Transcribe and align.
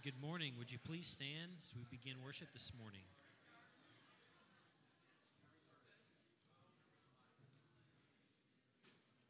good 0.00 0.16
morning. 0.16 0.56
Would 0.56 0.72
you 0.72 0.80
please 0.80 1.04
stand 1.04 1.60
as 1.60 1.76
we 1.76 1.84
begin 1.92 2.24
worship 2.24 2.48
this 2.56 2.72
morning? 2.72 3.04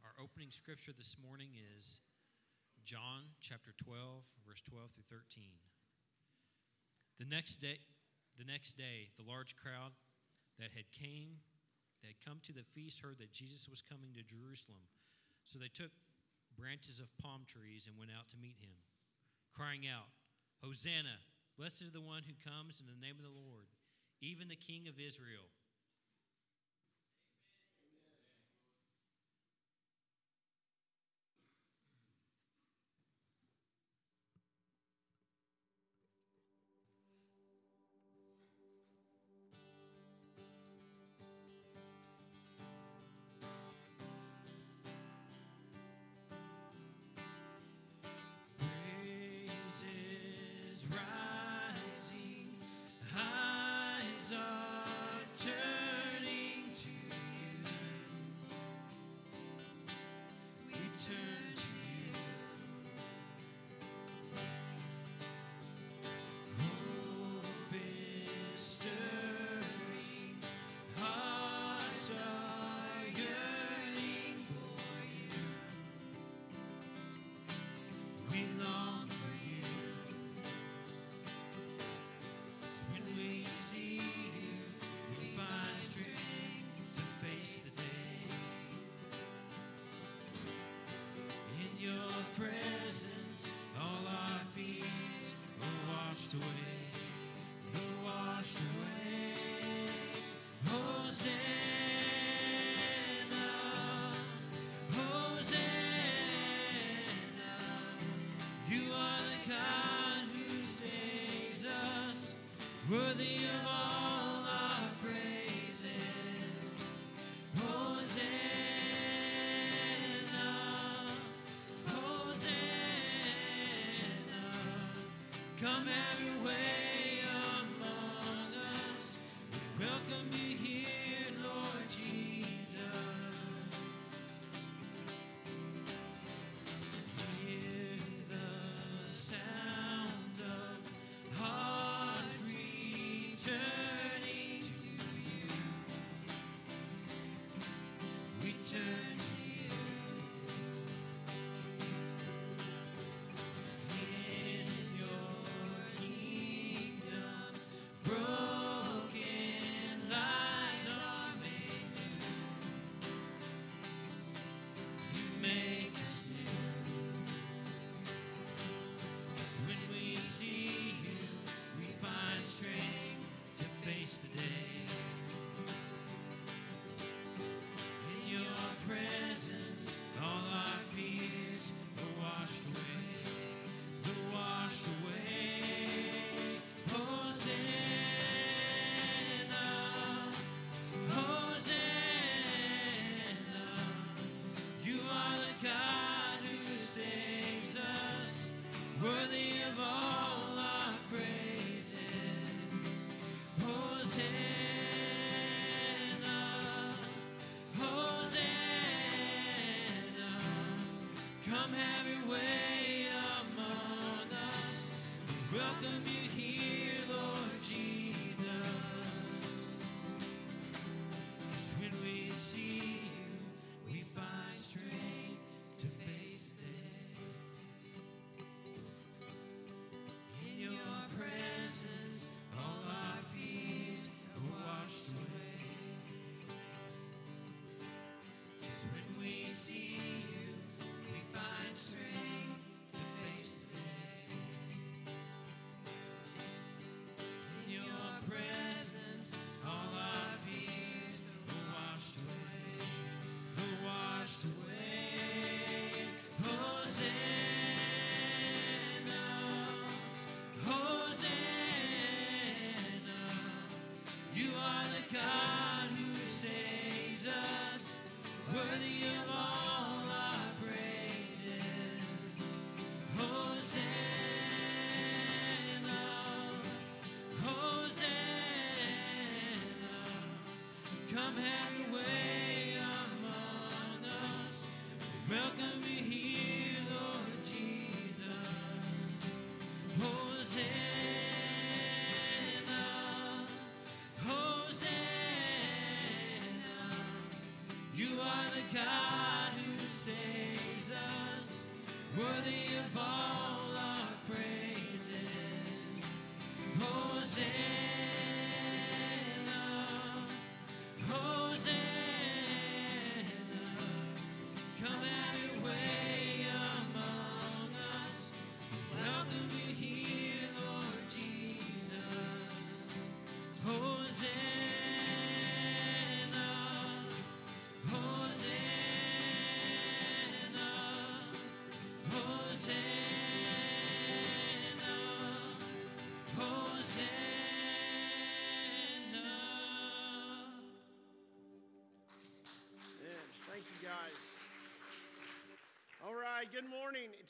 Our 0.06 0.14
opening 0.22 0.54
scripture 0.54 0.94
this 0.94 1.16
morning 1.18 1.50
is 1.74 1.98
John 2.86 3.34
chapter 3.42 3.74
12, 3.82 4.22
verse 4.46 4.62
12 4.62 4.94
through 4.94 5.10
13. 5.10 5.42
The 7.18 7.26
next 7.26 7.58
day, 7.58 7.82
the 8.38 8.46
next 8.46 8.78
day, 8.78 9.10
the 9.18 9.26
large 9.26 9.58
crowd 9.58 9.90
that 10.62 10.70
had 10.70 10.86
came, 10.94 11.42
that 11.98 12.14
had 12.14 12.22
come 12.22 12.38
to 12.46 12.54
the 12.54 12.62
feast, 12.62 13.02
heard 13.02 13.18
that 13.18 13.34
Jesus 13.34 13.66
was 13.66 13.82
coming 13.82 14.14
to 14.14 14.22
Jerusalem. 14.22 14.86
So 15.42 15.58
they 15.58 15.72
took 15.72 15.90
branches 16.54 17.02
of 17.02 17.10
palm 17.18 17.42
trees 17.42 17.90
and 17.90 17.98
went 17.98 18.14
out 18.14 18.30
to 18.30 18.38
meet 18.38 18.62
him, 18.62 18.78
crying 19.50 19.90
out, 19.90 20.14
Hosanna, 20.62 21.24
blessed 21.56 21.82
is 21.82 21.92
the 21.92 22.00
one 22.00 22.22
who 22.28 22.36
comes 22.50 22.80
in 22.80 22.86
the 22.86 23.00
name 23.00 23.16
of 23.16 23.24
the 23.24 23.32
Lord, 23.32 23.68
even 24.20 24.48
the 24.48 24.56
King 24.56 24.88
of 24.88 25.00
Israel. 25.00 25.48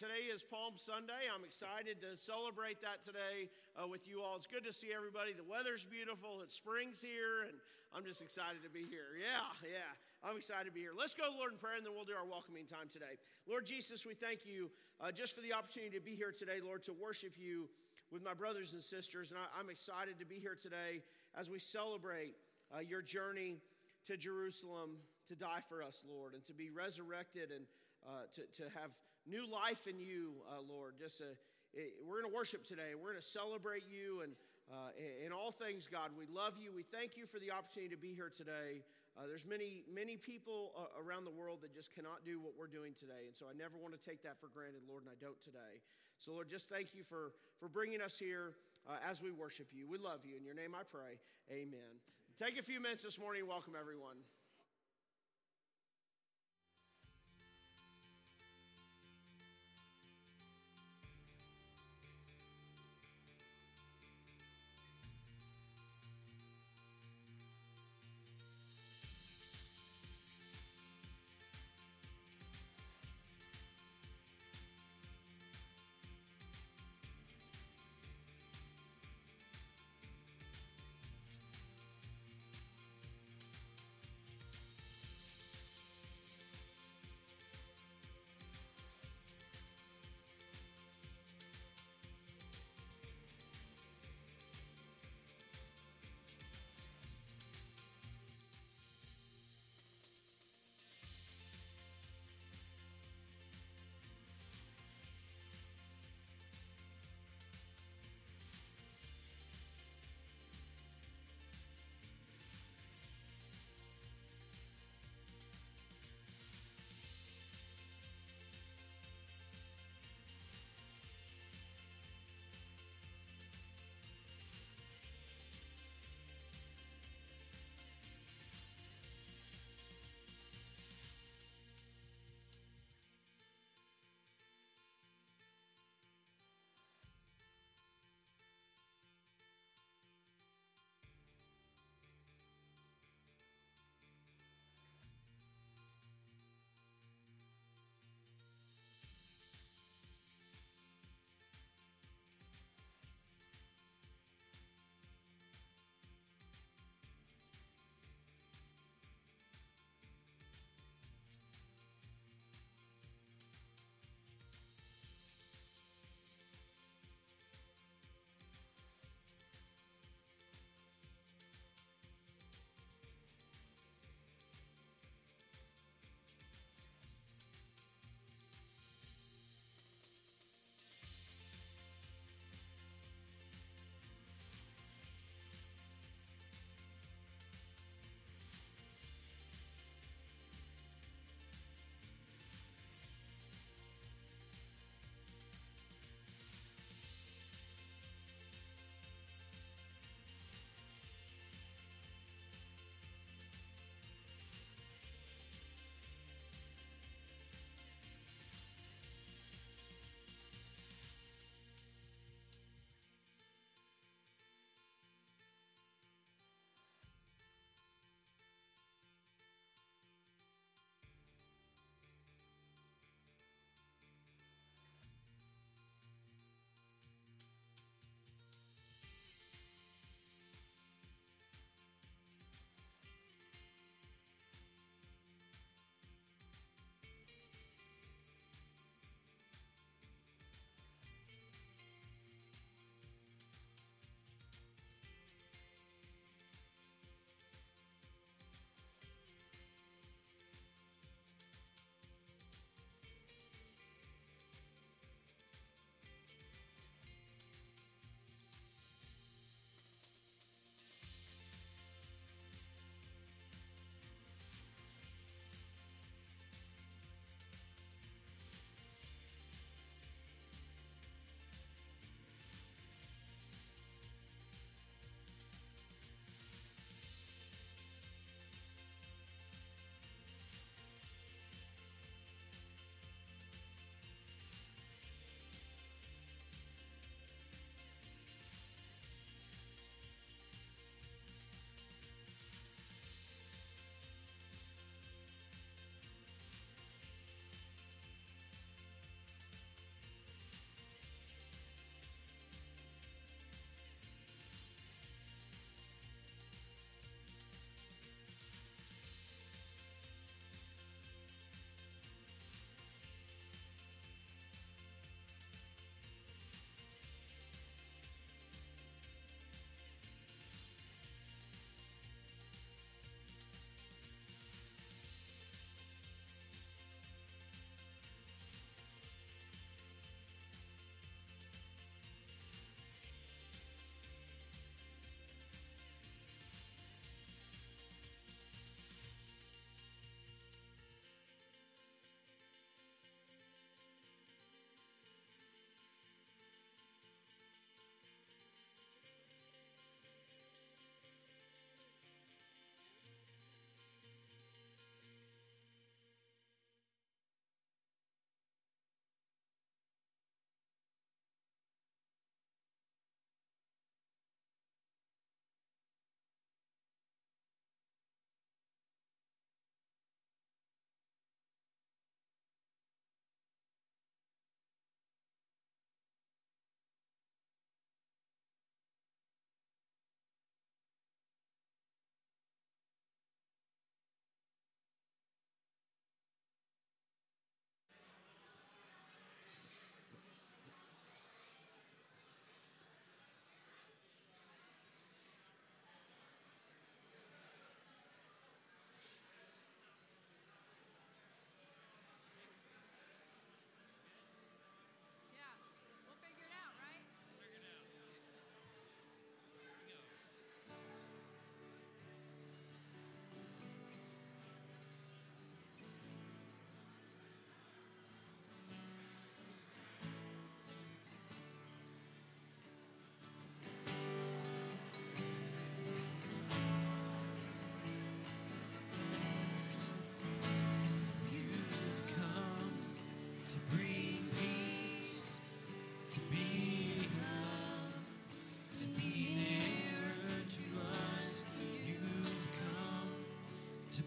Today 0.01 0.33
is 0.33 0.41
Palm 0.41 0.81
Sunday. 0.81 1.29
I'm 1.29 1.45
excited 1.45 2.01
to 2.01 2.17
celebrate 2.17 2.81
that 2.81 3.05
today 3.05 3.53
uh, 3.77 3.85
with 3.85 4.09
you 4.09 4.25
all. 4.25 4.33
It's 4.33 4.49
good 4.49 4.65
to 4.65 4.73
see 4.73 4.97
everybody. 4.97 5.37
The 5.37 5.45
weather's 5.45 5.85
beautiful, 5.85 6.41
it's 6.41 6.57
spring's 6.57 7.05
here, 7.05 7.45
and 7.45 7.53
I'm 7.93 8.01
just 8.01 8.25
excited 8.25 8.65
to 8.65 8.73
be 8.73 8.89
here. 8.89 9.21
Yeah, 9.21 9.45
yeah, 9.61 9.93
I'm 10.25 10.41
excited 10.41 10.65
to 10.65 10.73
be 10.73 10.81
here. 10.81 10.97
Let's 10.97 11.13
go 11.13 11.29
to 11.29 11.37
Lord 11.37 11.53
in 11.53 11.61
prayer, 11.61 11.77
and 11.77 11.85
then 11.85 11.93
we'll 11.93 12.09
do 12.09 12.17
our 12.17 12.25
welcoming 12.25 12.65
time 12.65 12.89
today. 12.89 13.21
Lord 13.45 13.69
Jesus, 13.69 14.09
we 14.09 14.17
thank 14.17 14.49
you 14.49 14.73
uh, 15.05 15.13
just 15.13 15.37
for 15.37 15.45
the 15.45 15.53
opportunity 15.53 16.01
to 16.01 16.03
be 16.03 16.17
here 16.17 16.33
today, 16.33 16.65
Lord, 16.65 16.81
to 16.89 16.97
worship 16.97 17.37
you 17.37 17.69
with 18.09 18.25
my 18.25 18.33
brothers 18.33 18.73
and 18.73 18.81
sisters. 18.81 19.29
And 19.29 19.37
I, 19.37 19.61
am 19.61 19.69
excited 19.69 20.17
to 20.17 20.25
be 20.25 20.41
here 20.41 20.57
today 20.57 21.05
as 21.37 21.53
we 21.53 21.61
celebrate 21.61 22.41
uh, 22.73 22.81
your 22.81 23.05
journey 23.05 23.61
to 24.09 24.17
Jerusalem 24.17 24.97
to 25.29 25.37
die 25.37 25.61
for 25.69 25.85
us, 25.85 26.01
Lord, 26.09 26.33
and 26.33 26.41
to 26.49 26.57
be 26.57 26.73
resurrected 26.73 27.53
and 27.53 27.69
uh, 28.09 28.25
to, 28.33 28.49
to 28.65 28.71
have 28.81 28.97
new 29.31 29.47
life 29.47 29.87
in 29.87 30.03
you, 30.03 30.43
uh, 30.51 30.59
Lord. 30.67 30.99
Just 30.99 31.23
a, 31.23 31.39
it, 31.73 32.03
we're 32.03 32.21
going 32.21 32.31
to 32.31 32.37
worship 32.37 32.67
today. 32.67 32.99
We're 32.99 33.15
going 33.15 33.23
to 33.23 33.31
celebrate 33.31 33.87
you 33.87 34.27
and 34.27 34.35
uh, 34.67 34.91
in 35.25 35.33
all 35.33 35.51
things, 35.55 35.87
God. 35.87 36.11
We 36.19 36.27
love 36.27 36.55
you. 36.59 36.75
We 36.75 36.83
thank 36.83 37.17
you 37.17 37.27
for 37.27 37.39
the 37.39 37.51
opportunity 37.55 37.95
to 37.95 38.01
be 38.01 38.15
here 38.15 38.31
today. 38.31 38.83
Uh, 39.19 39.27
there's 39.27 39.47
many, 39.47 39.83
many 39.91 40.17
people 40.17 40.71
uh, 40.79 41.03
around 41.03 41.27
the 41.27 41.35
world 41.35 41.63
that 41.63 41.75
just 41.75 41.95
cannot 41.95 42.23
do 42.27 42.39
what 42.39 42.55
we're 42.59 42.71
doing 42.71 42.95
today. 42.95 43.27
And 43.27 43.35
so 43.35 43.47
I 43.47 43.55
never 43.55 43.79
want 43.79 43.95
to 43.95 44.03
take 44.03 44.23
that 44.23 44.39
for 44.39 44.47
granted, 44.51 44.83
Lord, 44.87 45.03
and 45.07 45.11
I 45.11 45.19
don't 45.19 45.39
today. 45.43 45.83
So, 46.19 46.35
Lord, 46.35 46.51
just 46.51 46.71
thank 46.71 46.95
you 46.95 47.03
for, 47.03 47.35
for 47.59 47.69
bringing 47.69 48.03
us 48.03 48.19
here 48.19 48.55
uh, 48.87 48.99
as 49.03 49.23
we 49.23 49.31
worship 49.31 49.71
you. 49.75 49.87
We 49.91 49.99
love 49.99 50.23
you. 50.23 50.39
In 50.39 50.45
your 50.45 50.55
name 50.55 50.75
I 50.75 50.87
pray. 50.87 51.19
Amen. 51.51 51.99
Take 52.39 52.59
a 52.59 52.63
few 52.63 52.81
minutes 52.81 53.03
this 53.03 53.19
morning 53.19 53.47
welcome 53.47 53.75
everyone. 53.79 54.23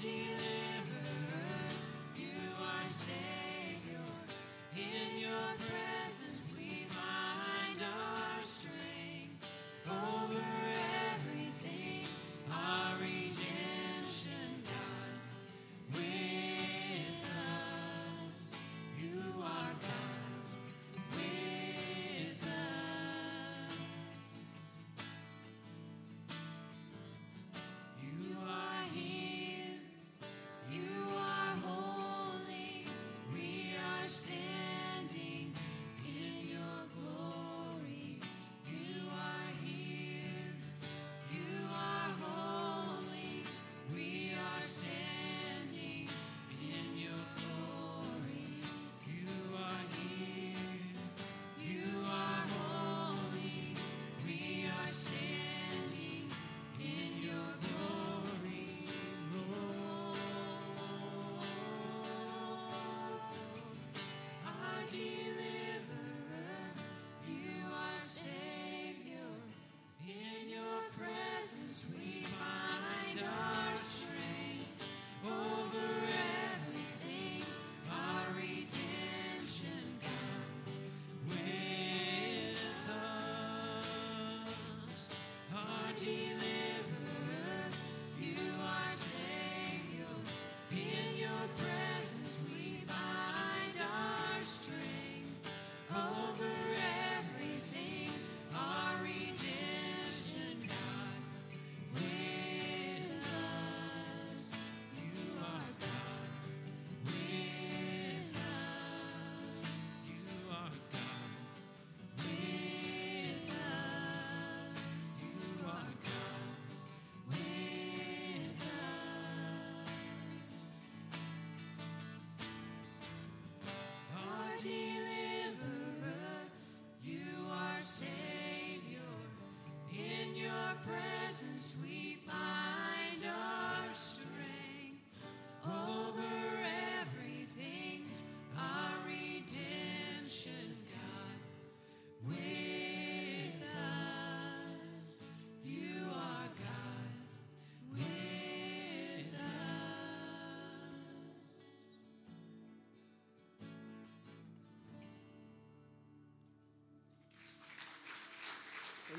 Our 0.08 0.37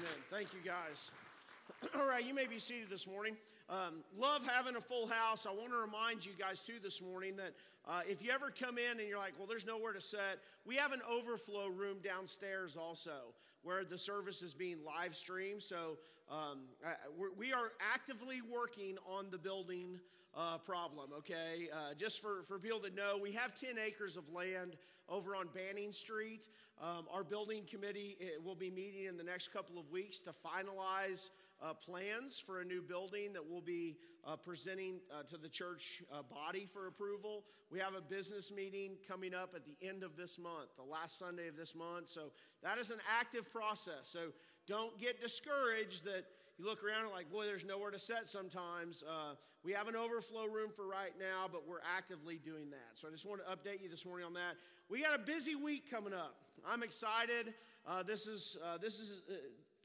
Amen. 0.10 0.24
Thank 0.32 0.54
you, 0.54 0.60
guys. 0.65 1.12
All 2.00 2.08
right, 2.08 2.26
you 2.26 2.34
may 2.34 2.48
be 2.48 2.58
seated 2.58 2.89
this 2.89 3.06
morning. 3.06 3.36
Um, 3.69 4.04
love 4.17 4.48
having 4.48 4.76
a 4.76 4.82
full 4.82 5.08
house. 5.08 5.45
I 5.45 5.52
want 5.52 5.69
to 5.69 5.78
remind 5.78 6.26
you 6.26 6.32
guys, 6.39 6.62
too, 6.62 6.76
this 6.82 7.02
morning 7.02 7.36
that 7.36 7.54
uh, 7.88 8.02
if 8.10 8.24
you 8.24 8.32
ever 8.32 8.52
come 8.52 8.78
in 8.80 9.00
and 9.00 9.08
you're 9.08 9.19
like, 9.19 9.34
well, 9.38 9.48
there's 9.48 9.65
nowhere 9.65 9.93
to 9.93 10.02
sit, 10.02 10.39
we 10.65 10.76
have 10.76 10.93
an 10.93 11.02
overflow 11.08 11.67
room 11.67 11.98
downstairs 12.04 12.76
also 12.76 13.34
where 13.62 13.84
the 13.84 13.98
service 13.98 14.41
is 14.41 14.54
being 14.54 14.78
live 14.84 15.15
streamed. 15.15 15.62
So 15.62 15.98
um, 16.32 16.60
we 17.38 17.54
are 17.54 17.72
actively 17.93 18.41
working 18.41 18.98
on 19.08 19.28
the 19.30 19.38
building 19.38 20.00
uh, 20.36 20.58
problem, 20.58 21.10
okay? 21.18 21.70
Uh, 21.74 21.94
just 21.96 22.22
for, 22.22 22.44
for 22.48 22.60
people 22.60 22.80
to 22.80 22.89
know, 22.92 23.20
we 23.22 23.32
have 23.32 23.56
10 23.56 23.78
acres 23.78 24.18
of 24.18 24.30
land 24.32 24.76
over 25.08 25.36
on 25.36 25.48
Banning 25.54 25.92
Street. 25.92 26.48
Um, 26.82 27.06
our 27.12 27.24
building 27.24 27.63
committee 27.70 28.18
eh, 28.22 28.26
will 28.44 28.56
be 28.56 28.70
meeting 28.70 29.06
in 29.06 29.18
the 29.18 29.24
next 29.24 29.52
couple 29.52 29.80
of 29.80 29.89
weeks 29.89 30.20
to 30.22 30.32
finalize 30.32 31.30
uh, 31.62 31.74
plans 31.74 32.39
for 32.39 32.62
a 32.62 32.65
new 32.65 32.82
building 32.82 33.34
that 33.34 33.46
we'll 33.46 33.62
be 33.62 33.98
uh, 34.26 34.36
presenting 34.36 35.00
uh, 35.12 35.24
to 35.24 35.38
the 35.38 35.50
church 35.50 36.04
uh, 36.13 36.22
body 36.22 36.68
for 36.72 36.88
approval. 36.88 37.44
We 37.72 37.80
have 37.80 37.96
a 37.96 38.02
business 38.02 38.52
meeting 38.52 38.92
coming 39.08 39.34
up 39.34 39.54
at 39.56 39.63
the 39.65 39.76
end 39.86 40.04
of 40.04 40.15
this 40.15 40.38
month, 40.38 40.70
the 40.78 40.84
last 40.84 41.20
Sunday 41.20 41.48
of 41.48 41.58
this 41.58 41.76
month. 41.76 42.10
So 42.10 42.32
that 42.63 42.78
is 42.78 42.92
an 42.92 43.00
active 43.20 43.52
process. 43.52 44.04
So 44.04 44.30
don't 44.68 44.98
get 45.00 45.20
discouraged 45.22 46.06
that 46.06 46.26
you 46.60 46.65
look 46.65 46.84
around 46.84 47.04
and 47.04 47.12
like, 47.12 47.32
boy, 47.32 47.45
there's 47.45 47.63
nowhere 47.63 47.89
to 47.89 48.00
set 48.00 48.28
sometimes. 48.28 49.02
Uh, 49.08 49.36
we 49.63 49.72
have 49.72 49.88
an 49.88 49.95
overflow 49.95 50.45
room 50.45 50.69
for 50.76 50.86
right 50.86 51.13
now, 51.17 51.48
but 51.50 51.65
we're 51.65 51.82
actively 51.95 52.38
doing 52.43 52.69
that. 52.72 52.91
So 52.95 53.08
I 53.08 53.12
just 53.12 53.26
want 53.26 53.41
to 53.45 53.50
update 53.50 53.82
you 53.82 53.89
this 53.89 54.06
morning 54.06 54.26
on 54.26 54.34
that. 54.34 54.56
We 54.89 55.02
got 55.02 55.15
a 55.15 55.24
busy 55.24 55.56
week 55.56 55.89
coming 55.89 56.13
up. 56.13 56.36
I'm 56.67 56.84
excited. 56.84 57.54
Uh, 57.88 58.04
this 58.04 58.28
is 58.28 58.58
uh, 58.63 58.78
this 58.78 59.00
is 59.00 59.22
uh, 59.30 59.36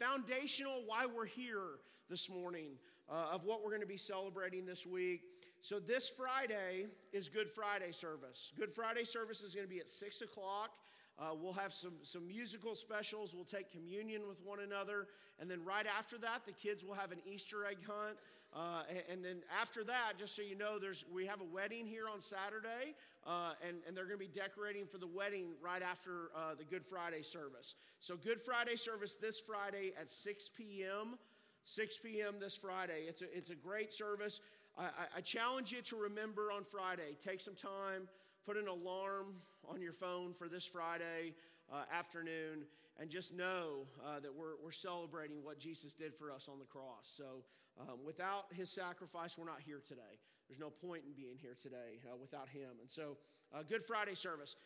foundational 0.01 0.83
why 0.87 1.07
we're 1.07 1.27
here 1.27 1.79
this 2.11 2.29
morning 2.29 2.71
uh, 3.09 3.29
of 3.33 3.45
what 3.45 3.63
we're 3.63 3.71
going 3.71 3.81
to 3.81 3.87
be 3.87 3.97
celebrating 3.97 4.67
this 4.67 4.85
week. 4.85 5.23
So 5.63 5.79
this 5.79 6.11
Friday 6.11 6.87
is 7.13 7.29
Good 7.29 7.49
Friday 7.49 7.93
service. 7.93 8.53
Good 8.59 8.73
Friday 8.73 9.05
service 9.05 9.43
is 9.43 9.55
going 9.55 9.67
to 9.67 9.73
be 9.73 9.81
at 9.81 9.89
six 9.89 10.23
o'clock. 10.23 10.71
Uh, 11.19 11.31
we'll 11.41 11.53
have 11.53 11.73
some, 11.73 11.95
some 12.03 12.27
musical 12.27 12.75
specials. 12.75 13.35
We'll 13.35 13.45
take 13.45 13.71
communion 13.71 14.23
with 14.29 14.43
one 14.45 14.61
another. 14.61 15.07
And 15.41 15.51
then 15.51 15.65
right 15.65 15.87
after 15.87 16.19
that, 16.19 16.45
the 16.47 16.53
kids 16.53 16.85
will 16.85 16.95
have 16.95 17.13
an 17.13 17.19
Easter 17.27 17.65
egg 17.65 17.79
hunt. 17.87 18.17
Uh, 18.55 18.83
and, 18.89 19.03
and, 19.11 19.25
then 19.25 19.37
after 19.61 19.83
that, 19.83 20.13
just 20.17 20.37
so 20.37 20.43
you 20.43 20.57
know, 20.57 20.79
there's, 20.79 21.05
we 21.13 21.27
have 21.27 21.41
a 21.41 21.45
wedding 21.45 21.87
here 21.87 22.05
on 22.13 22.21
Saturday. 22.21 22.95
Uh, 23.27 23.53
and, 23.67 23.79
and 23.87 23.97
they're 23.97 24.07
going 24.07 24.19
to 24.19 24.25
be 24.25 24.31
decorating 24.33 24.87
for 24.87 24.99
the 24.99 25.09
wedding 25.09 25.47
right 25.61 25.83
after 25.83 26.31
uh, 26.37 26.55
the 26.57 26.63
Good 26.63 26.85
Friday 26.85 27.23
service. 27.23 27.75
So, 27.99 28.17
Good 28.17 28.41
Friday 28.41 28.77
service 28.77 29.17
this 29.17 29.41
Friday 29.41 29.93
at 30.01 30.09
6 30.09 30.51
p.m. 30.57 31.19
6 31.65 31.99
p.m. 31.99 32.35
this 32.39 32.57
Friday. 32.57 33.07
It's 33.09 33.23
a, 33.23 33.37
it's 33.37 33.51
a 33.51 33.55
great 33.55 33.93
service. 33.93 34.41
I, 34.79 34.89
I, 35.17 35.21
challenge 35.21 35.73
you 35.73 35.83
to 35.83 35.97
remember 35.97 36.51
on 36.53 36.65
Friday. 36.65 37.17
Take 37.25 37.41
some 37.41 37.55
time, 37.55 38.09
put 38.47 38.57
an 38.57 38.69
alarm 38.69 39.35
on 39.69 39.81
your 39.81 39.93
phone 39.93 40.35
for 40.35 40.49
this 40.49 40.67
Friday 40.67 41.35
uh, 41.73 41.83
afternoon, 41.93 42.67
and 43.01 43.09
just 43.11 43.33
know 43.33 43.87
uh, 44.05 44.21
that 44.21 44.35
we're, 44.35 44.55
we're 44.63 44.71
celebrating 44.73 45.43
what 45.43 45.59
Jesus 45.59 45.95
did 45.95 46.15
for 46.15 46.31
us 46.31 46.49
on 46.51 46.59
the 46.59 46.67
cross. 46.67 47.13
So, 47.17 47.45
um, 47.81 48.05
without 48.05 48.45
his 48.53 48.71
sacrifice, 48.71 49.37
we're 49.37 49.47
not 49.47 49.61
here 49.65 49.81
today. 49.85 50.21
There's 50.49 50.61
no 50.61 50.71
point 50.71 51.03
in 51.07 51.13
being 51.13 51.37
here 51.41 51.57
today 51.61 51.99
uh, 52.07 52.17
without 52.17 52.49
him. 52.49 52.71
And 52.81 52.89
so, 52.89 53.17
uh, 53.53 53.63
Good 53.69 53.83
Friday 53.83 54.15
service. 54.15 54.57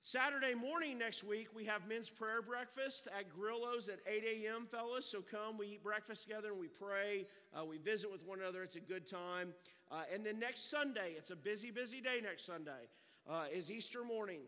Saturday 0.00 0.52
morning 0.54 0.98
next 0.98 1.24
week, 1.24 1.48
we 1.54 1.64
have 1.64 1.88
men's 1.88 2.10
prayer 2.10 2.42
breakfast 2.42 3.08
at 3.18 3.30
Grillo's 3.30 3.88
at 3.88 4.00
8 4.06 4.44
a.m., 4.44 4.66
fellas. 4.70 5.06
So 5.06 5.22
come, 5.22 5.56
we 5.56 5.68
eat 5.68 5.82
breakfast 5.82 6.28
together 6.28 6.50
and 6.50 6.60
we 6.60 6.68
pray. 6.68 7.26
Uh, 7.58 7.64
we 7.64 7.78
visit 7.78 8.12
with 8.12 8.22
one 8.22 8.40
another. 8.40 8.62
It's 8.62 8.76
a 8.76 8.80
good 8.80 9.06
time. 9.06 9.54
Uh, 9.90 10.02
and 10.12 10.26
then 10.26 10.38
next 10.38 10.70
Sunday, 10.70 11.14
it's 11.16 11.30
a 11.30 11.36
busy, 11.36 11.70
busy 11.70 12.02
day 12.02 12.20
next 12.22 12.44
Sunday, 12.44 12.88
uh, 13.30 13.44
is 13.52 13.70
Easter 13.70 14.04
morning. 14.04 14.40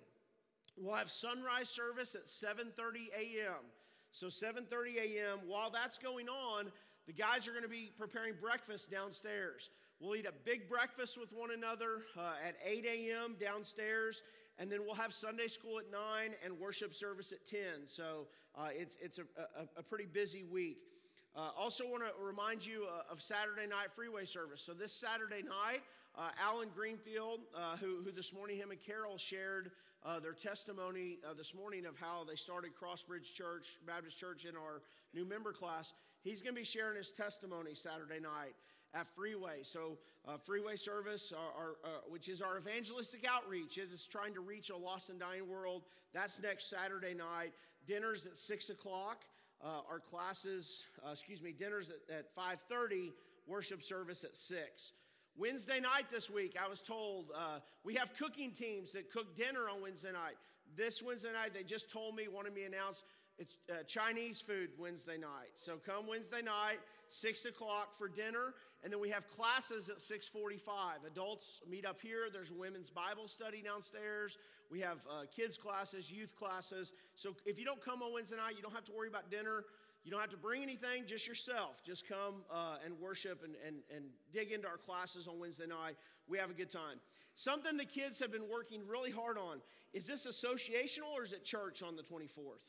We'll 0.77 0.95
have 0.95 1.11
sunrise 1.11 1.69
service 1.69 2.15
at 2.15 2.27
7.30 2.27 3.09
a.m. 3.17 3.65
So 4.13 4.27
7.30 4.27 4.97
a.m. 4.97 5.39
While 5.47 5.71
that's 5.71 5.99
going 5.99 6.29
on, 6.29 6.71
the 7.07 7.13
guys 7.13 7.49
are 7.49 7.53
going 7.53 7.63
to 7.63 7.69
be 7.69 7.91
preparing 7.99 8.35
breakfast 8.41 8.91
downstairs. 8.91 9.71
We'll 10.01 10.17
eat 10.17 10.27
a 10.27 10.35
big 10.45 10.69
breakfast 10.69 11.19
with 11.19 11.33
one 11.33 11.51
another 11.53 12.03
uh, 12.19 12.35
at 12.47 12.57
8 12.65 12.85
a.m. 12.85 13.37
downstairs 13.41 14.23
and 14.59 14.71
then 14.71 14.85
we'll 14.85 14.95
have 14.95 15.13
Sunday 15.13 15.49
school 15.49 15.79
at 15.79 15.91
9 15.91 16.01
and 16.45 16.59
worship 16.59 16.95
service 16.95 17.33
at 17.33 17.45
10. 17.45 17.87
So 17.87 18.27
uh, 18.57 18.69
it's, 18.73 18.97
it's 19.03 19.19
a, 19.19 19.23
a, 19.23 19.81
a, 19.81 19.83
pretty 19.83 20.07
busy 20.07 20.45
week. 20.45 20.79
Uh, 21.37 21.51
also, 21.59 21.85
want 21.85 22.03
to 22.03 22.25
remind 22.25 22.65
you 22.65 22.87
uh, 22.89 23.13
of 23.13 23.21
Saturday 23.21 23.67
night 23.67 23.89
freeway 23.95 24.25
service. 24.25 24.63
So, 24.63 24.73
this 24.73 24.91
Saturday 24.91 25.43
night, 25.43 25.83
uh, 26.17 26.31
Alan 26.43 26.71
Greenfield, 26.75 27.41
uh, 27.55 27.77
who, 27.77 28.01
who 28.03 28.11
this 28.11 28.33
morning 28.33 28.57
him 28.57 28.71
and 28.71 28.81
Carol 28.81 29.19
shared 29.19 29.71
uh, 30.03 30.19
their 30.19 30.33
testimony 30.33 31.19
this 31.37 31.55
morning 31.55 31.85
of 31.85 31.95
how 31.99 32.25
they 32.27 32.37
started 32.37 32.71
Crossbridge 32.75 33.35
Church, 33.35 33.77
Baptist 33.87 34.19
Church, 34.19 34.47
in 34.47 34.57
our 34.57 34.81
new 35.13 35.27
member 35.27 35.53
class, 35.53 35.93
he's 36.25 36.41
going 36.41 36.55
to 36.55 36.61
be 36.61 36.65
sharing 36.65 36.97
his 36.97 37.11
testimony 37.11 37.75
Saturday 37.75 38.19
night 38.19 38.55
at 38.95 39.07
Freeway. 39.15 39.59
So, 39.63 39.99
uh, 40.27 40.39
Freeway 40.39 40.77
service, 40.77 41.35
our, 41.37 41.65
our, 41.65 41.71
uh, 41.85 41.89
which 42.09 42.31
is 42.31 42.41
our 42.41 42.57
evangelistic 42.57 43.27
outreach, 43.29 43.77
it 43.77 43.93
is 43.93 44.07
trying 44.07 44.33
to 44.33 44.41
reach 44.41 44.71
a 44.71 44.77
lost 44.77 45.11
and 45.11 45.21
dying 45.21 45.47
world. 45.47 45.83
That's 46.15 46.41
next 46.41 46.71
Saturday 46.71 47.13
night. 47.13 47.53
Dinners 47.87 48.25
at 48.25 48.39
six 48.39 48.71
o'clock. 48.71 49.27
Uh, 49.65 49.81
our 49.91 50.01
classes, 50.01 50.85
uh, 51.07 51.13
excuse 51.13 51.43
me, 51.43 51.53
dinners 51.53 51.91
at, 51.91 52.15
at 52.15 52.35
five 52.35 52.61
thirty. 52.69 53.13
Worship 53.49 53.81
service 53.81 54.25
at 54.25 54.37
six. 54.37 54.93
Wednesday 55.37 55.79
night 55.79 56.07
this 56.11 56.29
week, 56.29 56.57
I 56.61 56.69
was 56.69 56.81
told 56.81 57.31
uh, 57.33 57.61
we 57.85 57.95
have 57.95 58.13
cooking 58.17 58.51
teams 58.51 58.91
that 58.93 59.13
cook 59.13 59.37
dinner 59.37 59.69
on 59.73 59.83
Wednesday 59.83 60.11
night. 60.11 60.35
This 60.77 61.01
Wednesday 61.01 61.33
night, 61.33 61.55
they 61.55 61.63
just 61.63 61.93
told 61.93 62.17
me, 62.17 62.27
wanted 62.27 62.55
me 62.55 62.63
to 62.63 62.67
announce 62.67 63.05
it's 63.39 63.59
uh, 63.71 63.83
Chinese 63.87 64.41
food 64.41 64.71
Wednesday 64.79 65.19
night. 65.19 65.53
So 65.55 65.77
come 65.85 66.07
Wednesday 66.07 66.43
night, 66.43 66.79
six 67.09 67.45
o'clock 67.45 67.95
for 67.97 68.09
dinner, 68.09 68.55
and 68.83 68.93
then 68.93 69.01
we 69.01 69.11
have 69.11 69.29
classes 69.29 69.89
at 69.89 70.01
six 70.01 70.27
forty-five. 70.27 70.99
Adults 71.07 71.61
meet 71.69 71.85
up 71.85 72.01
here. 72.01 72.29
There's 72.33 72.51
women's 72.53 72.89
Bible 72.89 73.29
study 73.29 73.63
downstairs. 73.63 74.39
We 74.71 74.81
have 74.81 74.99
uh, 75.11 75.25
kids 75.35 75.59
classes, 75.59 76.11
youth 76.11 76.35
classes. 76.35 76.93
So 77.15 77.35
if 77.45 77.59
you 77.59 77.65
don't 77.65 77.85
come 77.85 78.03
on 78.03 78.13
Wednesday 78.13 78.37
night, 78.37 78.55
you 78.57 78.63
don't 78.63 78.75
have 78.75 78.85
to 78.85 78.93
worry 78.93 79.09
about 79.09 79.31
dinner. 79.31 79.65
You 80.03 80.13
don't 80.13 80.21
have 80.21 80.31
to 80.31 80.37
bring 80.37 80.63
anything, 80.63 81.05
just 81.07 81.27
yourself. 81.27 81.83
Just 81.85 82.09
come 82.09 82.45
uh, 82.49 82.77
and 82.85 82.95
worship 83.01 83.43
and, 83.45 83.55
and, 83.67 83.79
and 83.95 84.05
dig 84.33 84.53
into 84.53 84.69
our 84.69 84.77
classes 84.77 85.27
on 85.27 85.41
Wednesday 85.41 85.67
night. 85.67 85.97
We 86.29 86.39
have 86.39 86.49
a 86.49 86.55
good 86.55 86.71
time. 86.71 87.01
Something 87.35 87.77
the 87.77 87.85
kids 87.85 88.21
have 88.21 88.31
been 88.31 88.49
working 88.49 88.83
really 88.87 89.11
hard 89.11 89.37
on 89.37 89.59
is 89.93 90.07
this 90.07 90.27
associational 90.27 91.13
or 91.17 91.25
is 91.25 91.33
it 91.33 91.45
church 91.45 91.83
on 91.83 91.97
the 91.97 92.03
24th? 92.03 92.63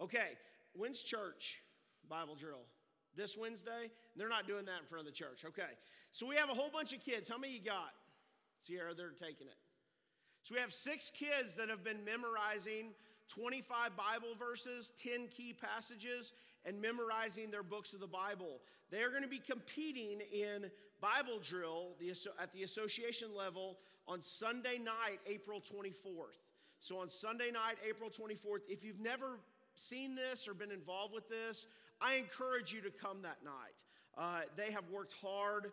Okay, 0.00 0.36
when's 0.74 1.02
church 1.02 1.60
Bible 2.08 2.34
drill? 2.34 2.64
This 3.16 3.36
Wednesday? 3.36 3.90
They're 4.16 4.28
not 4.28 4.46
doing 4.46 4.64
that 4.66 4.80
in 4.80 4.86
front 4.86 5.00
of 5.00 5.06
the 5.06 5.16
church. 5.16 5.44
Okay, 5.44 5.72
so 6.12 6.26
we 6.26 6.36
have 6.36 6.50
a 6.50 6.54
whole 6.54 6.70
bunch 6.70 6.92
of 6.92 7.00
kids. 7.00 7.28
How 7.28 7.38
many 7.38 7.54
you 7.54 7.64
got? 7.64 7.92
Sierra, 8.60 8.94
they're 8.94 9.10
taking 9.10 9.46
it. 9.46 9.56
So 10.44 10.54
we 10.54 10.60
have 10.60 10.72
six 10.72 11.10
kids 11.10 11.54
that 11.54 11.68
have 11.68 11.82
been 11.82 12.04
memorizing 12.04 12.92
25 13.28 13.96
Bible 13.96 14.34
verses, 14.38 14.92
10 15.02 15.28
key 15.28 15.52
passages, 15.52 16.32
and 16.64 16.80
memorizing 16.80 17.50
their 17.50 17.62
books 17.62 17.92
of 17.92 18.00
the 18.00 18.06
Bible. 18.06 18.60
They 18.90 19.02
are 19.02 19.10
going 19.10 19.22
to 19.22 19.28
be 19.28 19.40
competing 19.40 20.20
in 20.32 20.70
Bible 21.00 21.38
drill 21.42 21.96
at 22.40 22.52
the 22.52 22.62
association 22.62 23.28
level 23.36 23.78
on 24.06 24.22
Sunday 24.22 24.78
night, 24.78 25.18
April 25.26 25.60
24th. 25.60 26.38
So 26.80 26.98
on 26.98 27.10
Sunday 27.10 27.50
night, 27.50 27.76
April 27.86 28.08
24th, 28.08 28.68
if 28.68 28.84
you've 28.84 29.00
never 29.00 29.40
seen 29.78 30.14
this 30.14 30.48
or 30.48 30.54
been 30.54 30.70
involved 30.70 31.14
with 31.14 31.28
this, 31.28 31.66
I 32.00 32.14
encourage 32.14 32.72
you 32.72 32.80
to 32.82 32.90
come 32.90 33.22
that 33.22 33.38
night. 33.44 33.84
Uh, 34.16 34.42
they 34.56 34.72
have 34.72 34.84
worked 34.90 35.14
hard. 35.20 35.72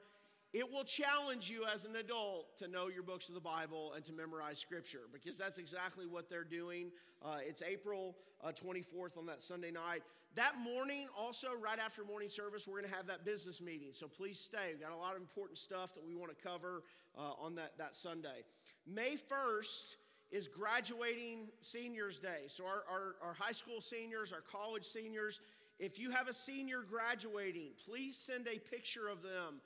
It 0.54 0.72
will 0.72 0.86
challenge 0.86 1.50
you 1.50 1.66
as 1.66 1.84
an 1.86 1.98
adult 1.98 2.58
to 2.60 2.68
know 2.68 2.88
your 2.88 3.04
books 3.04 3.28
of 3.28 3.36
the 3.36 3.42
Bible 3.42 3.94
and 3.94 4.06
to 4.06 4.14
memorize 4.14 4.60
Scripture 4.60 5.02
because 5.12 5.38
that's 5.38 5.58
exactly 5.58 6.06
what 6.06 6.30
they're 6.30 6.44
doing. 6.46 6.92
Uh, 7.24 7.38
it's 7.42 7.62
April 7.62 8.16
uh, 8.44 8.52
24th 8.52 9.18
on 9.18 9.26
that 9.26 9.42
Sunday 9.42 9.72
night. 9.72 10.04
That 10.36 10.58
morning, 10.58 11.08
also, 11.18 11.50
right 11.62 11.80
after 11.80 12.04
morning 12.04 12.30
service, 12.30 12.68
we're 12.68 12.80
going 12.80 12.92
to 12.92 12.96
have 12.96 13.08
that 13.08 13.26
business 13.26 13.62
meeting. 13.62 13.90
So 13.92 14.08
please 14.08 14.40
stay. 14.40 14.72
We've 14.72 14.82
got 14.82 14.92
a 14.92 14.98
lot 14.98 15.16
of 15.16 15.22
important 15.22 15.58
stuff 15.58 15.94
that 15.94 16.06
we 16.06 16.16
want 16.16 16.38
to 16.38 16.44
cover 16.44 16.84
uh, 17.18 17.34
on 17.42 17.56
that, 17.56 17.78
that 17.78 17.96
Sunday. 17.96 18.44
May 18.86 19.16
1st, 19.16 19.96
is 20.32 20.48
graduating 20.48 21.48
seniors 21.62 22.20
day. 22.20 22.44
So, 22.48 22.66
our, 22.66 22.84
our, 22.90 23.16
our, 23.22 23.34
high 23.34 23.52
school 23.52 23.82
seniors, 23.82 24.32
our 24.34 24.42
college 24.42 24.86
seniors, 24.86 25.42
if 25.80 26.00
you 26.00 26.12
have 26.12 26.28
a 26.28 26.34
senior 26.34 26.84
graduating, 26.90 27.72
please 27.86 28.18
send 28.18 28.48
a 28.48 28.60
picture 28.60 29.08
of 29.08 29.22
them 29.22 29.62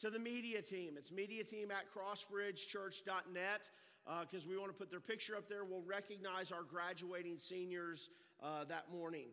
to 0.00 0.10
the 0.10 0.18
media 0.18 0.62
team. 0.62 0.94
It's 0.96 1.12
media 1.12 1.44
team 1.44 1.70
at 1.70 1.84
crossbridgechurch.net 1.94 3.70
because 4.20 4.46
uh, 4.46 4.48
we 4.48 4.58
want 4.58 4.70
to 4.70 4.76
put 4.76 4.90
their 4.90 5.00
picture 5.00 5.36
up 5.36 5.48
there. 5.48 5.64
We'll 5.64 5.82
recognize 5.82 6.52
our 6.52 6.62
graduating 6.62 7.38
seniors 7.38 8.10
uh, 8.42 8.64
that 8.64 8.92
morning. 8.92 9.26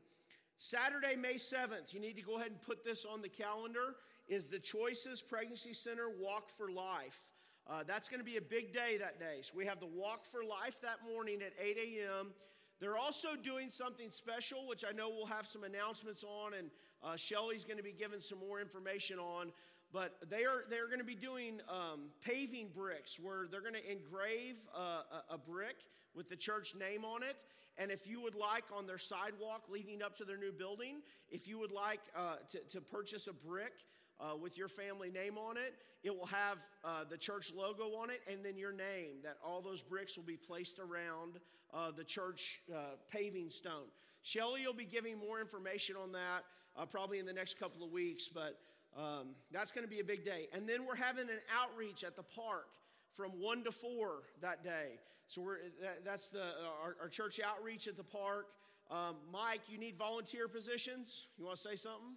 Saturday, 0.58 1.16
May 1.16 1.36
7th, 1.36 1.94
you 1.94 2.00
need 2.00 2.16
to 2.18 2.22
go 2.22 2.38
ahead 2.38 2.52
and 2.52 2.62
put 2.62 2.84
this 2.84 3.04
on 3.04 3.22
the 3.22 3.30
calendar, 3.30 3.96
is 4.28 4.46
the 4.46 4.60
Choices 4.60 5.22
Pregnancy 5.22 5.74
Center 5.74 6.08
Walk 6.20 6.50
for 6.50 6.70
Life. 6.70 7.24
Uh, 7.72 7.84
that's 7.88 8.10
going 8.10 8.20
to 8.20 8.26
be 8.26 8.36
a 8.36 8.42
big 8.42 8.74
day 8.74 8.98
that 9.00 9.18
day. 9.18 9.40
So 9.42 9.54
we 9.56 9.66
have 9.66 9.80
the 9.80 9.86
Walk 9.86 10.26
for 10.26 10.44
Life 10.44 10.82
that 10.82 10.98
morning 11.10 11.40
at 11.42 11.54
8 11.58 11.78
a.m. 11.78 12.34
They're 12.82 12.98
also 12.98 13.30
doing 13.42 13.70
something 13.70 14.10
special, 14.10 14.68
which 14.68 14.84
I 14.84 14.92
know 14.92 15.08
we'll 15.08 15.28
have 15.28 15.48
some 15.48 15.64
announcements 15.64 16.26
on, 16.26 16.54
and 16.54 16.70
uh, 17.02 17.16
Shelly's 17.16 17.64
going 17.64 17.78
to 17.78 17.84
be 17.84 17.94
giving 17.94 18.20
some 18.20 18.40
more 18.40 18.60
information 18.60 19.20
on. 19.20 19.54
But 19.94 20.18
they 20.30 20.44
are 20.44 20.66
they're 20.70 20.88
going 20.88 21.00
to 21.00 21.06
be 21.06 21.16
doing 21.16 21.62
um, 21.70 22.10
paving 22.26 22.72
bricks, 22.76 23.18
where 23.18 23.48
they're 23.50 23.62
going 23.62 23.76
to 23.76 23.92
engrave 23.92 24.58
a, 24.76 25.34
a 25.36 25.38
brick 25.38 25.78
with 26.14 26.30
the 26.30 26.36
church 26.36 26.76
name 26.78 27.06
on 27.06 27.24
it. 27.24 27.46
And 27.78 27.90
if 27.90 28.06
you 28.06 28.22
would 28.22 28.36
like 28.36 28.66
on 28.76 28.86
their 28.86 28.98
sidewalk 28.98 29.68
leading 29.70 30.02
up 30.02 30.18
to 30.18 30.26
their 30.26 30.38
new 30.38 30.52
building, 30.52 30.98
if 31.30 31.48
you 31.48 31.58
would 31.58 31.72
like 31.72 32.02
uh, 32.18 32.36
to, 32.50 32.60
to 32.72 32.82
purchase 32.82 33.28
a 33.28 33.34
brick 33.34 33.74
uh, 34.22 34.36
with 34.36 34.58
your 34.58 34.68
family 34.68 35.10
name 35.10 35.38
on 35.38 35.58
it. 35.58 35.74
It 36.04 36.16
will 36.16 36.28
have 36.28 36.58
uh, 36.84 37.04
the 37.10 37.18
church 37.18 37.52
logo 37.56 37.96
on 37.96 38.10
it 38.10 38.22
and 38.32 38.44
then 38.44 38.58
your 38.58 38.72
name, 38.72 39.22
that 39.24 39.38
all 39.44 39.62
those 39.62 39.82
bricks 39.82 40.16
will 40.18 40.24
be 40.24 40.38
placed 40.38 40.80
around 40.80 41.40
uh, 41.74 41.92
the 41.92 42.04
church 42.04 42.62
uh, 42.74 42.96
paving 43.12 43.50
stone. 43.50 43.88
Shelly 44.24 44.66
will 44.66 44.74
be 44.74 44.86
giving 44.86 45.18
more 45.18 45.40
information 45.40 45.96
on 45.96 46.12
that. 46.12 46.44
uh, 46.78 46.86
probably 46.86 47.20
in 47.20 47.26
the 47.26 47.34
next 47.34 47.60
couple 47.60 47.86
of 47.86 47.92
weeks, 47.92 48.30
but 48.30 48.60
um, 48.98 49.30
that's 49.52 49.72
going 49.72 49.86
to 49.86 49.90
be 49.90 50.00
a 50.00 50.04
big 50.04 50.24
day. 50.26 50.48
And 50.54 50.68
then 50.68 50.86
we're 50.86 50.96
having 50.96 51.30
an 51.30 51.40
outreach 51.54 52.04
at 52.04 52.16
the 52.16 52.24
park 52.24 52.68
from 53.16 53.32
1 53.32 53.64
to 53.66 53.72
4 53.72 54.24
that 54.42 54.64
day. 54.64 55.00
So 55.28 55.42
we're, 55.42 55.58
that, 55.82 56.04
that's 56.06 56.30
the, 56.30 56.44
our, 56.84 56.96
our, 57.02 57.10
church 57.10 57.40
outreach 57.40 57.88
at 57.88 57.96
the 57.96 58.04
park. 58.04 58.48
Um, 58.90 59.16
Mike, 59.32 59.62
you 59.70 59.78
need 59.78 59.98
volunteer 59.98 60.48
positions? 60.48 61.28
You 61.38 61.46
want 61.46 61.58
to 61.58 61.62
say 61.62 61.76
something? 61.76 62.16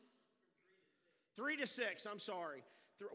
Three 1.37 1.57
to 1.57 1.66
six, 1.66 2.07
I'm 2.07 2.18
sorry. 2.18 2.62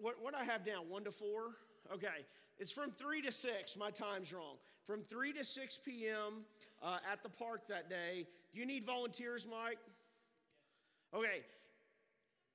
What, 0.02 0.16
what 0.22 0.36
I 0.36 0.44
have 0.44 0.66
down? 0.66 0.90
One 0.90 1.04
to 1.06 1.12
four? 1.12 1.56
Okay. 1.94 2.26
It's 2.58 2.72
from 2.72 2.92
three 2.92 3.22
to 3.22 3.32
six. 3.32 3.78
My 3.78 3.90
time's 3.90 4.34
wrong. 4.34 4.58
From 4.86 5.02
three 5.04 5.32
to 5.34 5.46
6 5.46 5.80
p.m. 5.86 6.46
Uh, 6.84 6.98
at 7.12 7.24
the 7.24 7.30
park 7.30 7.68
that 7.68 7.90
day. 7.90 8.26
Do 8.52 8.60
you 8.60 8.66
need 8.66 8.86
volunteers, 8.86 9.48
Mike? 9.50 9.78
Okay. 11.14 11.44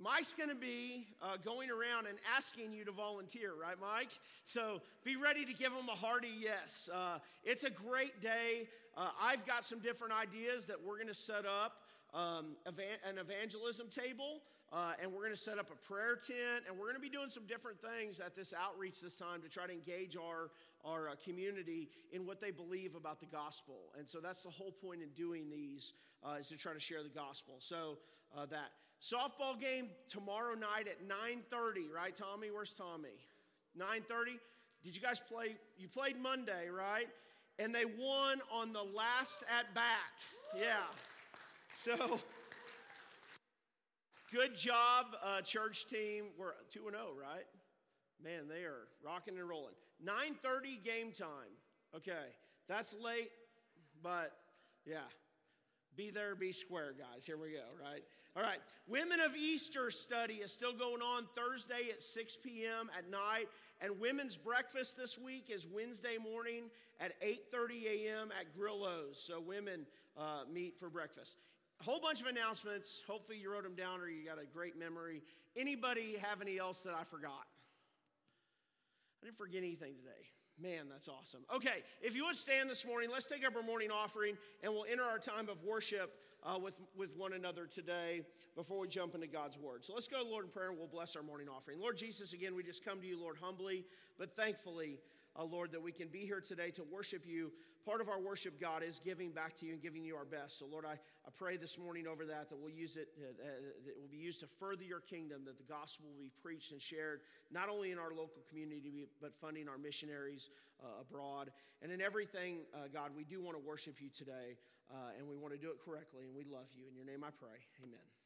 Mike's 0.00 0.32
going 0.32 0.48
to 0.48 0.54
be 0.56 1.06
uh, 1.22 1.36
going 1.44 1.70
around 1.70 2.06
and 2.06 2.18
asking 2.36 2.72
you 2.72 2.84
to 2.84 2.92
volunteer, 2.92 3.52
right, 3.58 3.76
Mike? 3.80 4.10
So 4.42 4.82
be 5.04 5.16
ready 5.16 5.44
to 5.44 5.52
give 5.52 5.72
him 5.72 5.88
a 5.88 5.94
hearty 5.94 6.32
yes. 6.38 6.90
Uh, 6.92 7.18
it's 7.44 7.64
a 7.64 7.70
great 7.70 8.20
day. 8.20 8.68
Uh, 8.96 9.10
I've 9.22 9.46
got 9.46 9.64
some 9.64 9.78
different 9.78 10.12
ideas 10.12 10.66
that 10.66 10.76
we're 10.84 10.96
going 10.96 11.08
to 11.08 11.14
set 11.14 11.46
up 11.46 11.76
um, 12.12 12.56
an 12.66 13.18
evangelism 13.18 13.88
table, 13.88 14.40
uh, 14.74 14.92
and 15.00 15.12
we're 15.12 15.20
going 15.20 15.30
to 15.30 15.36
set 15.40 15.58
up 15.58 15.70
a 15.70 15.86
prayer 15.86 16.16
tent, 16.16 16.64
and 16.66 16.76
we're 16.76 16.86
going 16.86 16.96
to 16.96 17.00
be 17.00 17.08
doing 17.08 17.30
some 17.30 17.46
different 17.46 17.78
things 17.80 18.18
at 18.18 18.34
this 18.34 18.52
outreach 18.52 19.00
this 19.00 19.14
time 19.14 19.40
to 19.40 19.48
try 19.48 19.66
to 19.66 19.72
engage 19.72 20.16
our, 20.16 20.50
our 20.84 21.10
uh, 21.10 21.12
community 21.24 21.88
in 22.10 22.26
what 22.26 22.40
they 22.40 22.50
believe 22.50 22.96
about 22.96 23.20
the 23.20 23.26
gospel. 23.26 23.76
And 23.96 24.08
so 24.08 24.18
that's 24.18 24.42
the 24.42 24.50
whole 24.50 24.72
point 24.72 25.00
in 25.00 25.10
doing 25.10 25.48
these 25.48 25.92
uh, 26.24 26.38
is 26.40 26.48
to 26.48 26.56
try 26.56 26.72
to 26.72 26.80
share 26.80 27.04
the 27.04 27.08
gospel. 27.08 27.54
So 27.60 27.98
uh, 28.36 28.46
that 28.46 28.72
softball 29.00 29.60
game 29.60 29.90
tomorrow 30.08 30.54
night 30.54 30.88
at 30.88 31.06
9:30, 31.06 31.94
right, 31.94 32.14
Tommy? 32.14 32.50
Where's 32.50 32.74
Tommy? 32.74 33.14
9:30. 33.78 34.38
Did 34.82 34.96
you 34.96 35.00
guys 35.00 35.20
play? 35.20 35.56
You 35.78 35.86
played 35.86 36.20
Monday, 36.20 36.68
right? 36.68 37.06
And 37.60 37.72
they 37.72 37.84
won 37.84 38.40
on 38.52 38.72
the 38.72 38.82
last 38.82 39.44
at 39.56 39.72
bat. 39.72 40.24
Yeah. 40.58 40.82
So, 41.76 42.20
good 44.34 44.56
job, 44.56 45.06
uh, 45.24 45.40
church 45.42 45.86
team. 45.86 46.24
We're 46.36 46.54
2 46.70 46.80
0, 46.90 46.92
right? 47.18 47.44
Man, 48.22 48.48
they 48.48 48.64
are 48.64 48.88
rocking 49.04 49.38
and 49.38 49.48
rolling. 49.48 49.74
9:30 50.04 50.82
game 50.84 51.12
time. 51.12 51.52
Okay, 51.94 52.26
that's 52.68 52.94
late, 52.94 53.30
but 54.02 54.32
yeah. 54.84 55.06
Be 55.96 56.10
there, 56.10 56.34
be 56.34 56.50
square, 56.50 56.92
guys. 56.98 57.24
Here 57.24 57.36
we 57.36 57.52
go, 57.52 57.62
right? 57.80 58.02
All 58.36 58.42
right. 58.42 58.58
Women 58.88 59.20
of 59.20 59.36
Easter 59.36 59.92
study 59.92 60.34
is 60.34 60.52
still 60.52 60.72
going 60.72 61.02
on 61.02 61.28
Thursday 61.36 61.90
at 61.92 62.02
6 62.02 62.38
p.m. 62.42 62.90
at 62.98 63.08
night. 63.08 63.46
And 63.80 64.00
women's 64.00 64.36
breakfast 64.36 64.96
this 64.96 65.16
week 65.16 65.50
is 65.50 65.68
Wednesday 65.68 66.18
morning 66.18 66.64
at 66.98 67.12
8.30 67.22 67.84
a.m. 67.84 68.32
at 68.38 68.52
Grillo's. 68.58 69.22
So 69.24 69.40
women 69.40 69.86
uh, 70.16 70.42
meet 70.52 70.80
for 70.80 70.90
breakfast. 70.90 71.36
Whole 71.82 72.00
bunch 72.00 72.20
of 72.20 72.26
announcements. 72.26 73.02
Hopefully 73.06 73.38
you 73.38 73.52
wrote 73.52 73.64
them 73.64 73.74
down 73.74 74.00
or 74.00 74.08
you 74.08 74.24
got 74.24 74.38
a 74.40 74.46
great 74.46 74.78
memory. 74.78 75.22
Anybody 75.56 76.16
have 76.22 76.40
any 76.40 76.58
else 76.58 76.80
that 76.80 76.94
I 76.94 77.04
forgot? 77.04 77.46
I 79.22 79.26
didn't 79.26 79.38
forget 79.38 79.58
anything 79.58 79.94
today. 79.94 80.28
Man, 80.60 80.86
that's 80.88 81.08
awesome. 81.08 81.40
Okay, 81.54 81.82
if 82.00 82.14
you 82.14 82.24
would 82.26 82.36
stand 82.36 82.70
this 82.70 82.86
morning, 82.86 83.10
let's 83.12 83.26
take 83.26 83.44
up 83.44 83.56
our 83.56 83.62
morning 83.62 83.90
offering 83.90 84.36
and 84.62 84.72
we'll 84.72 84.86
enter 84.90 85.02
our 85.02 85.18
time 85.18 85.48
of 85.48 85.62
worship 85.64 86.14
uh, 86.44 86.58
with, 86.58 86.74
with 86.96 87.18
one 87.18 87.32
another 87.32 87.66
today 87.66 88.22
before 88.54 88.78
we 88.78 88.86
jump 88.86 89.14
into 89.14 89.26
God's 89.26 89.58
word. 89.58 89.84
So 89.84 89.94
let's 89.94 90.06
go 90.06 90.22
to 90.22 90.28
Lord 90.28 90.44
in 90.44 90.50
prayer 90.50 90.68
and 90.68 90.78
we'll 90.78 90.86
bless 90.86 91.16
our 91.16 91.22
morning 91.22 91.48
offering. 91.48 91.80
Lord 91.80 91.96
Jesus, 91.96 92.32
again, 92.32 92.54
we 92.54 92.62
just 92.62 92.84
come 92.84 93.00
to 93.00 93.06
you, 93.06 93.20
Lord, 93.20 93.36
humbly, 93.40 93.84
but 94.16 94.36
thankfully, 94.36 95.00
uh, 95.36 95.44
Lord, 95.44 95.72
that 95.72 95.82
we 95.82 95.90
can 95.90 96.08
be 96.08 96.20
here 96.20 96.40
today 96.40 96.70
to 96.72 96.84
worship 96.84 97.24
you 97.26 97.50
part 97.84 98.00
of 98.00 98.08
our 98.08 98.20
worship, 98.20 98.60
God, 98.60 98.82
is 98.82 99.00
giving 99.04 99.30
back 99.30 99.56
to 99.58 99.66
you 99.66 99.72
and 99.72 99.82
giving 99.82 100.04
you 100.04 100.16
our 100.16 100.24
best. 100.24 100.58
So, 100.58 100.66
Lord, 100.66 100.84
I, 100.84 100.92
I 101.26 101.30
pray 101.36 101.56
this 101.56 101.78
morning 101.78 102.06
over 102.06 102.24
that, 102.26 102.48
that 102.48 102.56
we'll 102.56 102.72
use 102.72 102.96
it, 102.96 103.08
uh, 103.18 103.28
uh, 103.28 103.46
that 103.84 103.90
it 103.90 104.00
will 104.00 104.10
be 104.10 104.16
used 104.18 104.40
to 104.40 104.46
further 104.58 104.84
your 104.84 105.00
kingdom, 105.00 105.42
that 105.44 105.58
the 105.58 105.64
gospel 105.64 106.06
will 106.08 106.24
be 106.24 106.32
preached 106.42 106.72
and 106.72 106.80
shared, 106.80 107.20
not 107.50 107.68
only 107.68 107.92
in 107.92 107.98
our 107.98 108.10
local 108.10 108.42
community, 108.48 109.06
but 109.20 109.34
funding 109.40 109.68
our 109.68 109.78
missionaries 109.78 110.50
uh, 110.82 111.02
abroad. 111.02 111.50
And 111.82 111.92
in 111.92 112.00
everything, 112.00 112.60
uh, 112.74 112.88
God, 112.92 113.10
we 113.16 113.24
do 113.24 113.40
want 113.42 113.56
to 113.56 113.62
worship 113.62 114.00
you 114.00 114.08
today, 114.08 114.56
uh, 114.90 115.18
and 115.18 115.28
we 115.28 115.36
want 115.36 115.52
to 115.52 115.60
do 115.60 115.68
it 115.68 115.76
correctly, 115.84 116.24
and 116.24 116.34
we 116.34 116.44
love 116.44 116.68
you. 116.72 116.84
In 116.88 116.96
your 116.96 117.06
name 117.06 117.22
I 117.24 117.30
pray. 117.30 117.58
Amen. 117.82 118.23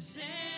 Say 0.00 0.49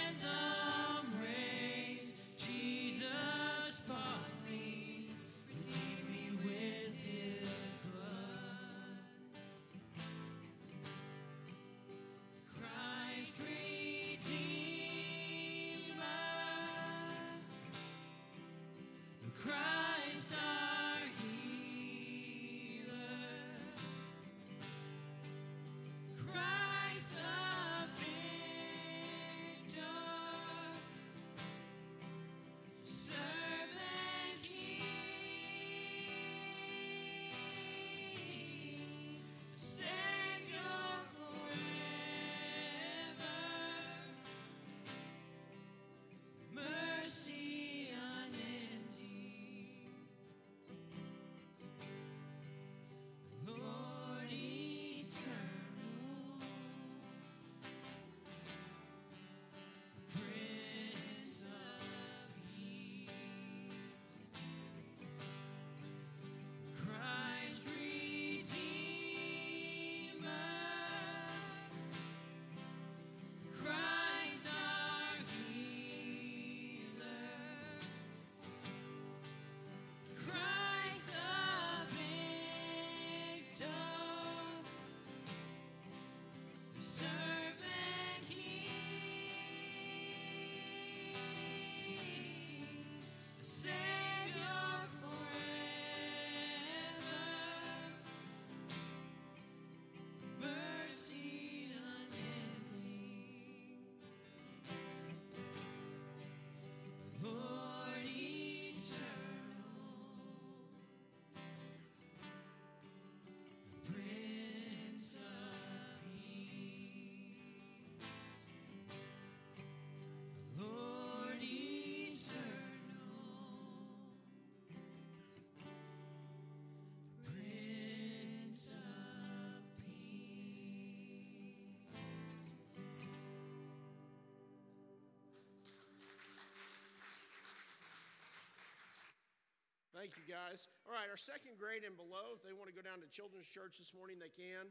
Thank 140.02 140.18
you, 140.18 140.26
guys. 140.26 140.66
All 140.82 140.90
right, 140.90 141.06
our 141.06 141.14
second 141.14 141.54
grade 141.62 141.86
and 141.86 141.94
below, 141.94 142.34
if 142.34 142.42
they 142.42 142.50
want 142.50 142.66
to 142.66 142.74
go 142.74 142.82
down 142.82 142.98
to 142.98 143.06
Children's 143.06 143.46
Church 143.46 143.78
this 143.78 143.94
morning, 143.94 144.18
they 144.18 144.34
can. 144.34 144.66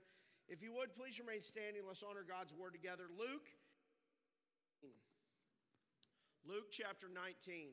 If 0.52 0.60
you 0.60 0.76
would, 0.76 0.92
please 0.92 1.24
remain 1.24 1.40
standing. 1.40 1.88
Let's 1.88 2.04
honor 2.04 2.28
God's 2.28 2.52
word 2.52 2.76
together. 2.76 3.08
Luke, 3.08 3.48
Luke 6.44 6.68
chapter 6.68 7.08
19. 7.08 7.72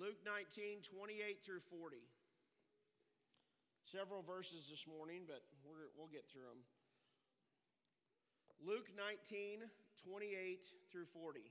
Luke 0.00 0.24
19, 0.24 0.80
28 0.80 1.44
through 1.44 1.60
40. 1.68 2.00
Several 3.84 4.24
verses 4.24 4.72
this 4.72 4.88
morning, 4.88 5.28
but 5.28 5.44
we 5.68 5.84
will 6.00 6.08
get 6.08 6.24
through 6.32 6.48
them. 6.48 6.64
Luke 8.56 8.88
19, 8.96 9.68
28 9.68 9.68
through 10.88 11.12
40. 11.12 11.44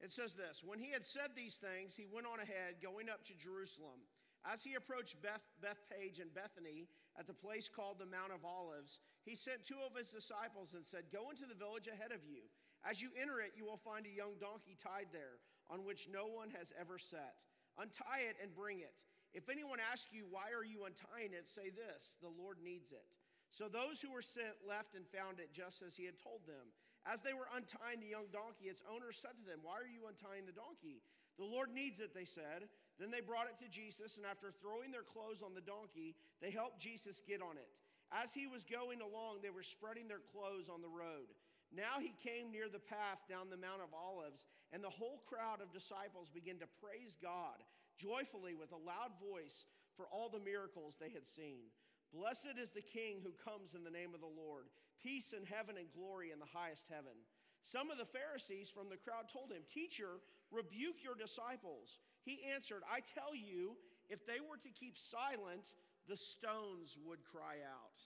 It 0.00 0.12
says 0.12 0.34
this 0.34 0.64
When 0.64 0.78
he 0.78 0.90
had 0.90 1.04
said 1.04 1.36
these 1.36 1.56
things, 1.56 1.94
he 1.94 2.06
went 2.10 2.26
on 2.26 2.40
ahead, 2.40 2.82
going 2.82 3.08
up 3.08 3.24
to 3.26 3.34
Jerusalem. 3.36 4.00
As 4.40 4.64
he 4.64 4.72
approached 4.72 5.20
Beth, 5.20 5.44
Bethphage 5.60 6.18
and 6.18 6.32
Bethany 6.32 6.88
at 7.18 7.26
the 7.26 7.36
place 7.36 7.68
called 7.68 8.00
the 8.00 8.08
Mount 8.08 8.32
of 8.32 8.44
Olives, 8.44 8.98
he 9.20 9.36
sent 9.36 9.68
two 9.68 9.76
of 9.84 9.92
his 9.92 10.08
disciples 10.08 10.72
and 10.72 10.84
said, 10.84 11.12
Go 11.12 11.28
into 11.28 11.44
the 11.44 11.58
village 11.58 11.88
ahead 11.88 12.12
of 12.12 12.24
you. 12.24 12.48
As 12.80 13.02
you 13.02 13.12
enter 13.20 13.44
it, 13.44 13.52
you 13.52 13.68
will 13.68 13.76
find 13.76 14.06
a 14.08 14.16
young 14.16 14.40
donkey 14.40 14.72
tied 14.80 15.12
there, 15.12 15.44
on 15.68 15.84
which 15.84 16.08
no 16.08 16.24
one 16.24 16.48
has 16.56 16.72
ever 16.80 16.96
sat. 16.96 17.36
Untie 17.76 18.24
it 18.32 18.40
and 18.40 18.56
bring 18.56 18.80
it. 18.80 19.04
If 19.36 19.52
anyone 19.52 19.78
asks 19.78 20.08
you, 20.10 20.24
Why 20.24 20.56
are 20.56 20.64
you 20.64 20.88
untying 20.88 21.36
it? 21.36 21.44
say 21.44 21.68
this 21.68 22.16
The 22.24 22.32
Lord 22.32 22.56
needs 22.64 22.92
it. 22.92 23.04
So 23.50 23.68
those 23.68 24.00
who 24.00 24.12
were 24.12 24.24
sent 24.24 24.64
left 24.66 24.94
and 24.94 25.04
found 25.04 25.38
it 25.38 25.52
just 25.52 25.82
as 25.82 25.96
he 25.96 26.06
had 26.06 26.16
told 26.16 26.46
them. 26.46 26.72
As 27.08 27.24
they 27.24 27.32
were 27.32 27.48
untying 27.56 28.00
the 28.00 28.12
young 28.12 28.28
donkey, 28.28 28.68
its 28.68 28.84
owner 28.84 29.12
said 29.12 29.36
to 29.40 29.44
them, 29.48 29.64
Why 29.64 29.80
are 29.80 29.88
you 29.88 30.04
untying 30.04 30.44
the 30.44 30.56
donkey? 30.56 31.00
The 31.40 31.48
Lord 31.48 31.72
needs 31.72 32.00
it, 32.00 32.12
they 32.12 32.28
said. 32.28 32.68
Then 33.00 33.08
they 33.08 33.24
brought 33.24 33.48
it 33.48 33.56
to 33.64 33.72
Jesus, 33.72 34.20
and 34.20 34.28
after 34.28 34.52
throwing 34.52 34.92
their 34.92 35.06
clothes 35.06 35.40
on 35.40 35.56
the 35.56 35.64
donkey, 35.64 36.12
they 36.44 36.52
helped 36.52 36.84
Jesus 36.84 37.24
get 37.24 37.40
on 37.40 37.56
it. 37.56 37.72
As 38.12 38.36
he 38.36 38.44
was 38.44 38.68
going 38.68 39.00
along, 39.00 39.40
they 39.40 39.54
were 39.54 39.64
spreading 39.64 40.04
their 40.04 40.20
clothes 40.20 40.68
on 40.68 40.84
the 40.84 40.92
road. 40.92 41.32
Now 41.72 42.02
he 42.02 42.12
came 42.20 42.50
near 42.50 42.68
the 42.68 42.82
path 42.82 43.24
down 43.30 43.48
the 43.48 43.56
Mount 43.56 43.80
of 43.80 43.94
Olives, 43.94 44.44
and 44.74 44.82
the 44.82 44.92
whole 44.92 45.22
crowd 45.24 45.62
of 45.62 45.72
disciples 45.72 46.28
began 46.28 46.58
to 46.58 46.76
praise 46.82 47.16
God 47.16 47.62
joyfully 47.96 48.52
with 48.52 48.72
a 48.72 48.84
loud 48.84 49.14
voice 49.16 49.64
for 49.96 50.06
all 50.10 50.28
the 50.28 50.42
miracles 50.42 50.96
they 50.98 51.10
had 51.10 51.26
seen. 51.26 51.70
Blessed 52.12 52.58
is 52.58 52.72
the 52.72 52.82
King 52.82 53.22
who 53.22 53.32
comes 53.38 53.74
in 53.74 53.84
the 53.84 53.94
name 53.94 54.14
of 54.14 54.20
the 54.20 54.26
Lord 54.26 54.66
peace 55.02 55.32
in 55.32 55.44
heaven 55.44 55.76
and 55.76 55.88
glory 55.92 56.30
in 56.30 56.38
the 56.38 56.52
highest 56.52 56.86
heaven. 56.88 57.16
Some 57.62 57.90
of 57.90 57.98
the 57.98 58.08
Pharisees 58.08 58.70
from 58.70 58.88
the 58.88 58.96
crowd 58.96 59.28
told 59.28 59.52
him, 59.52 59.62
Teacher, 59.68 60.20
rebuke 60.50 61.04
your 61.04 61.14
disciples. 61.14 62.00
He 62.24 62.40
answered, 62.52 62.82
I 62.88 63.00
tell 63.00 63.36
you, 63.36 63.76
if 64.08 64.24
they 64.26 64.40
were 64.40 64.56
to 64.60 64.70
keep 64.72 64.96
silent, 64.96 65.76
the 66.08 66.16
stones 66.16 66.98
would 67.04 67.20
cry 67.24 67.60
out. 67.62 68.00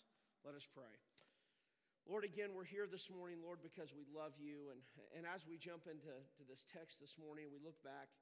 Let 0.45 0.55
us 0.55 0.67
pray. 0.67 0.93
Lord, 2.05 2.29
again, 2.29 2.53
we're 2.53 2.69
here 2.69 2.85
this 2.85 3.09
morning, 3.09 3.41
Lord, 3.41 3.65
because 3.65 3.97
we 3.97 4.05
love 4.13 4.37
you. 4.37 4.69
And, 4.69 4.85
and 5.17 5.25
as 5.25 5.49
we 5.49 5.57
jump 5.57 5.89
into 5.89 6.13
to 6.13 6.43
this 6.45 6.69
text 6.69 7.01
this 7.01 7.17
morning, 7.17 7.49
we 7.49 7.57
look 7.65 7.81
back 7.81 8.13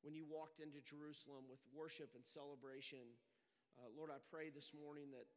when 0.00 0.16
you 0.16 0.24
walked 0.24 0.64
into 0.64 0.80
Jerusalem 0.80 1.44
with 1.44 1.60
worship 1.68 2.16
and 2.16 2.24
celebration. 2.24 3.04
Uh, 3.76 3.92
Lord, 3.92 4.08
I 4.08 4.24
pray 4.32 4.48
this 4.48 4.72
morning 4.72 5.12
that 5.12 5.28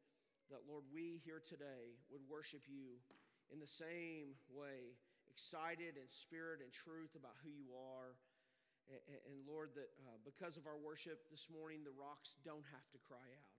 that, 0.49 0.63
Lord, 0.67 0.87
we 0.91 1.19
here 1.23 1.43
today 1.43 1.99
would 2.11 2.23
worship 2.27 2.63
you 2.67 2.99
in 3.51 3.59
the 3.59 3.67
same 3.67 4.35
way, 4.51 4.95
excited 5.27 5.95
in 5.99 6.07
spirit 6.07 6.63
and 6.63 6.71
truth 6.71 7.15
about 7.15 7.35
who 7.43 7.51
you 7.51 7.75
are. 7.75 8.15
And, 8.87 9.43
Lord, 9.43 9.75
that 9.75 9.91
uh, 10.07 10.15
because 10.23 10.55
of 10.55 10.63
our 10.63 10.79
worship 10.79 11.27
this 11.27 11.51
morning, 11.51 11.83
the 11.83 11.91
rocks 11.91 12.39
don't 12.47 12.63
have 12.71 12.87
to 12.95 12.99
cry 13.03 13.27
out 13.35 13.55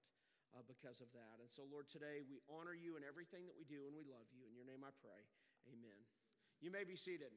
uh, 0.57 0.65
because 0.65 1.05
of 1.05 1.13
that. 1.13 1.37
And 1.45 1.53
so, 1.53 1.69
Lord, 1.69 1.85
today 1.85 2.25
we 2.25 2.41
honor 2.49 2.73
you 2.73 2.97
in 2.97 3.05
everything 3.05 3.45
that 3.45 3.53
we 3.53 3.69
do, 3.69 3.85
and 3.85 3.93
we 3.93 4.09
love 4.09 4.25
you. 4.33 4.49
In 4.49 4.57
your 4.57 4.65
name 4.65 4.81
I 4.81 4.93
pray. 5.05 5.21
Amen. 5.69 6.01
You 6.65 6.73
may 6.73 6.89
be 6.89 6.97
seated. 6.97 7.29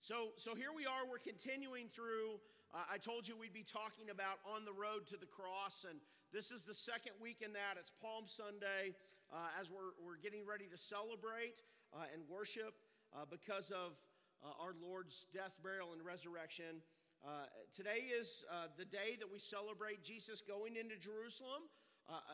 So, 0.00 0.32
so 0.40 0.56
here 0.56 0.72
we 0.72 0.88
are, 0.88 1.04
we're 1.04 1.20
continuing 1.20 1.92
through. 1.92 2.40
Uh, 2.72 2.88
I 2.88 2.96
told 2.96 3.28
you 3.28 3.36
we'd 3.36 3.52
be 3.52 3.68
talking 3.68 4.08
about 4.08 4.40
on 4.48 4.64
the 4.64 4.72
road 4.72 5.04
to 5.12 5.20
the 5.20 5.28
cross, 5.28 5.84
and 5.84 6.00
this 6.32 6.50
is 6.50 6.64
the 6.64 6.74
second 6.74 7.12
week 7.20 7.44
in 7.44 7.52
that. 7.52 7.76
It's 7.76 7.92
Palm 8.00 8.24
Sunday 8.24 8.96
uh, 9.28 9.52
as 9.60 9.68
we're, 9.68 9.92
we're 10.00 10.16
getting 10.16 10.48
ready 10.48 10.64
to 10.64 10.80
celebrate 10.80 11.60
uh, 11.92 12.08
and 12.08 12.24
worship 12.24 12.72
uh, 13.12 13.28
because 13.28 13.68
of 13.68 14.00
uh, 14.40 14.56
our 14.56 14.72
Lord's 14.80 15.28
death, 15.36 15.60
burial, 15.60 15.92
and 15.92 16.00
resurrection. 16.00 16.80
Uh, 17.20 17.52
today 17.68 18.08
is 18.08 18.48
uh, 18.48 18.72
the 18.80 18.88
day 18.88 19.20
that 19.20 19.28
we 19.28 19.36
celebrate 19.36 20.00
Jesus 20.00 20.40
going 20.40 20.80
into 20.80 20.96
Jerusalem, 20.96 21.68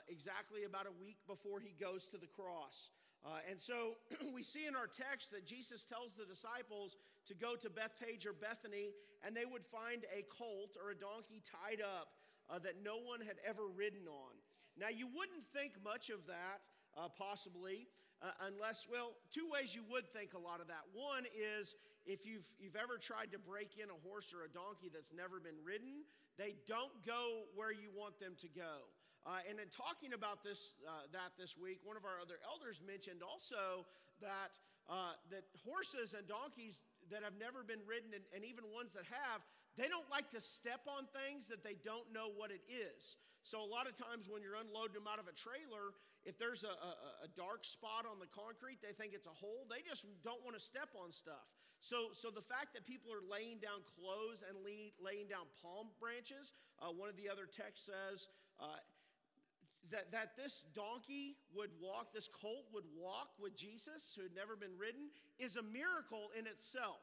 exactly 0.06 0.62
about 0.62 0.86
a 0.86 0.94
week 1.02 1.18
before 1.26 1.58
he 1.58 1.74
goes 1.74 2.06
to 2.14 2.18
the 2.18 2.30
cross. 2.30 2.90
Uh, 3.26 3.42
and 3.50 3.60
so 3.60 3.98
we 4.34 4.46
see 4.46 4.66
in 4.66 4.78
our 4.78 4.86
text 4.86 5.34
that 5.34 5.44
Jesus 5.44 5.82
tells 5.82 6.14
the 6.14 6.24
disciples 6.24 6.96
to 7.26 7.34
go 7.34 7.58
to 7.58 7.68
Bethphage 7.68 8.26
or 8.26 8.32
Bethany, 8.32 8.94
and 9.26 9.34
they 9.34 9.44
would 9.44 9.66
find 9.66 10.06
a 10.14 10.22
colt 10.30 10.78
or 10.78 10.90
a 10.90 10.98
donkey 10.98 11.42
tied 11.42 11.82
up 11.82 12.14
uh, 12.50 12.58
that 12.58 12.82
no 12.82 12.96
one 12.98 13.20
had 13.20 13.36
ever 13.46 13.68
ridden 13.68 14.08
on. 14.08 14.34
Now, 14.76 14.88
you 14.88 15.06
wouldn't 15.06 15.44
think 15.52 15.74
much 15.82 16.08
of 16.10 16.26
that, 16.26 16.64
uh, 16.96 17.08
possibly, 17.08 17.88
uh, 18.22 18.34
unless, 18.50 18.88
well, 18.90 19.14
two 19.30 19.46
ways 19.46 19.74
you 19.74 19.82
would 19.90 20.10
think 20.10 20.34
a 20.34 20.42
lot 20.42 20.60
of 20.60 20.66
that. 20.68 20.82
One 20.90 21.22
is 21.30 21.74
if 22.06 22.24
you've, 22.26 22.46
you've 22.58 22.78
ever 22.78 22.98
tried 22.98 23.30
to 23.34 23.38
break 23.38 23.76
in 23.78 23.90
a 23.90 23.98
horse 24.06 24.32
or 24.34 24.46
a 24.46 24.50
donkey 24.50 24.90
that's 24.90 25.12
never 25.12 25.38
been 25.38 25.58
ridden, 25.62 26.06
they 26.38 26.54
don't 26.66 26.94
go 27.04 27.50
where 27.54 27.70
you 27.70 27.90
want 27.94 28.18
them 28.18 28.38
to 28.42 28.48
go. 28.48 28.86
Uh, 29.26 29.44
and 29.44 29.58
in 29.60 29.68
talking 29.68 30.14
about 30.14 30.40
this, 30.46 30.78
uh, 30.86 31.04
that 31.12 31.34
this 31.36 31.58
week, 31.58 31.82
one 31.82 31.98
of 31.98 32.06
our 32.06 32.22
other 32.22 32.38
elders 32.46 32.80
mentioned 32.80 33.20
also 33.20 33.84
that, 34.22 34.56
uh, 34.88 35.18
that 35.28 35.44
horses 35.66 36.14
and 36.14 36.24
donkeys 36.24 36.80
that 37.10 37.20
have 37.26 37.36
never 37.36 37.66
been 37.66 37.82
ridden, 37.84 38.14
and, 38.14 38.24
and 38.32 38.46
even 38.46 38.64
ones 38.70 38.94
that 38.94 39.04
have, 39.10 39.42
they 39.78 39.86
don't 39.86 40.10
like 40.10 40.28
to 40.34 40.42
step 40.42 40.82
on 40.90 41.06
things 41.14 41.46
that 41.48 41.62
they 41.62 41.78
don't 41.86 42.10
know 42.10 42.34
what 42.34 42.50
it 42.50 42.60
is. 42.66 43.14
So, 43.46 43.62
a 43.62 43.70
lot 43.70 43.86
of 43.86 43.94
times 43.94 44.26
when 44.28 44.42
you're 44.42 44.58
unloading 44.58 44.98
them 44.98 45.06
out 45.06 45.22
of 45.22 45.30
a 45.30 45.36
trailer, 45.38 45.94
if 46.26 46.36
there's 46.36 46.66
a, 46.66 46.74
a, 46.74 46.92
a 47.24 47.28
dark 47.38 47.64
spot 47.64 48.04
on 48.04 48.18
the 48.18 48.28
concrete, 48.28 48.82
they 48.82 48.92
think 48.92 49.14
it's 49.14 49.30
a 49.30 49.32
hole. 49.32 49.64
They 49.70 49.86
just 49.86 50.04
don't 50.26 50.42
want 50.42 50.58
to 50.58 50.62
step 50.62 50.90
on 50.98 51.14
stuff. 51.14 51.46
So, 51.80 52.10
so 52.10 52.28
the 52.34 52.42
fact 52.42 52.74
that 52.74 52.84
people 52.84 53.14
are 53.14 53.22
laying 53.22 53.62
down 53.62 53.86
clothes 53.86 54.42
and 54.42 54.58
lay, 54.66 54.90
laying 54.98 55.30
down 55.30 55.46
palm 55.62 55.94
branches, 56.02 56.52
uh, 56.82 56.90
one 56.90 57.08
of 57.08 57.14
the 57.14 57.30
other 57.30 57.46
texts 57.46 57.86
says 57.86 58.26
uh, 58.58 58.82
that, 59.94 60.10
that 60.10 60.34
this 60.34 60.66
donkey 60.74 61.38
would 61.54 61.70
walk, 61.78 62.10
this 62.12 62.28
colt 62.28 62.66
would 62.74 62.86
walk 62.98 63.30
with 63.38 63.54
Jesus, 63.54 64.12
who 64.18 64.26
had 64.26 64.34
never 64.34 64.58
been 64.58 64.74
ridden, 64.74 65.14
is 65.38 65.54
a 65.54 65.62
miracle 65.62 66.34
in 66.34 66.50
itself. 66.50 67.00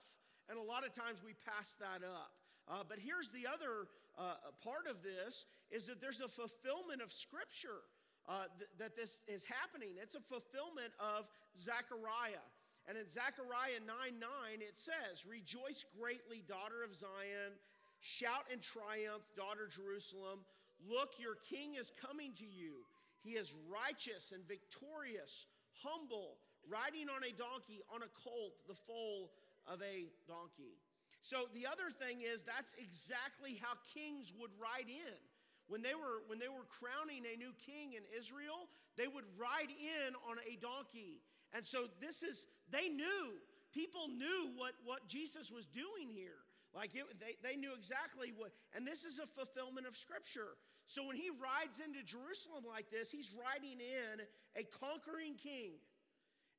And 0.52 0.60
a 0.60 0.62
lot 0.62 0.86
of 0.86 0.94
times 0.94 1.24
we 1.24 1.34
pass 1.48 1.80
that 1.80 2.04
up. 2.04 2.36
Uh, 2.68 2.82
but 2.88 2.98
here's 2.98 3.30
the 3.30 3.46
other 3.46 3.88
uh, 4.18 4.42
part 4.64 4.90
of 4.90 5.04
this 5.04 5.46
is 5.70 5.86
that 5.86 6.02
there's 6.02 6.22
a 6.22 6.28
fulfillment 6.28 7.02
of 7.02 7.12
Scripture 7.12 7.86
uh, 8.28 8.50
th- 8.58 8.70
that 8.80 8.96
this 8.96 9.22
is 9.28 9.46
happening. 9.46 9.94
It's 10.02 10.16
a 10.16 10.24
fulfillment 10.24 10.94
of 10.98 11.30
Zechariah. 11.58 12.42
And 12.88 12.98
in 12.98 13.10
Zechariah 13.10 13.82
9 13.82 14.18
9, 14.18 14.62
it 14.62 14.78
says, 14.78 15.26
Rejoice 15.26 15.86
greatly, 15.98 16.42
daughter 16.46 16.82
of 16.86 16.94
Zion. 16.94 17.54
Shout 18.02 18.46
in 18.54 18.62
triumph, 18.62 19.26
daughter 19.34 19.70
Jerusalem. 19.70 20.46
Look, 20.86 21.18
your 21.18 21.38
king 21.50 21.78
is 21.78 21.90
coming 21.98 22.34
to 22.38 22.46
you. 22.46 22.86
He 23.26 23.42
is 23.42 23.54
righteous 23.66 24.34
and 24.34 24.46
victorious, 24.46 25.50
humble, 25.82 26.38
riding 26.70 27.10
on 27.10 27.26
a 27.26 27.34
donkey, 27.34 27.82
on 27.90 28.06
a 28.06 28.12
colt, 28.22 28.54
the 28.70 28.78
foal 28.78 29.34
of 29.66 29.82
a 29.82 30.06
donkey. 30.30 30.78
So 31.26 31.50
the 31.58 31.66
other 31.66 31.90
thing 31.90 32.22
is 32.22 32.46
that's 32.46 32.78
exactly 32.78 33.58
how 33.58 33.74
kings 33.98 34.30
would 34.38 34.54
ride 34.62 34.94
in. 34.94 35.18
When 35.66 35.82
they 35.82 35.98
were 35.98 36.22
when 36.30 36.38
they 36.38 36.54
were 36.54 36.70
crowning 36.70 37.26
a 37.26 37.34
new 37.34 37.50
king 37.66 37.98
in 37.98 38.06
Israel, 38.14 38.70
they 38.94 39.10
would 39.10 39.26
ride 39.34 39.74
in 39.74 40.14
on 40.30 40.38
a 40.46 40.54
donkey. 40.62 41.26
And 41.50 41.66
so 41.66 41.88
this 41.98 42.22
is, 42.22 42.46
they 42.70 42.90
knew, 42.90 43.40
people 43.74 44.06
knew 44.08 44.52
what, 44.56 44.74
what 44.84 45.08
Jesus 45.08 45.52
was 45.52 45.66
doing 45.66 46.12
here. 46.14 46.44
Like 46.76 46.94
it, 46.94 47.06
they, 47.18 47.40
they 47.42 47.56
knew 47.56 47.74
exactly 47.74 48.34
what, 48.36 48.52
and 48.76 48.86
this 48.86 49.06
is 49.06 49.18
a 49.18 49.26
fulfillment 49.26 49.88
of 49.88 49.96
Scripture. 49.96 50.60
So 50.86 51.08
when 51.08 51.16
he 51.16 51.30
rides 51.32 51.80
into 51.80 52.04
Jerusalem 52.04 52.66
like 52.68 52.92
this, 52.92 53.10
he's 53.10 53.34
riding 53.34 53.80
in 53.80 54.22
a 54.60 54.64
conquering 54.78 55.36
king. 55.42 55.80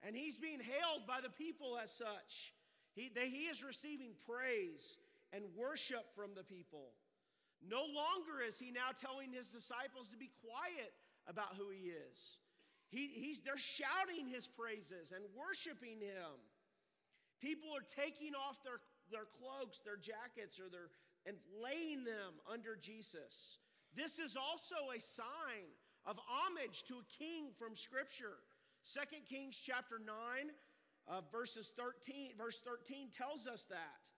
And 0.03 0.17
he's 0.17 0.39
being 0.39 0.61
hailed 0.61 1.07
by 1.07 1.21
the 1.23 1.31
people 1.31 1.79
as 1.79 1.93
such. 1.93 2.56
He, 2.97 3.12
they, 3.14 3.28
he 3.28 3.44
is 3.53 3.62
receiving 3.62 4.16
praise 4.26 4.97
and 5.32 5.44
worship 5.55 6.09
from 6.16 6.32
the 6.34 6.42
people. 6.42 6.97
No 7.61 7.84
longer 7.84 8.40
is 8.40 8.59
he 8.59 8.72
now 8.72 8.97
telling 8.97 9.32
his 9.32 9.49
disciples 9.49 10.09
to 10.09 10.16
be 10.16 10.32
quiet 10.40 10.97
about 11.28 11.61
who 11.61 11.68
he 11.68 11.92
is. 11.92 12.38
He, 12.88 13.11
he's, 13.12 13.40
they're 13.40 13.61
shouting 13.61 14.26
his 14.26 14.49
praises 14.49 15.12
and 15.12 15.22
worshiping 15.36 16.01
him. 16.01 16.40
People 17.40 17.68
are 17.76 17.84
taking 17.84 18.32
off 18.32 18.64
their, 18.64 18.80
their 19.12 19.28
cloaks, 19.28 19.84
their 19.84 20.01
jackets, 20.01 20.57
or 20.59 20.72
their, 20.72 20.88
and 21.26 21.36
laying 21.61 22.05
them 22.05 22.40
under 22.51 22.76
Jesus. 22.76 23.61
This 23.94 24.18
is 24.18 24.36
also 24.36 24.88
a 24.97 25.01
sign 25.01 25.68
of 26.07 26.16
homage 26.24 26.84
to 26.84 27.03
a 27.03 27.07
king 27.12 27.51
from 27.59 27.74
Scripture. 27.74 28.40
Second 28.84 29.26
Kings 29.28 29.61
chapter 29.61 29.99
9, 29.99 30.49
uh, 31.09 31.21
verses 31.31 31.73
13, 31.77 32.33
verse 32.37 32.61
13 32.65 33.09
tells 33.11 33.47
us 33.47 33.67
that. 33.71 34.11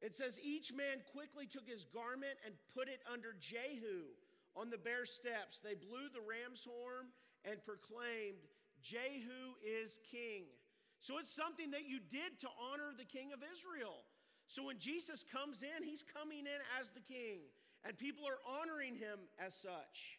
It 0.00 0.14
says, 0.14 0.40
Each 0.42 0.72
man 0.74 0.98
quickly 1.14 1.46
took 1.46 1.68
his 1.68 1.84
garment 1.84 2.34
and 2.44 2.54
put 2.74 2.88
it 2.88 3.00
under 3.10 3.34
Jehu 3.38 4.10
on 4.56 4.70
the 4.70 4.78
bare 4.78 5.06
steps. 5.06 5.60
They 5.62 5.74
blew 5.74 6.10
the 6.12 6.20
ram's 6.20 6.66
horn 6.66 7.06
and 7.44 7.64
proclaimed, 7.64 8.42
Jehu 8.82 9.54
is 9.62 9.98
king. 10.10 10.50
So 10.98 11.18
it's 11.18 11.34
something 11.34 11.70
that 11.70 11.86
you 11.86 11.98
did 11.98 12.38
to 12.40 12.48
honor 12.58 12.90
the 12.96 13.04
king 13.04 13.32
of 13.32 13.40
Israel. 13.42 14.02
So 14.46 14.64
when 14.66 14.78
Jesus 14.78 15.24
comes 15.24 15.62
in, 15.62 15.82
he's 15.82 16.02
coming 16.02 16.40
in 16.40 16.60
as 16.78 16.90
the 16.90 17.00
king, 17.00 17.46
and 17.84 17.96
people 17.96 18.26
are 18.26 18.42
honoring 18.46 18.96
him 18.96 19.18
as 19.38 19.54
such. 19.54 20.18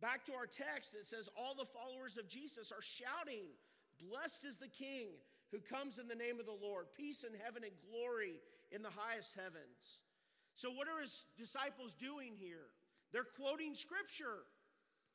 Back 0.00 0.26
to 0.26 0.34
our 0.34 0.46
text, 0.46 0.94
it 0.94 1.06
says, 1.06 1.28
All 1.36 1.54
the 1.54 1.66
followers 1.66 2.16
of 2.16 2.28
Jesus 2.28 2.70
are 2.70 2.82
shouting, 2.82 3.46
Blessed 3.98 4.46
is 4.46 4.56
the 4.56 4.70
king 4.70 5.18
who 5.50 5.60
comes 5.60 5.98
in 5.98 6.08
the 6.08 6.14
name 6.14 6.38
of 6.38 6.46
the 6.46 6.56
Lord, 6.56 6.86
peace 6.96 7.24
in 7.24 7.32
heaven 7.34 7.64
and 7.64 7.74
glory 7.90 8.40
in 8.70 8.82
the 8.82 8.94
highest 8.94 9.34
heavens. 9.34 10.06
So, 10.54 10.70
what 10.70 10.88
are 10.88 11.00
his 11.00 11.24
disciples 11.38 11.94
doing 11.94 12.34
here? 12.38 12.70
They're 13.12 13.26
quoting 13.26 13.74
scripture. 13.74 14.44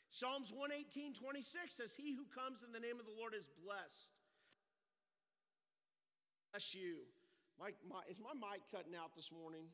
Psalms 0.10 0.54
118, 0.54 1.14
26 1.18 1.74
says, 1.74 1.96
He 1.98 2.14
who 2.14 2.26
comes 2.30 2.62
in 2.62 2.72
the 2.72 2.80
name 2.80 3.02
of 3.02 3.06
the 3.06 3.18
Lord 3.18 3.34
is 3.34 3.50
blessed. 3.66 4.14
Bless 6.54 6.74
you. 6.78 7.10
My, 7.58 7.74
my, 7.82 8.06
is 8.10 8.22
my 8.22 8.34
mic 8.38 8.62
cutting 8.70 8.94
out 8.94 9.18
this 9.18 9.34
morning? 9.34 9.66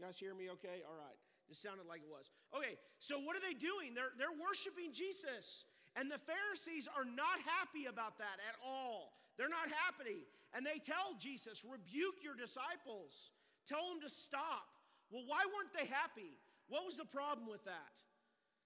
You 0.00 0.08
guys 0.08 0.16
hear 0.16 0.32
me 0.32 0.48
okay? 0.56 0.80
All 0.84 0.96
right. 0.96 1.16
It 1.50 1.56
sounded 1.60 1.84
like 1.84 2.00
it 2.00 2.08
was. 2.08 2.30
Okay, 2.54 2.78
so 3.02 3.18
what 3.18 3.34
are 3.34 3.42
they 3.42 3.58
doing? 3.58 3.92
They're, 3.92 4.14
they're 4.16 4.32
worshiping 4.32 4.94
Jesus. 4.94 5.66
And 5.96 6.10
the 6.10 6.22
Pharisees 6.22 6.86
are 6.86 7.04
not 7.04 7.42
happy 7.42 7.86
about 7.86 8.18
that 8.18 8.38
at 8.46 8.56
all. 8.62 9.12
They're 9.36 9.50
not 9.50 9.70
happy. 9.86 10.26
And 10.54 10.66
they 10.66 10.78
tell 10.78 11.18
Jesus, 11.18 11.64
rebuke 11.66 12.22
your 12.22 12.34
disciples, 12.34 13.30
tell 13.66 13.90
them 13.90 14.00
to 14.02 14.10
stop. 14.10 14.66
Well, 15.10 15.26
why 15.26 15.42
weren't 15.50 15.74
they 15.74 15.90
happy? 15.90 16.38
What 16.68 16.86
was 16.86 16.96
the 16.96 17.08
problem 17.08 17.50
with 17.50 17.64
that? 17.64 17.94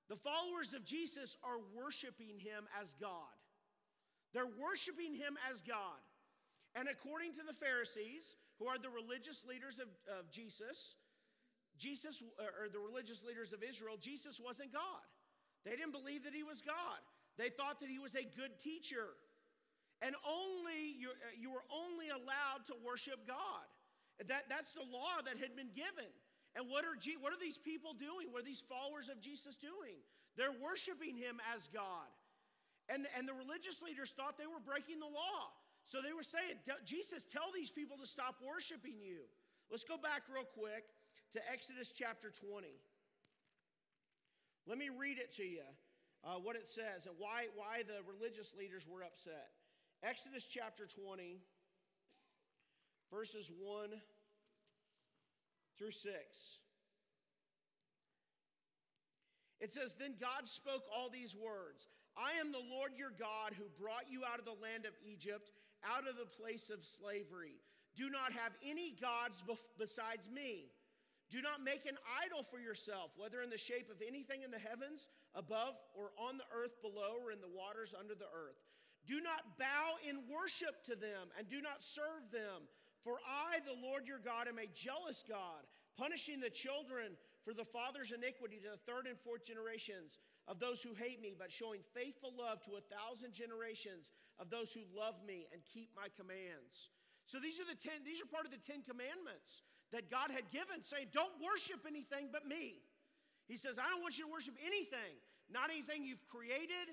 The 0.09 0.21
followers 0.21 0.75
of 0.75 0.85
Jesus 0.85 1.37
are 1.41 1.57
worshiping 1.73 2.37
him 2.37 2.69
as 2.81 2.93
God. 3.01 3.33
They're 4.35 4.51
worshiping 4.61 5.15
him 5.15 5.39
as 5.51 5.63
God. 5.63 6.03
And 6.75 6.89
according 6.89 7.33
to 7.41 7.45
the 7.47 7.55
Pharisees, 7.55 8.37
who 8.59 8.67
are 8.67 8.77
the 8.77 8.91
religious 8.91 9.45
leaders 9.47 9.79
of, 9.81 9.89
of 10.11 10.31
Jesus, 10.31 10.97
Jesus, 11.79 12.23
or 12.39 12.69
the 12.69 12.79
religious 12.79 13.25
leaders 13.25 13.53
of 13.53 13.63
Israel, 13.63 13.97
Jesus 13.99 14.41
wasn't 14.43 14.73
God. 14.73 15.07
They 15.65 15.73
didn't 15.73 15.93
believe 15.93 16.25
that 16.25 16.35
he 16.35 16.43
was 16.43 16.61
God. 16.61 17.01
They 17.37 17.51
thought 17.51 17.81
that 17.81 17.91
he 17.91 17.99
was 17.99 18.15
a 18.15 18.23
good 18.23 18.59
teacher. 18.59 19.17
And 20.03 20.15
only 20.23 20.95
you, 20.99 21.11
uh, 21.11 21.35
you 21.35 21.51
were 21.51 21.67
only 21.73 22.09
allowed 22.09 22.67
to 22.69 22.75
worship 22.85 23.27
God. 23.27 23.67
That, 24.27 24.47
that's 24.49 24.73
the 24.73 24.87
law 24.87 25.19
that 25.25 25.39
had 25.39 25.57
been 25.57 25.75
given. 25.75 26.11
And 26.55 26.71
what 26.71 26.87
are, 26.87 26.95
what 27.19 27.35
are 27.35 27.41
these 27.41 27.59
people 27.59 27.95
doing? 27.95 28.31
What 28.31 28.43
are 28.43 28.47
these 28.47 28.63
followers 28.63 29.11
of 29.11 29.19
Jesus 29.19 29.59
doing? 29.59 29.99
They're 30.39 30.55
worshiping 30.55 31.19
him 31.19 31.43
as 31.55 31.67
God. 31.67 32.11
And, 32.87 33.07
and 33.19 33.27
the 33.27 33.35
religious 33.35 33.83
leaders 33.83 34.15
thought 34.15 34.39
they 34.39 34.47
were 34.47 34.63
breaking 34.63 35.01
the 35.01 35.11
law. 35.11 35.51
So 35.85 35.99
they 36.01 36.13
were 36.13 36.25
saying, 36.25 36.63
Jesus, 36.85 37.25
tell 37.25 37.51
these 37.55 37.71
people 37.71 37.97
to 37.99 38.07
stop 38.07 38.39
worshiping 38.41 39.03
you. 39.03 39.27
Let's 39.71 39.85
go 39.85 39.97
back 39.97 40.23
real 40.33 40.47
quick 40.47 40.85
to 41.33 41.41
Exodus 41.51 41.91
chapter 41.91 42.31
20. 42.31 42.69
Let 44.67 44.79
me 44.79 44.89
read 44.89 45.19
it 45.19 45.35
to 45.37 45.45
you, 45.45 45.67
uh, 46.25 46.39
what 46.43 46.57
it 46.57 46.67
says, 46.67 47.07
and 47.07 47.15
why, 47.19 47.47
why 47.55 47.83
the 47.87 48.01
religious 48.11 48.55
leaders 48.59 48.87
were 48.89 49.03
upset. 49.03 49.51
Exodus 50.03 50.47
chapter 50.47 50.87
20, 50.87 51.39
verses 53.11 53.51
1 53.59 53.91
through 55.79 55.91
6. 55.91 56.13
It 59.61 59.73
says, 59.73 59.95
Then 59.99 60.15
God 60.21 60.49
spoke 60.49 60.85
all 60.95 61.11
these 61.11 61.37
words 61.37 61.87
I 62.17 62.39
am 62.41 62.53
the 62.53 62.59
Lord 62.59 62.93
your 62.97 63.13
God 63.19 63.55
who 63.59 63.65
brought 63.81 64.11
you 64.11 64.23
out 64.25 64.39
of 64.39 64.45
the 64.45 64.63
land 64.63 64.87
of 64.87 64.93
Egypt, 65.05 65.51
out 65.85 66.09
of 66.09 66.17
the 66.17 66.31
place 66.41 66.71
of 66.71 66.87
slavery. 66.87 67.61
Do 67.97 68.11
not 68.11 68.33
have 68.33 68.53
any 68.65 68.95
gods 69.01 69.43
besides 69.79 70.29
me. 70.29 70.71
Do 71.35 71.43
not 71.43 71.67
make 71.67 71.83
an 71.83 71.99
idol 72.23 72.47
for 72.47 72.63
yourself, 72.63 73.11
whether 73.19 73.43
in 73.43 73.51
the 73.51 73.59
shape 73.59 73.91
of 73.91 73.99
anything 73.99 74.47
in 74.47 74.55
the 74.55 74.63
heavens 74.63 75.11
above 75.35 75.75
or 75.91 76.15
on 76.15 76.39
the 76.39 76.47
earth 76.55 76.79
below 76.79 77.19
or 77.19 77.35
in 77.35 77.43
the 77.43 77.51
waters 77.51 77.91
under 77.91 78.15
the 78.15 78.31
earth. 78.31 78.63
Do 79.03 79.19
not 79.19 79.59
bow 79.59 79.99
in 80.07 80.31
worship 80.31 80.87
to 80.87 80.95
them 80.95 81.35
and 81.35 81.51
do 81.51 81.59
not 81.59 81.83
serve 81.83 82.31
them. 82.31 82.71
For 83.03 83.19
I, 83.27 83.59
the 83.67 83.75
Lord 83.75 84.07
your 84.07 84.23
God, 84.23 84.47
am 84.47 84.63
a 84.63 84.71
jealous 84.71 85.27
God, 85.27 85.67
punishing 85.99 86.39
the 86.39 86.55
children 86.55 87.19
for 87.43 87.51
the 87.51 87.67
father's 87.67 88.15
iniquity 88.15 88.63
to 88.63 88.79
the 88.79 88.85
third 88.87 89.11
and 89.11 89.19
fourth 89.19 89.43
generations 89.43 90.23
of 90.47 90.63
those 90.63 90.87
who 90.87 90.95
hate 90.95 91.19
me, 91.19 91.35
but 91.35 91.51
showing 91.51 91.83
faithful 91.99 92.31
love 92.31 92.63
to 92.63 92.79
a 92.79 92.87
thousand 92.95 93.35
generations 93.35 94.15
of 94.39 94.55
those 94.55 94.71
who 94.71 94.87
love 94.95 95.19
me 95.27 95.51
and 95.51 95.67
keep 95.67 95.91
my 95.99 96.07
commands. 96.15 96.95
So 97.27 97.43
these 97.43 97.59
are 97.59 97.67
the 97.67 97.75
ten, 97.75 98.07
these 98.07 98.23
are 98.23 98.31
part 98.31 98.47
of 98.47 98.55
the 98.55 98.63
Ten 98.63 98.87
Commandments 98.87 99.67
that 99.95 100.11
God 100.11 100.35
had 100.35 100.51
given, 100.51 100.83
saying, 100.83 101.15
Don't 101.15 101.33
worship 101.39 101.87
anything 101.87 102.35
but 102.35 102.43
me. 102.43 102.83
He 103.47 103.55
says, 103.55 103.79
I 103.79 103.87
don't 103.87 104.03
want 104.03 104.19
you 104.19 104.27
to 104.27 104.33
worship 104.33 104.59
anything, 104.59 105.15
not 105.47 105.71
anything 105.71 106.03
you've 106.03 106.27
created, 106.27 106.91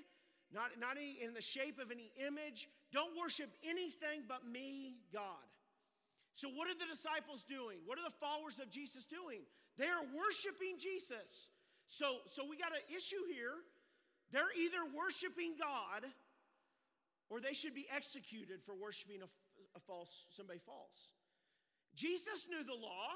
not, 0.54 0.78
not 0.78 0.94
any, 0.94 1.18
in 1.18 1.34
the 1.34 1.42
shape 1.42 1.82
of 1.82 1.90
any 1.90 2.14
image. 2.22 2.70
Don't 2.94 3.18
worship 3.18 3.50
anything 3.66 4.22
but 4.30 4.46
me, 4.46 5.02
God. 5.10 5.42
So, 6.38 6.48
what 6.48 6.70
are 6.70 6.78
the 6.78 6.86
disciples 6.86 7.42
doing? 7.42 7.82
What 7.84 7.98
are 7.98 8.06
the 8.06 8.16
followers 8.22 8.62
of 8.62 8.70
Jesus 8.70 9.04
doing? 9.04 9.42
They 9.76 9.90
are 9.90 10.06
worshiping 10.14 10.78
Jesus. 10.78 11.50
So, 11.90 12.22
so 12.30 12.46
we 12.46 12.56
got 12.56 12.70
an 12.70 12.86
issue 12.88 13.20
here. 13.34 13.58
They're 14.30 14.54
either 14.56 14.80
worshiping 14.94 15.58
God 15.58 16.08
or 17.28 17.40
they 17.40 17.52
should 17.52 17.74
be 17.74 17.84
executed 17.90 18.62
for 18.64 18.78
worshiping 18.78 19.20
a, 19.20 19.28
a 19.76 19.80
false, 19.80 20.24
somebody 20.30 20.60
false. 20.64 21.12
Jesus 21.94 22.48
knew 22.48 22.64
the 22.64 22.76
law. 22.76 23.12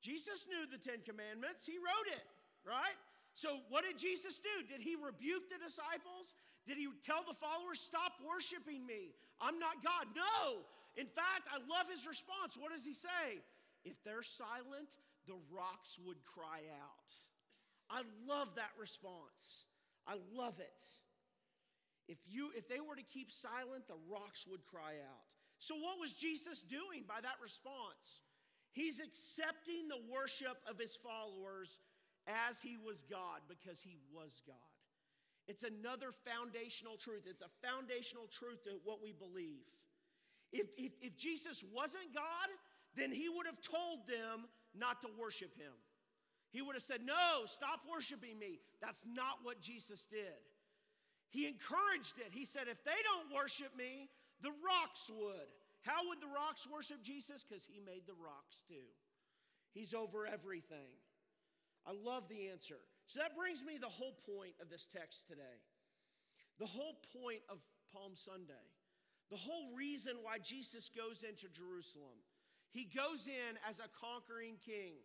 Jesus 0.00 0.46
knew 0.48 0.64
the 0.64 0.80
Ten 0.80 1.04
Commandments. 1.04 1.66
He 1.66 1.76
wrote 1.76 2.08
it, 2.08 2.24
right? 2.64 2.96
So, 3.34 3.60
what 3.68 3.84
did 3.84 3.98
Jesus 3.98 4.40
do? 4.40 4.64
Did 4.66 4.80
he 4.80 4.96
rebuke 4.96 5.50
the 5.50 5.60
disciples? 5.60 6.34
Did 6.66 6.78
he 6.78 6.88
tell 7.04 7.22
the 7.26 7.36
followers, 7.36 7.80
Stop 7.80 8.18
worshiping 8.24 8.86
me? 8.86 9.14
I'm 9.40 9.58
not 9.58 9.84
God. 9.84 10.08
No. 10.16 10.64
In 10.96 11.06
fact, 11.06 11.46
I 11.48 11.58
love 11.70 11.86
his 11.90 12.06
response. 12.06 12.58
What 12.58 12.72
does 12.72 12.84
he 12.84 12.94
say? 12.94 13.40
If 13.84 14.02
they're 14.04 14.26
silent, 14.26 14.98
the 15.26 15.38
rocks 15.52 15.98
would 16.04 16.18
cry 16.24 16.66
out. 16.68 17.12
I 17.88 18.02
love 18.26 18.54
that 18.56 18.70
response. 18.78 19.66
I 20.06 20.16
love 20.34 20.58
it. 20.58 20.80
If, 22.08 22.18
you, 22.26 22.50
if 22.56 22.68
they 22.68 22.80
were 22.80 22.96
to 22.96 23.02
keep 23.02 23.30
silent, 23.30 23.86
the 23.86 23.98
rocks 24.10 24.46
would 24.46 24.66
cry 24.66 24.98
out. 24.98 25.30
So, 25.60 25.76
what 25.76 26.00
was 26.00 26.14
Jesus 26.14 26.62
doing 26.62 27.04
by 27.06 27.20
that 27.20 27.36
response? 27.42 28.24
He's 28.72 28.98
accepting 28.98 29.88
the 29.88 30.00
worship 30.10 30.56
of 30.64 30.78
his 30.78 30.96
followers 30.96 31.78
as 32.26 32.60
he 32.62 32.78
was 32.80 33.02
God 33.02 33.44
because 33.46 33.82
he 33.82 33.98
was 34.10 34.40
God. 34.46 34.56
It's 35.46 35.62
another 35.62 36.16
foundational 36.24 36.96
truth. 36.96 37.28
It's 37.28 37.42
a 37.42 37.52
foundational 37.60 38.24
truth 38.32 38.64
to 38.64 38.80
what 38.84 39.02
we 39.02 39.12
believe. 39.12 39.68
If, 40.50 40.68
if, 40.78 40.92
if 41.02 41.16
Jesus 41.16 41.62
wasn't 41.74 42.14
God, 42.14 42.48
then 42.96 43.12
he 43.12 43.28
would 43.28 43.46
have 43.46 43.60
told 43.60 44.08
them 44.08 44.48
not 44.74 45.02
to 45.02 45.08
worship 45.18 45.54
him. 45.56 45.76
He 46.52 46.62
would 46.62 46.74
have 46.74 46.82
said, 46.82 47.04
No, 47.04 47.44
stop 47.44 47.80
worshiping 47.84 48.38
me. 48.38 48.60
That's 48.80 49.04
not 49.04 49.42
what 49.42 49.60
Jesus 49.60 50.06
did. 50.06 50.40
He 51.28 51.46
encouraged 51.46 52.16
it. 52.18 52.32
He 52.32 52.46
said, 52.46 52.62
If 52.66 52.82
they 52.82 52.98
don't 53.04 53.34
worship 53.36 53.76
me, 53.76 54.08
the 54.42 54.52
rocks 54.64 55.10
would. 55.10 55.48
How 55.82 56.08
would 56.08 56.20
the 56.20 56.32
rocks 56.32 56.68
worship 56.68 57.02
Jesus? 57.02 57.44
Because 57.44 57.64
he 57.64 57.80
made 57.80 58.04
the 58.06 58.18
rocks 58.20 58.62
do. 58.68 58.84
He's 59.72 59.94
over 59.94 60.26
everything. 60.26 60.92
I 61.86 61.92
love 61.92 62.28
the 62.28 62.48
answer. 62.48 62.76
So 63.06 63.20
that 63.20 63.36
brings 63.36 63.64
me 63.64 63.78
the 63.80 63.88
whole 63.88 64.16
point 64.26 64.54
of 64.60 64.68
this 64.68 64.86
text 64.86 65.26
today. 65.26 65.58
The 66.58 66.66
whole 66.66 67.00
point 67.16 67.40
of 67.48 67.58
Palm 67.92 68.12
Sunday. 68.14 68.66
The 69.30 69.40
whole 69.40 69.74
reason 69.76 70.20
why 70.22 70.38
Jesus 70.38 70.90
goes 70.90 71.22
into 71.22 71.48
Jerusalem. 71.48 72.20
He 72.72 72.84
goes 72.84 73.26
in 73.26 73.58
as 73.68 73.78
a 73.78 73.88
conquering 73.98 74.56
king. 74.64 75.00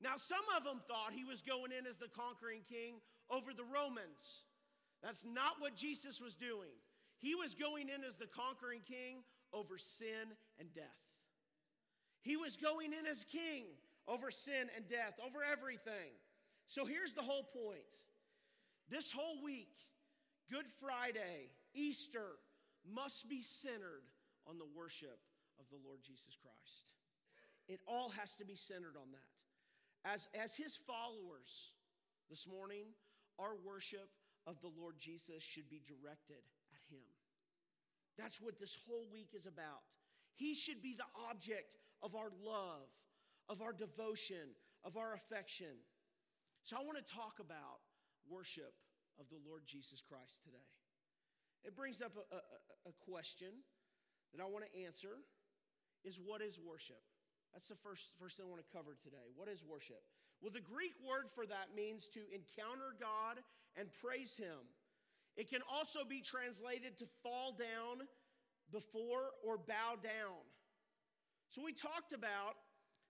Now, 0.00 0.16
some 0.16 0.44
of 0.56 0.64
them 0.64 0.80
thought 0.88 1.12
he 1.12 1.24
was 1.24 1.42
going 1.42 1.72
in 1.76 1.86
as 1.86 1.98
the 1.98 2.08
conquering 2.08 2.62
king 2.68 3.00
over 3.28 3.52
the 3.52 3.64
Romans. 3.64 4.44
That's 5.02 5.24
not 5.24 5.60
what 5.60 5.76
Jesus 5.76 6.20
was 6.20 6.36
doing. 6.36 6.72
He 7.20 7.34
was 7.34 7.54
going 7.54 7.88
in 7.88 8.02
as 8.02 8.16
the 8.16 8.26
conquering 8.26 8.80
king 8.86 9.22
over 9.52 9.78
sin 9.78 10.34
and 10.58 10.72
death. 10.74 10.84
He 12.22 12.36
was 12.36 12.56
going 12.56 12.92
in 12.92 13.06
as 13.06 13.24
king 13.24 13.64
over 14.08 14.30
sin 14.30 14.68
and 14.74 14.86
death, 14.88 15.14
over 15.24 15.38
everything. 15.44 16.12
So 16.66 16.84
here's 16.84 17.14
the 17.14 17.22
whole 17.22 17.44
point 17.44 17.94
this 18.88 19.12
whole 19.12 19.42
week, 19.42 19.72
Good 20.50 20.66
Friday, 20.66 21.52
Easter, 21.74 22.38
must 22.92 23.28
be 23.28 23.40
centered 23.40 24.02
on 24.48 24.58
the 24.58 24.66
worship 24.74 25.20
of 25.60 25.66
the 25.70 25.78
Lord 25.86 26.00
Jesus 26.02 26.36
Christ. 26.42 26.86
It 27.68 27.80
all 27.86 28.08
has 28.10 28.34
to 28.36 28.44
be 28.44 28.56
centered 28.56 28.96
on 28.96 29.12
that. 29.12 30.10
As, 30.10 30.28
as 30.34 30.56
his 30.56 30.76
followers 30.76 31.70
this 32.28 32.48
morning, 32.48 32.86
our 33.38 33.54
worship 33.64 34.08
of 34.46 34.60
the 34.60 34.70
Lord 34.76 34.96
Jesus 34.98 35.42
should 35.42 35.68
be 35.68 35.82
directed. 35.86 36.42
That's 38.20 38.40
what 38.40 38.60
this 38.60 38.76
whole 38.86 39.08
week 39.10 39.32
is 39.32 39.46
about. 39.46 39.96
He 40.36 40.54
should 40.54 40.82
be 40.82 40.92
the 40.92 41.08
object 41.28 41.76
of 42.02 42.14
our 42.14 42.28
love, 42.44 42.92
of 43.48 43.62
our 43.62 43.72
devotion, 43.72 44.52
of 44.84 44.96
our 44.96 45.14
affection. 45.14 45.80
So 46.62 46.76
I 46.76 46.84
want 46.84 47.00
to 47.00 47.08
talk 47.08 47.40
about 47.40 47.80
worship 48.28 48.76
of 49.18 49.24
the 49.32 49.40
Lord 49.48 49.62
Jesus 49.64 50.04
Christ 50.04 50.44
today. 50.44 50.68
It 51.64 51.76
brings 51.76 52.00
up 52.00 52.12
a, 52.16 52.36
a, 52.36 52.92
a 52.92 52.94
question 53.08 53.52
that 54.32 54.44
I 54.44 54.46
want 54.46 54.64
to 54.68 54.72
answer 54.84 55.24
is 56.04 56.20
what 56.20 56.40
is 56.40 56.60
worship? 56.60 57.00
That's 57.52 57.66
the 57.68 57.80
first, 57.80 58.12
first 58.20 58.36
thing 58.36 58.46
I 58.46 58.50
want 58.52 58.60
to 58.60 58.72
cover 58.72 58.96
today. 59.00 59.32
What 59.34 59.48
is 59.48 59.64
worship? 59.64 60.00
Well, 60.40 60.52
the 60.52 60.64
Greek 60.64 60.96
word 61.04 61.28
for 61.28 61.44
that 61.44 61.76
means 61.76 62.08
to 62.16 62.20
encounter 62.32 62.96
God 63.00 63.40
and 63.76 63.88
praise 63.92 64.36
Him. 64.36 64.72
It 65.36 65.48
can 65.48 65.60
also 65.70 66.00
be 66.08 66.20
translated 66.20 66.98
to 66.98 67.06
fall 67.22 67.52
down 67.52 68.06
before 68.70 69.30
or 69.44 69.58
bow 69.58 69.96
down. 70.02 70.42
So 71.48 71.62
we 71.64 71.72
talked 71.72 72.12
about 72.12 72.54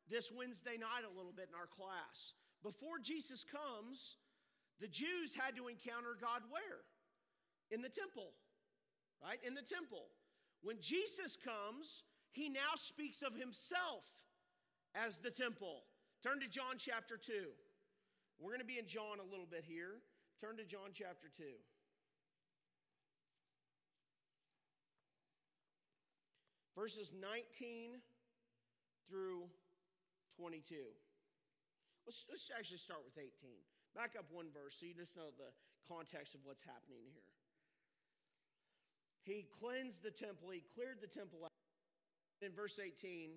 this 0.09 0.33
Wednesday 0.33 0.77
night 0.79 1.05
a 1.05 1.16
little 1.16 1.33
bit 1.33 1.49
in 1.49 1.55
our 1.55 1.66
class. 1.66 2.35
Before 2.62 2.99
Jesus 3.03 3.45
comes, 3.45 4.16
the 4.81 4.89
Jews 4.89 5.35
had 5.35 5.57
to 5.57 5.68
encounter 5.68 6.16
God 6.21 6.43
where? 6.51 6.85
In 7.71 7.83
the 7.83 7.89
temple, 7.89 8.33
right? 9.23 9.39
In 9.47 9.55
the 9.55 9.62
temple. 9.62 10.09
When 10.62 10.79
Jesus 10.81 11.37
comes, 11.37 12.03
he 12.33 12.49
now 12.49 12.77
speaks 12.77 13.23
of 13.23 13.35
himself 13.35 14.05
as 14.95 15.18
the 15.18 15.31
temple. 15.31 15.85
Turn 16.23 16.41
to 16.41 16.49
John 16.49 16.77
chapter 16.77 17.16
2. 17.16 17.33
We're 18.39 18.51
going 18.51 18.61
to 18.61 18.66
be 18.66 18.79
in 18.79 18.87
John 18.87 19.21
a 19.21 19.31
little 19.31 19.49
bit 19.51 19.64
here. 19.66 20.01
Turn 20.41 20.57
to 20.57 20.64
John 20.64 20.91
chapter 20.93 21.29
2. 21.37 21.45
Verses 26.81 27.12
19 27.12 28.01
through 29.05 29.45
22. 30.41 30.81
Let's, 32.07 32.24
let's 32.33 32.49
actually 32.57 32.81
start 32.81 33.05
with 33.05 33.20
18. 33.20 33.28
Back 33.95 34.16
up 34.16 34.24
one 34.33 34.49
verse 34.49 34.81
so 34.81 34.89
you 34.89 34.97
just 34.97 35.12
know 35.12 35.28
the 35.37 35.53
context 35.85 36.33
of 36.33 36.41
what's 36.45 36.64
happening 36.64 37.05
here. 37.12 37.28
He 39.28 39.45
cleansed 39.61 40.01
the 40.01 40.11
temple, 40.11 40.49
he 40.49 40.64
cleared 40.72 41.05
the 41.05 41.07
temple 41.07 41.45
out. 41.45 41.53
In 42.41 42.57
verse 42.57 42.81
18, 42.81 43.28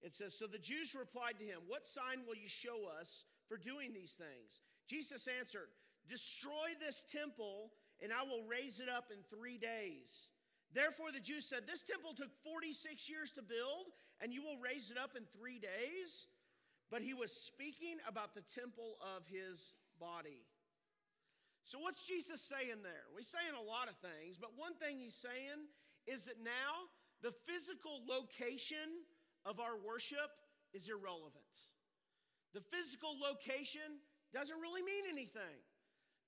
it 0.00 0.14
says 0.14 0.38
So 0.38 0.46
the 0.46 0.62
Jews 0.62 0.94
replied 0.94 1.42
to 1.42 1.44
him, 1.44 1.66
What 1.66 1.82
sign 1.82 2.22
will 2.28 2.38
you 2.38 2.46
show 2.46 2.86
us 3.00 3.24
for 3.48 3.56
doing 3.56 3.90
these 3.92 4.14
things? 4.14 4.62
Jesus 4.86 5.26
answered, 5.26 5.74
Destroy 6.08 6.78
this 6.78 7.02
temple, 7.10 7.72
and 8.00 8.12
I 8.12 8.22
will 8.22 8.46
raise 8.46 8.78
it 8.78 8.88
up 8.88 9.10
in 9.10 9.18
three 9.26 9.58
days. 9.58 10.30
Therefore, 10.74 11.12
the 11.12 11.20
Jews 11.20 11.46
said, 11.48 11.66
This 11.66 11.82
temple 11.82 12.12
took 12.14 12.30
46 12.44 13.08
years 13.08 13.30
to 13.32 13.42
build, 13.42 13.88
and 14.20 14.32
you 14.32 14.42
will 14.42 14.58
raise 14.58 14.90
it 14.90 14.98
up 14.98 15.16
in 15.16 15.24
three 15.32 15.58
days. 15.58 16.26
But 16.90 17.02
he 17.02 17.12
was 17.12 17.32
speaking 17.32 18.00
about 18.08 18.34
the 18.34 18.44
temple 18.54 18.96
of 19.00 19.24
his 19.28 19.72
body. 20.00 20.44
So, 21.64 21.78
what's 21.78 22.04
Jesus 22.04 22.40
saying 22.40 22.80
there? 22.80 23.04
He's 23.16 23.28
saying 23.28 23.52
a 23.52 23.64
lot 23.64 23.92
of 23.92 23.96
things, 24.00 24.40
but 24.40 24.56
one 24.56 24.72
thing 24.80 25.00
he's 25.00 25.16
saying 25.16 25.68
is 26.06 26.24
that 26.24 26.40
now 26.40 26.88
the 27.20 27.32
physical 27.44 28.00
location 28.08 29.04
of 29.44 29.60
our 29.60 29.76
worship 29.76 30.32
is 30.72 30.88
irrelevant. 30.88 31.52
The 32.56 32.64
physical 32.72 33.12
location 33.20 34.00
doesn't 34.32 34.56
really 34.60 34.80
mean 34.80 35.04
anything. 35.12 35.60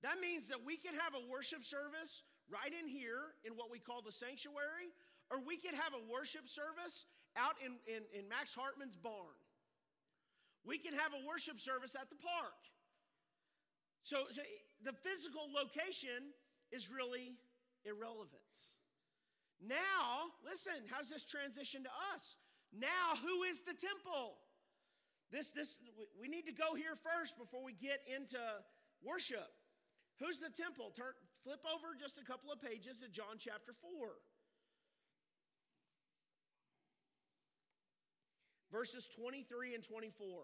That 0.03 0.21
means 0.21 0.49
that 0.49 0.61
we 0.65 0.77
can 0.77 0.93
have 0.93 1.13
a 1.13 1.25
worship 1.29 1.65
service 1.65 2.21
right 2.51 2.75
in 2.75 2.87
here 2.87 3.31
in 3.47 3.55
what 3.55 3.71
we 3.71 3.79
call 3.79 4.03
the 4.03 4.11
sanctuary, 4.11 4.91
or 5.31 5.39
we 5.39 5.55
could 5.55 5.73
have 5.73 5.95
a 5.95 6.03
worship 6.11 6.51
service 6.51 7.07
out 7.39 7.55
in, 7.63 7.79
in, 7.87 8.03
in 8.11 8.27
Max 8.27 8.53
Hartman's 8.53 8.99
barn. 8.99 9.39
We 10.67 10.77
can 10.77 10.93
have 10.93 11.15
a 11.15 11.25
worship 11.25 11.59
service 11.59 11.95
at 11.95 12.11
the 12.11 12.19
park. 12.19 12.59
So, 14.03 14.27
so 14.35 14.41
the 14.83 14.93
physical 14.93 15.47
location 15.49 16.35
is 16.71 16.91
really 16.91 17.39
irrelevant. 17.85 18.43
Now, 19.61 20.33
listen, 20.43 20.85
how's 20.89 21.09
this 21.09 21.23
transition 21.25 21.83
to 21.83 21.93
us? 22.13 22.35
Now, 22.73 23.15
who 23.21 23.43
is 23.43 23.61
the 23.61 23.73
temple? 23.73 24.37
This, 25.31 25.51
this, 25.51 25.79
we 26.19 26.27
need 26.27 26.45
to 26.45 26.51
go 26.51 26.75
here 26.75 26.97
first 26.97 27.37
before 27.37 27.63
we 27.63 27.73
get 27.73 28.01
into 28.07 28.41
worship. 29.03 29.47
Who's 30.19 30.39
the 30.39 30.49
temple? 30.49 30.91
Turn, 30.95 31.13
flip 31.43 31.61
over 31.65 31.95
just 31.99 32.17
a 32.17 32.23
couple 32.23 32.51
of 32.51 32.61
pages 32.61 32.99
to 33.01 33.09
John 33.09 33.37
chapter 33.37 33.73
4. 33.73 33.91
Verses 38.71 39.09
23 39.15 39.75
and 39.75 39.83
24. 39.83 40.43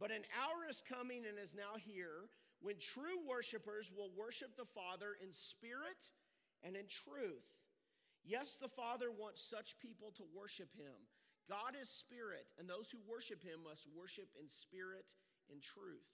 But 0.00 0.10
an 0.10 0.24
hour 0.36 0.68
is 0.68 0.82
coming 0.86 1.22
and 1.26 1.38
is 1.38 1.54
now 1.54 1.78
here 1.78 2.28
when 2.60 2.74
true 2.76 3.24
worshipers 3.26 3.90
will 3.94 4.10
worship 4.16 4.56
the 4.56 4.66
Father 4.74 5.16
in 5.22 5.32
spirit 5.32 5.96
and 6.62 6.76
in 6.76 6.84
truth. 6.88 7.46
Yes, 8.24 8.56
the 8.60 8.68
Father 8.68 9.06
wants 9.10 9.40
such 9.48 9.78
people 9.80 10.12
to 10.16 10.24
worship 10.34 10.68
him. 10.76 10.96
God 11.48 11.76
is 11.76 11.88
spirit, 11.88 12.48
and 12.58 12.64
those 12.64 12.88
who 12.88 12.98
worship 13.04 13.44
him 13.44 13.64
must 13.68 13.88
worship 13.92 14.32
in 14.40 14.48
spirit 14.48 15.12
and 15.52 15.60
truth. 15.60 16.08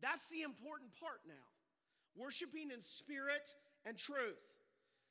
That's 0.00 0.28
the 0.28 0.42
important 0.42 0.90
part 0.96 1.22
now. 1.28 1.48
Worshiping 2.16 2.72
in 2.72 2.80
spirit 2.80 3.52
and 3.84 3.96
truth. 3.96 4.40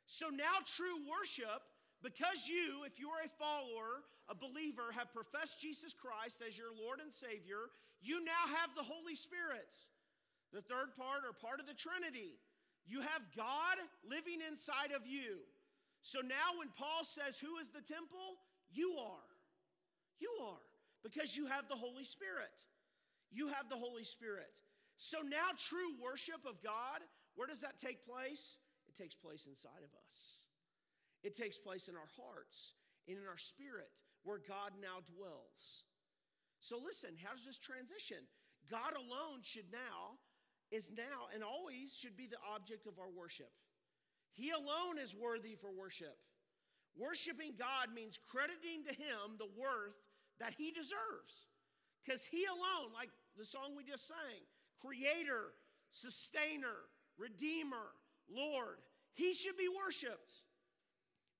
So 0.05 0.27
now, 0.27 0.59
true 0.65 0.99
worship, 1.07 1.61
because 2.01 2.49
you, 2.49 2.83
if 2.83 2.99
you 2.99 3.09
are 3.09 3.23
a 3.23 3.37
follower, 3.37 4.03
a 4.27 4.35
believer, 4.35 4.91
have 4.91 5.13
professed 5.13 5.61
Jesus 5.61 5.93
Christ 5.93 6.41
as 6.45 6.57
your 6.57 6.73
Lord 6.73 6.99
and 6.99 7.13
Savior, 7.13 7.69
you 8.01 8.23
now 8.25 8.49
have 8.59 8.73
the 8.75 8.83
Holy 8.83 9.15
Spirit. 9.15 9.69
The 10.51 10.65
third 10.65 10.97
part 10.97 11.23
or 11.23 11.31
part 11.31 11.61
of 11.61 11.67
the 11.69 11.77
Trinity. 11.77 12.35
You 12.83 12.99
have 12.99 13.23
God 13.37 13.77
living 14.03 14.43
inside 14.43 14.91
of 14.91 15.07
you. 15.07 15.45
So 16.01 16.19
now, 16.19 16.59
when 16.59 16.73
Paul 16.75 17.05
says, 17.05 17.39
Who 17.39 17.61
is 17.61 17.69
the 17.69 17.85
temple? 17.85 18.41
You 18.73 18.97
are. 18.99 19.30
You 20.21 20.29
are. 20.45 20.61
Because 21.03 21.35
you 21.35 21.47
have 21.47 21.67
the 21.67 21.75
Holy 21.75 22.03
Spirit. 22.03 22.53
You 23.31 23.47
have 23.47 23.67
the 23.69 23.75
Holy 23.75 24.03
Spirit. 24.03 24.53
So 24.97 25.17
now, 25.25 25.57
true 25.57 25.97
worship 25.97 26.45
of 26.45 26.61
God, 26.61 27.01
where 27.33 27.47
does 27.47 27.61
that 27.61 27.79
take 27.79 28.05
place? 28.05 28.57
It 28.87 28.95
takes 28.95 29.15
place 29.15 29.47
inside 29.49 29.81
of 29.81 29.89
us. 30.05 30.45
It 31.23 31.35
takes 31.35 31.57
place 31.57 31.87
in 31.87 31.95
our 31.95 32.09
hearts, 32.17 32.73
and 33.07 33.17
in 33.17 33.25
our 33.25 33.37
spirit, 33.37 34.05
where 34.23 34.37
God 34.37 34.73
now 34.81 35.01
dwells. 35.05 35.85
So 36.59 36.77
listen, 36.77 37.17
how 37.17 37.33
does 37.33 37.45
this 37.45 37.57
transition? 37.57 38.17
God 38.69 38.93
alone 38.93 39.41
should 39.41 39.71
now, 39.71 40.21
is 40.71 40.91
now, 40.95 41.33
and 41.33 41.43
always 41.43 41.93
should 41.95 42.15
be 42.15 42.27
the 42.27 42.41
object 42.53 42.85
of 42.85 42.99
our 42.99 43.09
worship. 43.09 43.51
He 44.31 44.51
alone 44.51 44.97
is 45.01 45.15
worthy 45.15 45.55
for 45.55 45.71
worship. 45.71 46.17
Worshiping 46.97 47.53
God 47.57 47.93
means 47.93 48.19
crediting 48.29 48.83
to 48.85 48.93
Him 48.93 49.37
the 49.37 49.49
worth 49.57 49.97
that 50.41 50.53
He 50.57 50.71
deserves. 50.71 51.47
Because 52.03 52.25
He 52.25 52.45
alone, 52.45 52.91
like 52.93 53.09
the 53.37 53.45
song 53.45 53.77
we 53.77 53.83
just 53.83 54.07
sang, 54.07 54.43
Creator, 54.81 55.53
Sustainer, 55.91 56.89
Redeemer, 57.17 57.95
Lord, 58.29 58.83
He 59.13 59.33
should 59.33 59.57
be 59.57 59.69
worshiped 59.69 60.33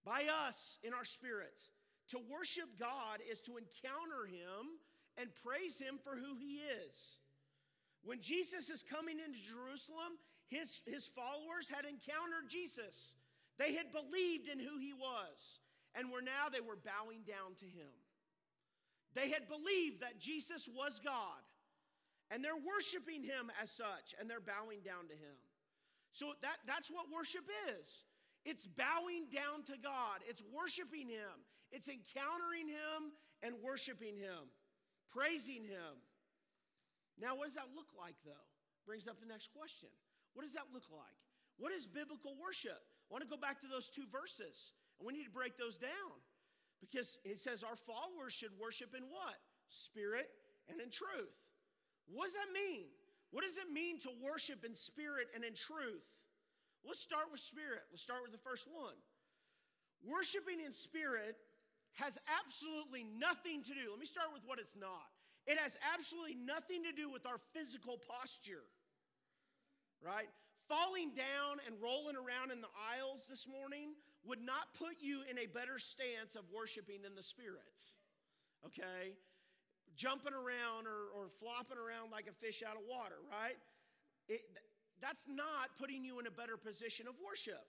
by 0.05 0.27
us 0.47 0.77
in 0.83 0.93
our 0.93 1.05
spirit. 1.05 1.59
To 2.09 2.19
worship 2.29 2.79
God 2.79 3.19
is 3.29 3.41
to 3.41 3.57
encounter 3.57 4.25
Him 4.27 4.79
and 5.17 5.29
praise 5.43 5.79
him 5.79 5.99
for 6.03 6.15
who 6.15 6.35
he 6.35 6.59
is. 6.87 7.17
When 8.03 8.21
Jesus 8.21 8.69
is 8.69 8.83
coming 8.83 9.17
into 9.19 9.39
Jerusalem, 9.39 10.17
his, 10.47 10.81
his 10.85 11.07
followers 11.07 11.69
had 11.69 11.85
encountered 11.85 12.49
Jesus. 12.49 13.15
They 13.57 13.73
had 13.73 13.91
believed 13.91 14.47
in 14.47 14.59
who 14.59 14.79
he 14.79 14.93
was, 14.93 15.59
and 15.93 16.09
were 16.09 16.21
now 16.21 16.49
they 16.51 16.61
were 16.61 16.79
bowing 16.79 17.21
down 17.27 17.53
to 17.59 17.65
him. 17.65 17.93
They 19.13 19.29
had 19.29 19.47
believed 19.47 20.01
that 20.01 20.19
Jesus 20.19 20.69
was 20.69 20.99
God, 21.03 21.43
and 22.29 22.43
they're 22.43 22.55
worshiping 22.55 23.23
him 23.23 23.51
as 23.61 23.71
such, 23.71 24.15
and 24.19 24.29
they're 24.29 24.39
bowing 24.39 24.79
down 24.81 25.07
to 25.09 25.15
him. 25.15 25.37
So 26.13 26.33
that, 26.41 26.57
that's 26.67 26.89
what 26.89 27.05
worship 27.11 27.43
is. 27.79 28.03
It's 28.43 28.65
bowing 28.65 29.29
down 29.29 29.63
to 29.69 29.77
God. 29.77 30.25
It's 30.27 30.43
worshiping 30.51 31.07
Him. 31.07 31.45
It's 31.71 31.87
encountering 31.87 32.67
Him 32.67 33.13
and 33.43 33.55
worshiping 33.61 34.17
Him 34.17 34.49
praising 35.11 35.67
Him. 35.67 35.99
Now, 37.19 37.35
what 37.35 37.51
does 37.51 37.59
that 37.59 37.75
look 37.75 37.91
like, 37.91 38.15
though? 38.23 38.47
Brings 38.87 39.05
up 39.05 39.19
the 39.19 39.27
next 39.27 39.51
question. 39.51 39.91
What 40.33 40.47
does 40.47 40.55
that 40.55 40.71
look 40.73 40.87
like? 40.89 41.19
What 41.59 41.75
is 41.75 41.85
biblical 41.85 42.33
worship? 42.39 42.79
I 42.79 43.07
want 43.11 43.21
to 43.21 43.29
go 43.29 43.37
back 43.37 43.59
to 43.61 43.67
those 43.67 43.91
two 43.91 44.07
verses, 44.07 44.71
and 44.97 45.05
we 45.05 45.13
need 45.13 45.27
to 45.27 45.35
break 45.35 45.59
those 45.59 45.77
down 45.77 46.15
because 46.81 47.17
it 47.23 47.39
says 47.39 47.63
our 47.63 47.77
followers 47.77 48.33
should 48.33 48.51
worship 48.59 48.93
in 48.97 49.03
what? 49.07 49.37
Spirit 49.69 50.27
and 50.67 50.81
in 50.81 50.89
truth. 50.89 51.37
What 52.09 52.25
does 52.25 52.35
that 52.35 52.51
mean? 52.51 52.89
What 53.31 53.45
does 53.45 53.55
it 53.55 53.71
mean 53.71 54.01
to 54.01 54.09
worship 54.19 54.65
in 54.65 54.75
spirit 54.75 55.29
and 55.33 55.45
in 55.45 55.53
truth? 55.53 56.03
Let's 56.83 56.99
start 56.99 57.31
with 57.31 57.39
spirit. 57.39 57.85
Let's 57.93 58.03
start 58.03 58.25
with 58.25 58.33
the 58.33 58.43
first 58.43 58.67
one. 58.67 58.97
Worshiping 60.03 60.59
in 60.59 60.73
spirit 60.73 61.37
has 62.01 62.17
absolutely 62.27 63.05
nothing 63.05 63.63
to 63.63 63.73
do. 63.77 63.93
Let 63.93 63.99
me 63.99 64.09
start 64.09 64.33
with 64.33 64.41
what 64.43 64.59
it's 64.59 64.75
not. 64.75 65.07
It 65.45 65.57
has 65.57 65.77
absolutely 65.93 66.35
nothing 66.35 66.83
to 66.83 66.91
do 66.91 67.09
with 67.09 67.25
our 67.25 67.37
physical 67.53 68.01
posture, 68.01 68.65
right? 70.01 70.29
Falling 70.67 71.13
down 71.13 71.61
and 71.65 71.77
rolling 71.81 72.15
around 72.17 72.51
in 72.51 72.61
the 72.61 72.71
aisles 72.77 73.25
this 73.29 73.47
morning 73.47 73.93
would 74.25 74.41
not 74.41 74.73
put 74.77 75.01
you 75.01 75.21
in 75.29 75.37
a 75.37 75.47
better 75.47 75.79
stance 75.79 76.35
of 76.35 76.45
worshiping 76.53 77.01
in 77.05 77.15
the 77.15 77.23
Spirit, 77.23 77.81
okay? 78.65 79.17
Jumping 79.95 80.33
around 80.33 80.85
or, 80.85 81.09
or 81.17 81.29
flopping 81.29 81.77
around 81.77 82.11
like 82.11 82.27
a 82.29 82.35
fish 82.37 82.61
out 82.61 82.77
of 82.77 82.83
water, 82.87 83.17
right? 83.29 83.57
It, 84.29 84.41
that's 85.01 85.25
not 85.27 85.73
putting 85.79 86.05
you 86.05 86.19
in 86.19 86.27
a 86.27 86.31
better 86.31 86.55
position 86.55 87.07
of 87.07 87.15
worship. 87.17 87.65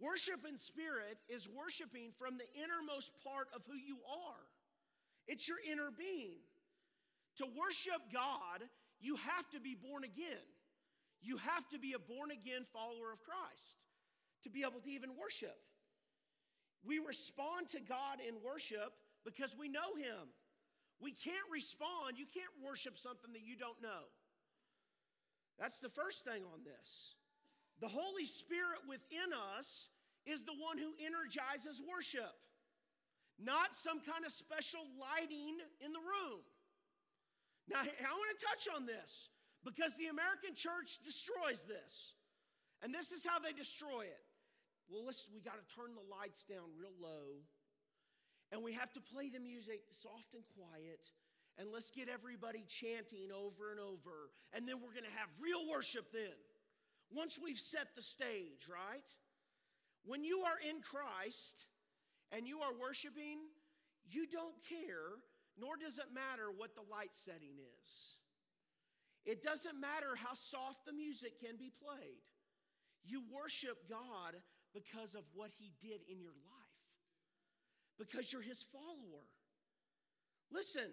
Worship 0.00 0.42
in 0.48 0.58
spirit 0.58 1.18
is 1.28 1.46
worshiping 1.46 2.10
from 2.18 2.34
the 2.40 2.48
innermost 2.56 3.12
part 3.22 3.46
of 3.54 3.62
who 3.66 3.76
you 3.76 3.98
are, 4.08 4.42
it's 5.28 5.46
your 5.46 5.58
inner 5.70 5.90
being. 5.96 6.40
To 7.36 7.46
worship 7.56 8.12
God, 8.12 8.60
you 9.00 9.16
have 9.16 9.48
to 9.50 9.60
be 9.60 9.74
born 9.74 10.04
again. 10.04 10.44
You 11.22 11.38
have 11.38 11.66
to 11.70 11.78
be 11.78 11.94
a 11.94 11.98
born 11.98 12.30
again 12.30 12.66
follower 12.72 13.12
of 13.12 13.22
Christ 13.22 13.78
to 14.42 14.50
be 14.50 14.62
able 14.62 14.80
to 14.80 14.90
even 14.90 15.10
worship. 15.16 15.56
We 16.86 16.98
respond 16.98 17.68
to 17.70 17.80
God 17.80 18.18
in 18.26 18.34
worship 18.44 18.92
because 19.24 19.56
we 19.58 19.68
know 19.68 19.94
Him. 19.96 20.30
We 21.00 21.12
can't 21.12 21.50
respond, 21.52 22.14
you 22.16 22.26
can't 22.26 22.54
worship 22.62 22.96
something 22.96 23.32
that 23.32 23.42
you 23.42 23.56
don't 23.56 23.80
know. 23.82 24.06
That's 25.58 25.80
the 25.80 25.90
first 25.90 26.24
thing 26.24 26.42
on 26.54 26.62
this. 26.64 27.14
The 27.80 27.88
Holy 27.88 28.24
Spirit 28.24 28.86
within 28.88 29.34
us 29.58 29.88
is 30.26 30.44
the 30.44 30.54
one 30.54 30.78
who 30.78 30.94
energizes 31.02 31.82
worship, 31.82 32.34
not 33.42 33.74
some 33.74 33.98
kind 33.98 34.24
of 34.24 34.30
special 34.30 34.86
lighting 34.94 35.58
in 35.82 35.90
the 35.92 35.98
room. 35.98 36.38
Now, 37.68 37.82
I 37.82 38.12
want 38.14 38.30
to 38.38 38.46
touch 38.46 38.70
on 38.74 38.86
this 38.86 39.30
because 39.64 39.96
the 39.96 40.06
American 40.06 40.54
church 40.54 41.02
destroys 41.02 41.62
this. 41.66 42.14
And 42.82 42.92
this 42.92 43.12
is 43.12 43.26
how 43.26 43.38
they 43.38 43.52
destroy 43.52 44.02
it. 44.02 44.22
Well, 44.88 45.04
let's, 45.04 45.26
we 45.32 45.40
got 45.40 45.56
to 45.56 45.74
turn 45.74 45.94
the 45.94 46.04
lights 46.10 46.44
down 46.44 46.72
real 46.78 46.94
low. 47.00 47.42
And 48.50 48.62
we 48.62 48.72
have 48.74 48.92
to 48.92 49.00
play 49.00 49.30
the 49.30 49.40
music 49.40 49.80
soft 49.90 50.34
and 50.34 50.44
quiet. 50.56 51.08
And 51.58 51.68
let's 51.72 51.90
get 51.90 52.08
everybody 52.08 52.64
chanting 52.68 53.32
over 53.32 53.70
and 53.70 53.80
over. 53.80 54.32
And 54.52 54.68
then 54.68 54.76
we're 54.76 54.92
going 54.92 55.08
to 55.08 55.18
have 55.18 55.28
real 55.40 55.68
worship 55.70 56.12
then 56.12 56.36
once 57.14 57.38
we've 57.42 57.58
set 57.58 57.94
the 57.94 58.02
stage, 58.02 58.68
right? 58.68 59.08
When 60.04 60.24
you 60.24 60.40
are 60.40 60.58
in 60.68 60.80
Christ 60.80 61.66
and 62.32 62.46
you 62.46 62.60
are 62.60 62.72
worshiping, 62.78 63.38
you 64.08 64.26
don't 64.26 64.56
care, 64.68 65.20
nor 65.58 65.76
does 65.76 65.98
it 65.98 66.12
matter 66.12 66.50
what 66.56 66.74
the 66.74 66.82
light 66.90 67.14
setting 67.14 67.56
is. 67.60 68.16
It 69.24 69.42
doesn't 69.42 69.80
matter 69.80 70.16
how 70.16 70.34
soft 70.34 70.86
the 70.86 70.92
music 70.92 71.38
can 71.38 71.56
be 71.56 71.70
played. 71.70 72.26
You 73.04 73.22
worship 73.30 73.88
God 73.88 74.34
because 74.74 75.14
of 75.14 75.24
what 75.32 75.52
He 75.60 75.72
did 75.80 76.00
in 76.08 76.20
your 76.20 76.36
life, 76.44 76.80
because 77.96 78.32
you're 78.32 78.44
His 78.44 78.64
follower. 78.72 79.28
Listen, 80.52 80.92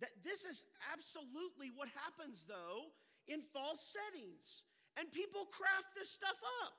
that 0.00 0.12
this 0.24 0.44
is 0.44 0.64
absolutely 0.92 1.72
what 1.74 1.88
happens 1.94 2.44
though 2.48 2.92
in 3.28 3.44
false 3.52 3.80
settings. 3.92 4.64
And 4.98 5.06
people 5.14 5.46
craft 5.54 5.94
this 5.94 6.10
stuff 6.10 6.36
up. 6.66 6.74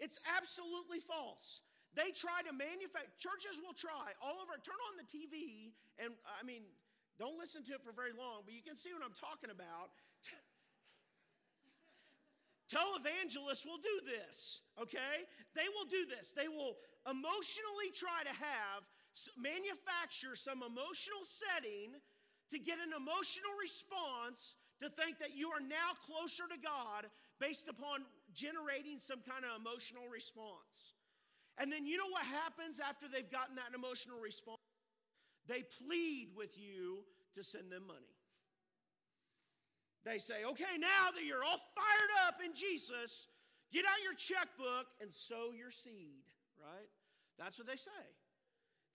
It's 0.00 0.16
absolutely 0.24 1.04
false. 1.04 1.60
They 1.92 2.08
try 2.16 2.40
to 2.48 2.52
manufacture, 2.56 3.12
churches 3.20 3.60
will 3.60 3.76
try 3.76 4.16
all 4.24 4.40
over, 4.40 4.56
turn 4.56 4.80
on 4.88 4.96
the 4.96 5.04
TV, 5.04 5.76
and 6.00 6.16
I 6.24 6.40
mean, 6.40 6.64
don't 7.20 7.36
listen 7.36 7.60
to 7.68 7.76
it 7.76 7.84
for 7.84 7.92
very 7.92 8.16
long, 8.16 8.48
but 8.48 8.56
you 8.56 8.64
can 8.64 8.80
see 8.80 8.96
what 8.96 9.04
I'm 9.04 9.12
talking 9.12 9.52
about. 9.52 9.92
Televangelists 12.72 13.68
will 13.68 13.82
do 13.84 13.96
this, 14.08 14.64
okay? 14.80 15.28
They 15.52 15.68
will 15.76 15.84
do 15.84 16.08
this. 16.08 16.32
They 16.32 16.48
will 16.48 16.80
emotionally 17.04 17.92
try 17.92 18.24
to 18.24 18.32
have, 18.32 18.88
manufacture 19.36 20.32
some 20.32 20.64
emotional 20.64 21.20
setting 21.28 22.00
to 22.48 22.56
get 22.56 22.80
an 22.80 22.96
emotional 22.96 23.52
response 23.60 24.56
to 24.80 24.88
think 24.88 25.20
that 25.20 25.36
you 25.36 25.52
are 25.52 25.60
now 25.60 25.92
closer 26.00 26.48
to 26.48 26.56
God 26.56 27.12
based 27.36 27.68
upon 27.68 28.08
generating 28.32 28.96
some 28.96 29.20
kind 29.20 29.44
of 29.44 29.60
emotional 29.60 30.08
response. 30.08 30.96
And 31.60 31.68
then 31.68 31.84
you 31.84 32.00
know 32.00 32.08
what 32.08 32.24
happens 32.24 32.80
after 32.80 33.04
they've 33.04 33.28
gotten 33.28 33.60
that 33.60 33.76
emotional 33.76 34.16
response? 34.16 34.64
They 35.44 35.60
plead 35.84 36.32
with 36.32 36.56
you 36.56 37.04
to 37.36 37.44
send 37.44 37.70
them 37.70 37.84
money. 37.86 38.16
They 40.04 40.18
say, 40.18 40.44
okay, 40.44 40.78
now 40.78 41.14
that 41.14 41.24
you're 41.24 41.44
all 41.44 41.60
fired 41.74 42.12
up 42.26 42.40
in 42.44 42.54
Jesus, 42.54 43.28
get 43.72 43.84
out 43.84 44.02
your 44.02 44.14
checkbook 44.14 44.86
and 45.00 45.12
sow 45.12 45.52
your 45.56 45.70
seed, 45.70 46.26
right? 46.58 46.90
That's 47.38 47.58
what 47.58 47.68
they 47.68 47.76
say. 47.76 48.04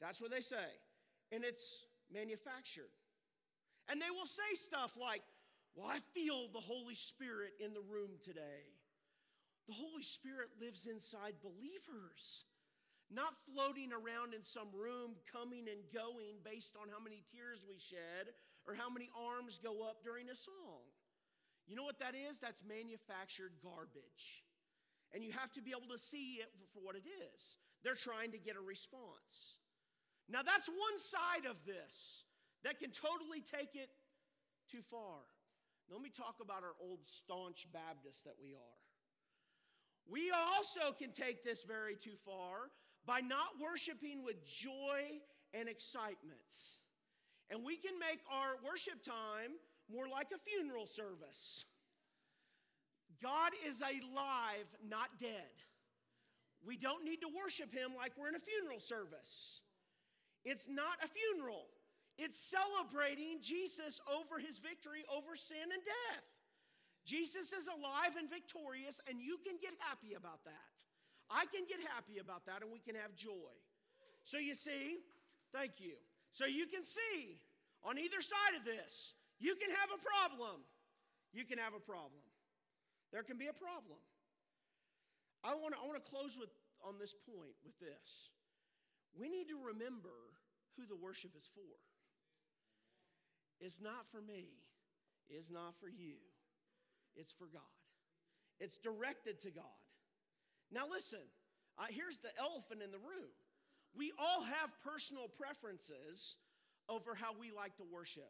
That's 0.01 0.22
what 0.22 0.32
they 0.32 0.41
say. 0.41 0.68
And 1.32 1.43
it's 1.43 1.84
manufactured. 2.12 2.91
And 3.89 4.01
they 4.01 4.12
will 4.12 4.28
say 4.28 4.55
stuff 4.55 4.97
like, 4.99 5.22
well, 5.76 5.88
I 5.88 5.99
feel 6.14 6.49
the 6.51 6.60
Holy 6.60 6.95
Spirit 6.95 7.53
in 7.64 7.74
the 7.74 7.84
room 7.88 8.20
today. 8.24 8.68
The 9.68 9.74
Holy 9.74 10.03
Spirit 10.03 10.49
lives 10.60 10.88
inside 10.88 11.36
believers, 11.43 12.43
not 13.12 13.36
floating 13.47 13.91
around 13.91 14.34
in 14.34 14.43
some 14.43 14.72
room, 14.74 15.16
coming 15.32 15.68
and 15.68 15.84
going 15.93 16.39
based 16.43 16.76
on 16.76 16.88
how 16.89 17.03
many 17.03 17.24
tears 17.32 17.64
we 17.68 17.78
shed 17.80 18.34
or 18.68 18.76
how 18.76 18.89
many 18.89 19.10
arms 19.16 19.60
go 19.62 19.88
up 19.88 20.03
during 20.03 20.30
a 20.30 20.36
song. 20.36 20.88
You 21.68 21.76
know 21.76 21.84
what 21.84 21.99
that 21.99 22.15
is? 22.15 22.39
That's 22.39 22.63
manufactured 22.63 23.51
garbage. 23.61 24.43
And 25.13 25.24
you 25.24 25.32
have 25.34 25.51
to 25.53 25.61
be 25.61 25.72
able 25.72 25.93
to 25.95 25.99
see 25.99 26.39
it 26.39 26.51
for 26.74 26.80
what 26.80 26.95
it 26.95 27.03
is. 27.05 27.57
They're 27.84 27.95
trying 27.95 28.32
to 28.32 28.39
get 28.39 28.55
a 28.55 28.61
response. 28.61 29.59
Now, 30.30 30.43
that's 30.43 30.68
one 30.68 30.97
side 30.97 31.47
of 31.49 31.55
this 31.65 32.24
that 32.63 32.80
can 32.80 32.91
totally 32.91 33.39
take 33.39 33.76
it 33.76 33.89
too 34.72 34.82
far. 34.82 35.24
Let 35.89 36.01
me 36.01 36.09
talk 36.09 36.36
about 36.41 36.63
our 36.63 36.76
old 36.82 36.99
staunch 37.05 37.68
Baptists 37.72 38.24
that 38.24 38.36
we 38.41 38.51
are. 38.51 38.80
We 40.09 40.32
also 40.32 40.95
can 40.97 41.11
take 41.11 41.43
this 41.43 41.63
very 41.63 41.95
too 41.95 42.15
far 42.26 42.72
by 43.05 43.20
not 43.20 43.59
worshiping 43.61 44.24
with 44.24 44.43
joy 44.45 45.20
and 45.53 45.70
excitement. 45.70 46.51
And 47.49 47.63
we 47.63 47.78
can 47.78 47.99
make 47.99 48.20
our 48.32 48.59
worship 48.65 49.03
time 49.03 49.55
more 49.91 50.07
like 50.07 50.27
a 50.33 50.39
funeral 50.39 50.85
service. 50.85 51.65
God 53.21 53.51
is 53.65 53.81
alive, 53.81 54.67
not 54.88 55.09
dead. 55.19 55.55
We 56.65 56.77
don't 56.77 57.05
need 57.05 57.21
to 57.21 57.29
worship 57.29 57.73
him 57.73 57.91
like 57.95 58.13
we're 58.17 58.29
in 58.29 58.35
a 58.35 58.39
funeral 58.39 58.79
service. 58.79 59.61
It's 60.43 60.69
not 60.69 60.97
a 61.03 61.07
funeral, 61.07 61.65
it's 62.17 62.39
celebrating 62.39 63.39
Jesus 63.41 64.01
over 64.07 64.39
his 64.39 64.57
victory 64.57 65.03
over 65.11 65.35
sin 65.35 65.69
and 65.71 65.83
death. 65.83 66.25
Jesus 67.05 67.53
is 67.53 67.67
alive 67.67 68.19
and 68.19 68.29
victorious, 68.29 68.99
and 69.07 69.21
you 69.21 69.38
can 69.45 69.55
get 69.61 69.71
happy 69.79 70.13
about 70.15 70.43
that. 70.43 70.75
I 71.29 71.45
can 71.53 71.63
get 71.67 71.79
happy 71.95 72.19
about 72.19 72.45
that, 72.47 72.61
and 72.63 72.71
we 72.71 72.79
can 72.79 72.95
have 72.95 73.15
joy. 73.15 73.55
So 74.23 74.38
you 74.38 74.55
see, 74.55 74.99
thank 75.53 75.79
you. 75.79 75.95
So 76.31 76.45
you 76.45 76.67
can 76.67 76.83
see 76.83 77.39
on 77.83 77.97
either 77.97 78.19
side 78.19 78.59
of 78.59 78.65
this, 78.65 79.13
you 79.39 79.55
can 79.55 79.69
have 79.69 79.91
a 79.93 80.01
problem. 80.01 80.61
You 81.33 81.45
can 81.45 81.57
have 81.57 81.73
a 81.73 81.83
problem. 81.83 82.23
There 83.11 83.23
can 83.23 83.38
be 83.38 83.47
a 83.47 83.55
problem. 83.55 83.99
I 85.43 85.55
want 85.55 85.73
to 85.75 85.79
I 85.79 85.99
close 86.09 86.38
with 86.38 86.49
on 86.83 86.99
this 86.99 87.13
point 87.13 87.55
with 87.63 87.77
this. 87.79 88.31
We 89.17 89.29
need 89.29 89.47
to 89.49 89.57
remember 89.73 90.13
who 90.77 90.85
the 90.85 90.95
worship 90.95 91.31
is 91.38 91.49
for. 91.53 91.77
It's 93.59 93.81
not 93.81 94.05
for 94.11 94.21
me. 94.21 94.49
It's 95.29 95.49
not 95.49 95.73
for 95.79 95.89
you 95.89 96.17
it's 97.17 97.33
for 97.33 97.47
God. 97.51 97.75
It's 98.59 98.77
directed 98.77 99.41
to 99.41 99.51
God. 99.51 99.81
Now, 100.71 100.85
listen, 100.89 101.25
uh, 101.77 101.89
here's 101.89 102.19
the 102.19 102.29
elephant 102.39 102.81
in 102.83 102.91
the 102.91 103.01
room. 103.01 103.33
We 103.95 104.13
all 104.17 104.43
have 104.43 104.69
personal 104.85 105.27
preferences 105.27 106.38
over 106.88 107.15
how 107.15 107.33
we 107.38 107.51
like 107.51 107.75
to 107.77 107.83
worship, 107.83 108.29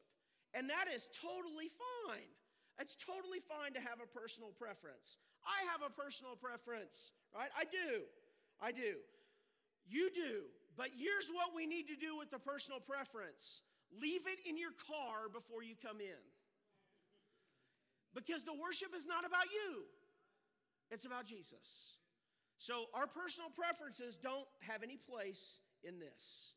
and 0.53 0.69
that 0.69 0.87
is 0.93 1.09
totally 1.15 1.67
fine. 1.67 2.31
It's 2.79 2.95
totally 2.95 3.41
fine 3.41 3.73
to 3.73 3.81
have 3.81 3.99
a 4.03 4.07
personal 4.07 4.53
preference. 4.53 5.17
I 5.41 5.65
have 5.71 5.81
a 5.81 5.89
personal 5.89 6.37
preference, 6.37 7.11
right? 7.33 7.49
I 7.57 7.65
do. 7.65 8.05
I 8.61 8.71
do. 8.71 9.01
You 9.89 10.11
do. 10.13 10.45
But 10.75 10.93
here's 10.93 11.33
what 11.33 11.55
we 11.55 11.65
need 11.65 11.87
to 11.89 11.97
do 11.97 12.17
with 12.17 12.29
the 12.29 12.39
personal 12.39 12.79
preference 12.79 13.61
leave 13.89 14.27
it 14.27 14.43
in 14.43 14.57
your 14.57 14.75
car 14.83 15.31
before 15.31 15.63
you 15.63 15.73
come 15.79 16.03
in. 16.03 16.21
Because 18.13 18.43
the 18.43 18.53
worship 18.53 18.91
is 18.95 19.05
not 19.05 19.25
about 19.25 19.47
you, 19.47 19.87
it's 20.91 21.05
about 21.05 21.25
Jesus. 21.25 21.97
So 22.57 22.85
our 22.93 23.07
personal 23.07 23.49
preferences 23.49 24.17
don't 24.17 24.47
have 24.61 24.83
any 24.83 24.97
place 24.97 25.59
in 25.83 25.99
this. 25.99 26.53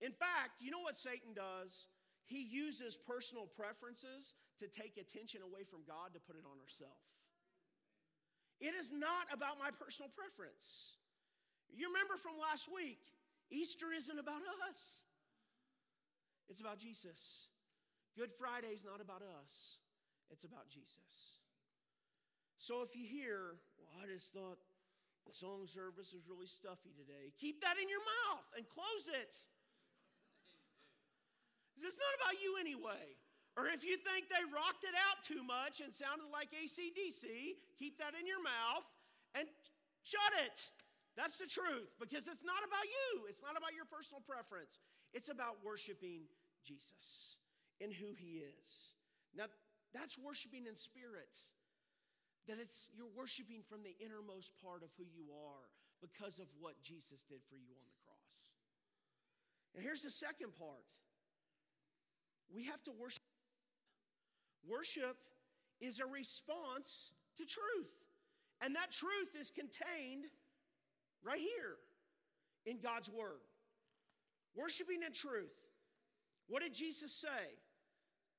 In 0.00 0.12
fact, 0.12 0.60
you 0.60 0.70
know 0.70 0.82
what 0.82 0.98
Satan 0.98 1.32
does? 1.34 1.86
He 2.26 2.42
uses 2.42 2.98
personal 2.98 3.46
preferences 3.46 4.34
to 4.58 4.66
take 4.66 4.98
attention 4.98 5.42
away 5.46 5.62
from 5.62 5.86
God 5.86 6.10
to 6.14 6.20
put 6.20 6.34
it 6.34 6.42
on 6.42 6.58
herself. 6.58 6.98
It 8.60 8.74
is 8.74 8.90
not 8.90 9.30
about 9.32 9.62
my 9.62 9.70
personal 9.70 10.10
preference. 10.10 10.98
You 11.70 11.88
remember 11.88 12.16
from 12.18 12.34
last 12.40 12.66
week, 12.72 12.98
Easter 13.50 13.94
isn't 13.94 14.18
about 14.18 14.42
us, 14.70 15.06
it's 16.48 16.60
about 16.60 16.78
Jesus. 16.78 17.48
Good 18.16 18.32
Friday 18.32 18.72
is 18.72 18.82
not 18.82 19.00
about 19.00 19.22
us, 19.22 19.78
it's 20.30 20.42
about 20.42 20.68
Jesus. 20.68 21.44
So 22.58 22.82
if 22.82 22.96
you 22.96 23.06
hear, 23.06 23.60
well, 23.78 24.02
I 24.02 24.10
just 24.10 24.32
thought 24.32 24.58
the 25.28 25.34
song 25.34 25.66
service 25.66 26.10
was 26.10 26.26
really 26.26 26.48
stuffy 26.48 26.90
today, 26.96 27.30
keep 27.38 27.60
that 27.62 27.76
in 27.78 27.86
your 27.86 28.02
mouth 28.02 28.46
and 28.56 28.66
close 28.66 29.06
it. 29.14 29.36
It's 31.84 32.00
not 32.00 32.14
about 32.20 32.40
you 32.40 32.56
anyway. 32.56 33.16
Or 33.56 33.68
if 33.72 33.84
you 33.84 33.96
think 33.96 34.28
they 34.28 34.44
rocked 34.52 34.84
it 34.84 34.92
out 34.92 35.24
too 35.24 35.40
much 35.40 35.80
and 35.80 35.92
sounded 35.94 36.28
like 36.28 36.52
AC/DC, 36.52 37.56
keep 37.78 37.96
that 37.98 38.12
in 38.12 38.26
your 38.26 38.42
mouth 38.42 38.84
and 39.32 39.48
shut 40.04 40.32
it. 40.44 40.70
That's 41.16 41.38
the 41.40 41.48
truth 41.48 41.96
because 41.98 42.28
it's 42.28 42.44
not 42.44 42.60
about 42.60 42.84
you. 42.84 43.24
It's 43.28 43.40
not 43.40 43.56
about 43.56 43.72
your 43.72 43.88
personal 43.88 44.20
preference. 44.20 44.80
It's 45.16 45.32
about 45.32 45.64
worshiping 45.64 46.28
Jesus 46.64 47.40
and 47.80 47.92
who 47.92 48.12
he 48.12 48.44
is. 48.44 48.92
Now, 49.32 49.48
that's 49.94 50.18
worshiping 50.18 50.66
in 50.66 50.76
spirit. 50.76 51.32
That 52.46 52.60
it's 52.60 52.90
you're 52.92 53.10
worshiping 53.16 53.64
from 53.64 53.82
the 53.82 53.96
innermost 53.98 54.52
part 54.60 54.84
of 54.84 54.92
who 55.00 55.04
you 55.08 55.32
are 55.32 55.72
because 56.00 56.38
of 56.38 56.46
what 56.60 56.82
Jesus 56.82 57.24
did 57.24 57.40
for 57.48 57.56
you 57.56 57.72
on 57.72 57.86
the 57.88 57.96
cross. 58.04 58.40
And 59.74 59.82
here's 59.82 60.02
the 60.02 60.12
second 60.12 60.52
part. 60.54 60.86
We 62.54 62.64
have 62.64 62.82
to 62.84 62.92
worship. 62.98 63.22
Worship 64.68 65.16
is 65.80 66.00
a 66.00 66.06
response 66.06 67.12
to 67.36 67.44
truth. 67.44 67.92
And 68.60 68.74
that 68.74 68.90
truth 68.90 69.38
is 69.38 69.50
contained 69.50 70.26
right 71.22 71.38
here 71.38 71.76
in 72.64 72.78
God's 72.78 73.10
Word. 73.10 73.42
Worshiping 74.54 75.02
in 75.06 75.12
truth. 75.12 75.52
What 76.48 76.62
did 76.62 76.74
Jesus 76.74 77.12
say? 77.12 77.58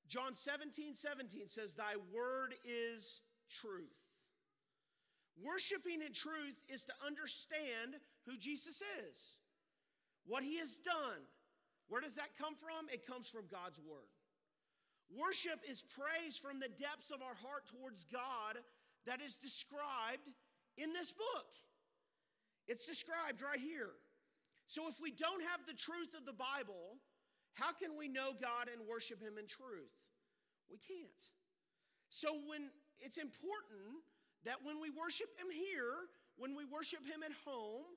John 0.07 0.35
17, 0.35 0.95
17 0.95 1.47
says, 1.47 1.73
Thy 1.75 1.93
word 2.13 2.55
is 2.65 3.21
truth. 3.51 3.91
Worshiping 5.43 6.01
in 6.05 6.13
truth 6.13 6.55
is 6.69 6.85
to 6.85 6.93
understand 7.05 7.99
who 8.25 8.37
Jesus 8.37 8.81
is, 8.81 9.19
what 10.25 10.43
he 10.43 10.57
has 10.57 10.77
done. 10.77 11.21
Where 11.89 12.01
does 12.01 12.15
that 12.15 12.35
come 12.37 12.55
from? 12.55 12.91
It 12.91 13.07
comes 13.07 13.27
from 13.27 13.47
God's 13.51 13.79
word. 13.79 14.11
Worship 15.07 15.63
is 15.63 15.81
praise 15.81 16.35
from 16.35 16.59
the 16.59 16.67
depths 16.67 17.11
of 17.15 17.23
our 17.23 17.35
heart 17.39 17.63
towards 17.71 18.03
God 18.11 18.59
that 19.05 19.23
is 19.23 19.35
described 19.35 20.27
in 20.75 20.91
this 20.91 21.13
book. 21.13 21.47
It's 22.67 22.85
described 22.85 23.41
right 23.41 23.59
here. 23.59 23.95
So 24.67 24.91
if 24.91 24.99
we 24.99 25.11
don't 25.11 25.41
have 25.47 25.63
the 25.63 25.73
truth 25.73 26.11
of 26.11 26.27
the 26.27 26.35
Bible, 26.35 26.99
how 27.55 27.71
can 27.71 27.95
we 27.95 28.11
know 28.11 28.35
God 28.35 28.67
and 28.67 28.83
worship 28.83 29.23
Him 29.23 29.39
in 29.39 29.47
truth? 29.47 29.95
We 30.69 30.75
can't. 30.75 31.23
So 32.09 32.35
when 32.47 32.67
it's 32.99 33.17
important 33.17 34.03
that 34.43 34.59
when 34.63 34.83
we 34.83 34.91
worship 34.91 35.31
Him 35.39 35.47
here, 35.47 36.11
when 36.35 36.51
we 36.51 36.67
worship 36.67 37.07
Him 37.07 37.23
at 37.23 37.31
home, 37.47 37.87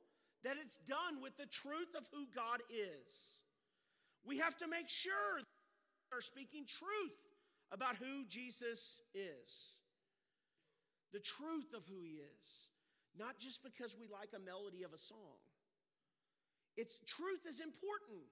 that 0.44 0.56
it's 0.62 0.78
done 0.78 1.20
with 1.20 1.36
the 1.36 1.50
truth 1.50 1.90
of 1.98 2.06
who 2.14 2.30
God 2.30 2.62
is. 2.70 3.39
We 4.24 4.38
have 4.38 4.56
to 4.58 4.68
make 4.68 4.88
sure 4.88 5.40
that 5.40 5.48
we 6.10 6.18
are 6.18 6.20
speaking 6.20 6.64
truth 6.66 7.20
about 7.72 7.96
who 7.96 8.24
Jesus 8.28 9.00
is. 9.14 9.78
The 11.12 11.20
truth 11.20 11.74
of 11.74 11.82
who 11.86 12.02
He 12.02 12.22
is, 12.22 12.46
not 13.18 13.38
just 13.38 13.62
because 13.62 13.96
we 13.98 14.06
like 14.06 14.30
a 14.36 14.42
melody 14.42 14.82
of 14.82 14.92
a 14.92 14.98
song. 14.98 15.42
It's 16.76 17.00
truth 17.06 17.46
is 17.48 17.58
important. 17.60 18.30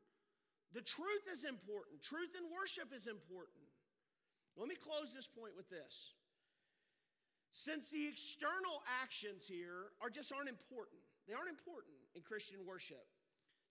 The 0.75 0.85
truth 0.85 1.27
is 1.33 1.45
important. 1.45 2.03
Truth 2.03 2.37
in 2.37 2.45
worship 2.53 2.93
is 2.95 3.09
important. 3.09 3.67
Let 4.57 4.69
me 4.69 4.77
close 4.77 5.15
this 5.15 5.27
point 5.27 5.57
with 5.57 5.71
this. 5.71 6.15
Since 7.51 7.91
the 7.91 8.07
external 8.07 8.85
actions 9.03 9.49
here 9.49 9.97
are 10.03 10.11
just 10.11 10.31
aren't 10.31 10.53
important, 10.53 11.01
they 11.27 11.35
aren't 11.35 11.49
important 11.49 11.97
in 12.15 12.23
Christian 12.23 12.63
worship. 12.69 13.07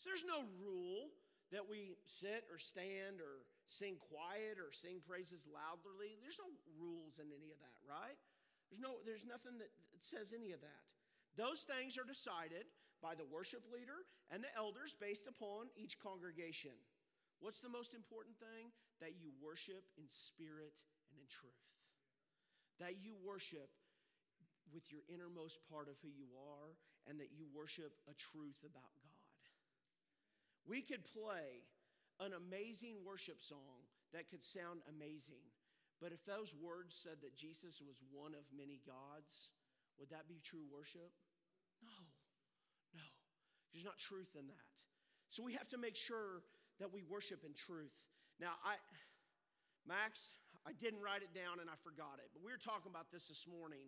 So 0.01 0.09
there's 0.09 0.25
no 0.25 0.43
rule 0.57 1.13
that 1.51 1.63
we 1.67 1.95
sit 2.03 2.43
or 2.51 2.59
stand 2.59 3.23
or 3.23 3.47
sing 3.67 3.95
quiet 3.99 4.59
or 4.59 4.71
sing 4.71 4.99
praises 5.03 5.47
loudly. 5.47 6.19
There's 6.19 6.39
no 6.39 6.51
rules 6.75 7.19
in 7.19 7.31
any 7.31 7.51
of 7.51 7.59
that, 7.63 7.79
right? 7.87 8.19
There's 8.67 8.83
no 8.83 8.99
there's 9.07 9.23
nothing 9.23 9.59
that 9.63 9.71
says 10.03 10.35
any 10.35 10.51
of 10.51 10.59
that. 10.59 10.83
Those 11.39 11.63
things 11.63 11.95
are 11.95 12.07
decided 12.07 12.67
by 12.99 13.13
the 13.13 13.27
worship 13.27 13.63
leader 13.69 14.09
and 14.33 14.43
the 14.43 14.51
elders 14.57 14.97
based 14.97 15.29
upon 15.29 15.71
each 15.77 16.01
congregation. 16.01 16.73
What's 17.39 17.61
the 17.61 17.71
most 17.71 17.93
important 17.93 18.35
thing? 18.41 18.73
That 18.99 19.21
you 19.21 19.29
worship 19.37 19.85
in 19.95 20.09
spirit 20.09 20.81
and 21.13 21.21
in 21.21 21.29
truth. 21.29 21.69
That 22.81 22.97
you 22.97 23.13
worship 23.21 23.69
with 24.73 24.89
your 24.91 25.05
innermost 25.07 25.61
part 25.69 25.87
of 25.87 25.95
who 26.01 26.09
you 26.09 26.27
are 26.35 26.75
and 27.07 27.21
that 27.21 27.31
you 27.31 27.47
worship 27.55 27.95
a 28.09 28.15
truth 28.17 28.59
about 28.65 28.91
God. 28.99 29.06
We 30.67 30.83
could 30.83 31.07
play 31.07 31.63
an 32.19 32.35
amazing 32.35 32.99
worship 33.07 33.39
song 33.39 33.87
that 34.11 34.29
could 34.29 34.43
sound 34.43 34.83
amazing, 34.91 35.47
but 36.03 36.11
if 36.11 36.23
those 36.27 36.53
words 36.59 36.91
said 36.91 37.23
that 37.23 37.35
Jesus 37.35 37.81
was 37.81 38.03
one 38.11 38.35
of 38.35 38.43
many 38.51 38.83
gods, 38.83 39.49
would 39.97 40.11
that 40.11 40.27
be 40.27 40.43
true 40.43 40.67
worship? 40.67 41.09
No, 41.81 41.95
no. 42.93 43.07
There's 43.71 43.85
not 43.85 43.97
truth 43.97 44.35
in 44.37 44.47
that. 44.47 44.75
So 45.29 45.43
we 45.43 45.53
have 45.53 45.67
to 45.69 45.77
make 45.77 45.95
sure 45.95 46.43
that 46.79 46.91
we 46.91 47.03
worship 47.03 47.43
in 47.47 47.53
truth. 47.53 47.95
Now, 48.39 48.59
I, 48.61 48.77
Max, 49.87 50.35
I 50.67 50.75
didn't 50.75 51.01
write 51.01 51.23
it 51.23 51.33
down 51.33 51.63
and 51.63 51.69
I 51.69 51.79
forgot 51.79 52.19
it, 52.19 52.29
but 52.35 52.43
we 52.43 52.51
were 52.51 52.61
talking 52.61 52.91
about 52.91 53.07
this 53.07 53.31
this 53.31 53.47
morning. 53.47 53.87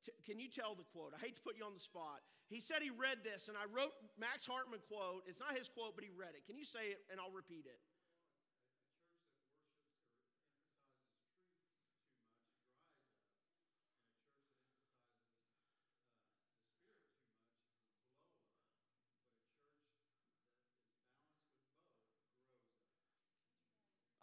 T- 0.00 0.16
can 0.24 0.40
you 0.40 0.48
tell 0.48 0.74
the 0.74 0.88
quote? 0.88 1.12
I 1.12 1.20
hate 1.20 1.36
to 1.36 1.44
put 1.44 1.56
you 1.56 1.64
on 1.64 1.74
the 1.74 1.80
spot. 1.80 2.24
He 2.48 2.60
said 2.60 2.80
he 2.80 2.90
read 2.90 3.20
this, 3.22 3.48
and 3.48 3.56
I 3.56 3.68
wrote 3.68 3.92
Max 4.18 4.46
Hartman 4.46 4.80
quote. 4.88 5.28
It's 5.28 5.40
not 5.40 5.56
his 5.56 5.68
quote, 5.68 5.94
but 5.94 6.04
he 6.04 6.10
read 6.10 6.32
it. 6.32 6.46
Can 6.48 6.56
you 6.56 6.64
say 6.64 6.96
it, 6.96 7.04
and 7.12 7.20
I'll 7.20 7.32
repeat 7.32 7.68
it? 7.68 7.78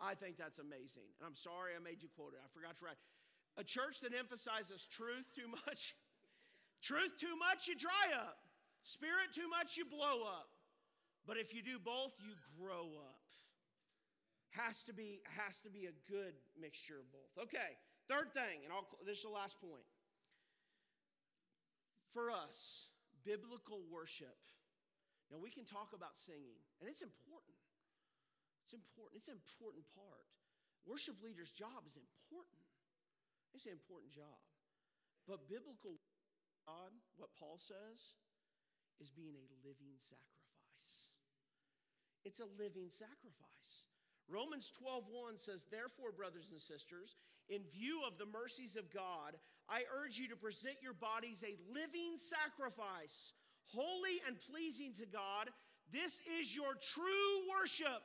I 0.07 0.15
think 0.15 0.37
that's 0.37 0.59
amazing. 0.59 1.09
And 1.19 1.27
I'm 1.27 1.35
sorry 1.35 1.75
I 1.75 1.83
made 1.83 1.99
you 2.01 2.07
quote 2.07 2.31
it. 2.31 2.39
I 2.39 2.47
forgot 2.53 2.77
to 2.79 2.85
write. 2.85 3.01
A 3.57 3.63
church 3.63 4.01
that 4.01 4.13
emphasizes 4.13 4.85
truth 4.85 5.33
too 5.33 5.49
much, 5.65 5.97
truth 6.81 7.17
too 7.17 7.35
much, 7.35 7.67
you 7.67 7.75
dry 7.75 8.13
up. 8.13 8.37
Spirit 8.83 9.33
too 9.33 9.49
much, 9.49 9.75
you 9.75 9.83
blow 9.83 10.23
up. 10.23 10.47
But 11.25 11.35
if 11.35 11.53
you 11.53 11.61
do 11.65 11.75
both, 11.75 12.13
you 12.23 12.37
grow 12.55 12.95
up. 13.01 13.19
Has 14.55 14.83
to 14.85 14.93
be, 14.93 15.19
has 15.27 15.59
to 15.65 15.69
be 15.69 15.89
a 15.89 15.95
good 16.07 16.37
mixture 16.55 17.01
of 17.01 17.11
both. 17.11 17.49
Okay, 17.49 17.75
third 18.07 18.31
thing, 18.31 18.63
and 18.63 18.71
I'll, 18.71 18.87
this 19.03 19.19
is 19.19 19.27
the 19.27 19.33
last 19.33 19.59
point. 19.59 19.83
For 22.13 22.31
us, 22.31 22.87
biblical 23.25 23.83
worship. 23.91 24.39
Now 25.27 25.43
we 25.43 25.51
can 25.51 25.67
talk 25.67 25.91
about 25.91 26.15
singing, 26.15 26.63
and 26.79 26.87
it's 26.87 27.03
important. 27.03 27.59
It's 28.63 28.71
important. 28.71 29.19
It's 29.19 29.27
an 29.27 29.35
important 29.35 29.83
part. 29.91 30.27
Worship 30.87 31.19
leader's 31.19 31.51
job 31.51 31.83
is 31.83 31.99
important. 31.99 32.66
It's 33.53 33.65
an 33.65 33.71
important 33.71 34.13
job. 34.13 34.39
But 35.27 35.49
biblical 35.49 35.99
God, 36.65 36.91
what 37.15 37.29
Paul 37.39 37.57
says, 37.59 38.15
is 38.99 39.09
being 39.09 39.35
a 39.35 39.67
living 39.67 39.95
sacrifice. 39.97 41.13
It's 42.23 42.39
a 42.39 42.45
living 42.59 42.89
sacrifice. 42.89 43.87
Romans 44.27 44.71
12:1 44.71 45.37
says, 45.37 45.65
"Therefore, 45.65 46.11
brothers 46.11 46.51
and 46.51 46.61
sisters, 46.61 47.15
in 47.47 47.63
view 47.63 48.03
of 48.03 48.17
the 48.17 48.25
mercies 48.25 48.75
of 48.75 48.89
God, 48.89 49.39
I 49.69 49.85
urge 49.85 50.17
you 50.17 50.27
to 50.27 50.35
present 50.35 50.81
your 50.81 50.93
bodies 50.93 51.43
a 51.43 51.55
living 51.55 52.17
sacrifice, 52.17 53.33
holy 53.67 54.21
and 54.21 54.39
pleasing 54.39 54.93
to 54.95 55.05
God. 55.05 55.53
This 55.89 56.19
is 56.21 56.53
your 56.53 56.75
true 56.75 57.47
worship." 57.47 58.03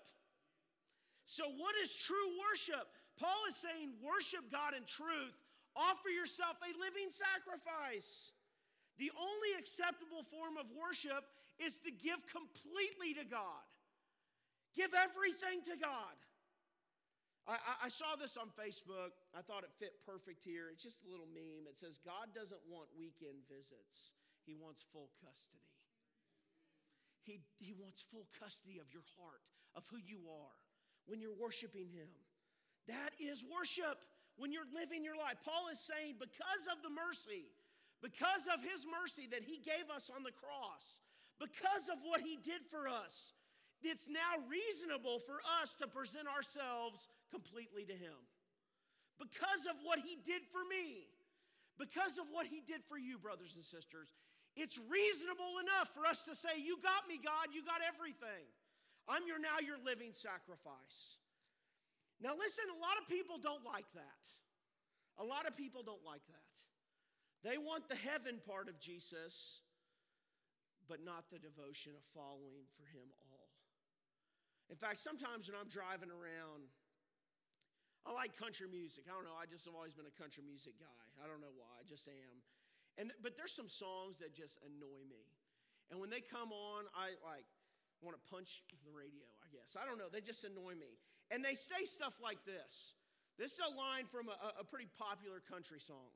So, 1.25 1.49
what 1.49 1.75
is 1.77 1.95
true 1.95 2.39
worship? 2.39 2.97
Paul 3.23 3.47
is 3.47 3.55
saying, 3.55 3.95
worship 4.03 4.51
God 4.51 4.75
in 4.75 4.83
truth. 4.83 5.39
Offer 5.79 6.11
yourself 6.11 6.59
a 6.59 6.75
living 6.75 7.15
sacrifice. 7.15 8.35
The 8.99 9.15
only 9.15 9.55
acceptable 9.55 10.27
form 10.27 10.59
of 10.59 10.67
worship 10.75 11.23
is 11.63 11.79
to 11.87 11.95
give 11.95 12.19
completely 12.27 13.15
to 13.15 13.23
God, 13.23 13.63
give 14.75 14.91
everything 14.91 15.63
to 15.71 15.79
God. 15.79 16.19
I, 17.47 17.87
I, 17.87 17.91
saw 17.91 18.15
this 18.15 18.39
on 18.39 18.55
Facebook. 18.55 19.19
I 19.35 19.43
thought 19.43 19.67
it 19.67 19.75
fit 19.75 19.99
perfect 20.07 20.47
here. 20.47 20.71
It's 20.71 20.83
just 20.83 21.03
a 21.03 21.11
little 21.11 21.27
meme. 21.27 21.67
It 21.67 21.75
says, 21.75 21.99
God 21.99 22.31
doesn't 22.31 22.63
want 22.71 22.87
weekend 22.95 23.43
visits, 23.51 24.19
He 24.47 24.55
wants 24.55 24.83
full 24.91 25.11
custody. 25.19 25.71
He, 27.23 27.43
he 27.59 27.75
wants 27.75 28.03
full 28.03 28.27
custody 28.39 28.79
of 28.83 28.91
your 28.95 29.07
heart, 29.19 29.43
of 29.75 29.87
who 29.91 29.99
you 29.99 30.27
are 30.31 30.59
when 31.07 31.19
you're 31.23 31.35
worshiping 31.35 31.91
Him. 31.91 32.11
That 32.89 33.15
is 33.21 33.45
worship 33.47 33.99
when 34.37 34.51
you're 34.51 34.69
living 34.75 35.05
your 35.05 35.17
life. 35.17 35.39
Paul 35.45 35.71
is 35.71 35.79
saying, 35.79 36.17
because 36.19 36.67
of 36.67 36.83
the 36.83 36.91
mercy, 36.91 37.47
because 38.03 38.51
of 38.51 38.65
His 38.65 38.87
mercy 38.89 39.31
that 39.31 39.45
He 39.45 39.63
gave 39.63 39.87
us 39.95 40.11
on 40.11 40.23
the 40.27 40.35
cross, 40.35 40.99
because 41.39 41.87
of 41.87 42.03
what 42.03 42.21
He 42.23 42.39
did 42.43 42.67
for 42.67 42.91
us, 42.91 43.35
it's 43.83 44.09
now 44.09 44.43
reasonable 44.47 45.19
for 45.19 45.43
us 45.63 45.75
to 45.83 45.87
present 45.87 46.27
ourselves 46.27 47.07
completely 47.31 47.87
to 47.87 47.95
Him. 47.95 48.19
Because 49.19 49.67
of 49.71 49.79
what 49.83 50.03
He 50.03 50.19
did 50.23 50.43
for 50.51 50.63
me, 50.67 51.07
because 51.79 52.19
of 52.19 52.27
what 52.31 52.47
He 52.47 52.63
did 52.63 52.83
for 52.83 52.99
you, 52.99 53.19
brothers 53.19 53.55
and 53.55 53.63
sisters, 53.63 54.11
it's 54.55 54.79
reasonable 54.91 55.63
enough 55.63 55.95
for 55.95 56.05
us 56.07 56.27
to 56.27 56.35
say, 56.35 56.59
You 56.59 56.79
got 56.83 57.07
me, 57.07 57.19
God, 57.23 57.55
you 57.55 57.65
got 57.65 57.81
everything. 57.87 58.47
I'm 59.09 59.27
your 59.27 59.39
now 59.39 59.59
your 59.63 59.79
living 59.83 60.15
sacrifice. 60.15 61.22
Now, 62.23 62.39
listen, 62.39 62.71
a 62.71 62.79
lot 62.79 62.95
of 63.03 63.11
people 63.11 63.43
don't 63.43 63.67
like 63.67 63.91
that. 63.99 64.25
A 65.19 65.27
lot 65.27 65.51
of 65.51 65.59
people 65.59 65.83
don't 65.83 66.07
like 66.07 66.23
that. 66.31 66.55
They 67.43 67.59
want 67.59 67.91
the 67.91 67.99
heaven 67.99 68.39
part 68.39 68.71
of 68.71 68.79
Jesus, 68.79 69.67
but 70.87 71.03
not 71.03 71.27
the 71.35 71.43
devotion 71.43 71.99
of 71.99 72.07
following 72.15 72.71
for 72.79 72.87
Him 72.87 73.11
all. 73.19 73.51
In 74.71 74.79
fact, 74.79 75.03
sometimes 75.03 75.51
when 75.51 75.59
I'm 75.59 75.67
driving 75.67 76.15
around, 76.15 76.71
I 78.07 78.15
like 78.15 78.39
country 78.39 78.71
music. 78.71 79.11
I 79.11 79.15
don't 79.19 79.27
know, 79.27 79.35
I 79.35 79.51
just 79.51 79.67
have 79.67 79.75
always 79.75 79.93
been 79.93 80.07
a 80.07 80.15
country 80.15 80.47
music 80.47 80.79
guy. 80.79 81.03
I 81.19 81.27
don't 81.27 81.43
know 81.43 81.55
why, 81.59 81.83
I 81.83 81.85
just 81.85 82.07
am. 82.07 82.35
And, 83.03 83.11
but 83.19 83.35
there's 83.35 83.53
some 83.53 83.69
songs 83.69 84.23
that 84.23 84.31
just 84.31 84.63
annoy 84.63 85.03
me. 85.11 85.27
And 85.91 85.99
when 85.99 86.09
they 86.09 86.23
come 86.23 86.55
on, 86.55 86.87
I 86.95 87.19
like, 87.27 87.47
want 87.99 88.15
to 88.15 88.23
punch 88.31 88.63
the 88.87 88.95
radio, 88.95 89.27
guess. 89.53 89.77
I 89.77 89.85
don't 89.85 90.01
know. 90.01 90.09
They 90.09 90.25
just 90.25 90.43
annoy 90.43 90.73
me. 90.75 90.97
And 91.29 91.45
they 91.45 91.55
say 91.55 91.85
stuff 91.85 92.17
like 92.19 92.43
this. 92.49 92.97
This 93.37 93.53
is 93.53 93.61
a 93.61 93.73
line 93.77 94.09
from 94.09 94.29
a, 94.29 94.61
a 94.61 94.65
pretty 94.65 94.89
popular 94.97 95.41
country 95.45 95.81
song. 95.81 96.13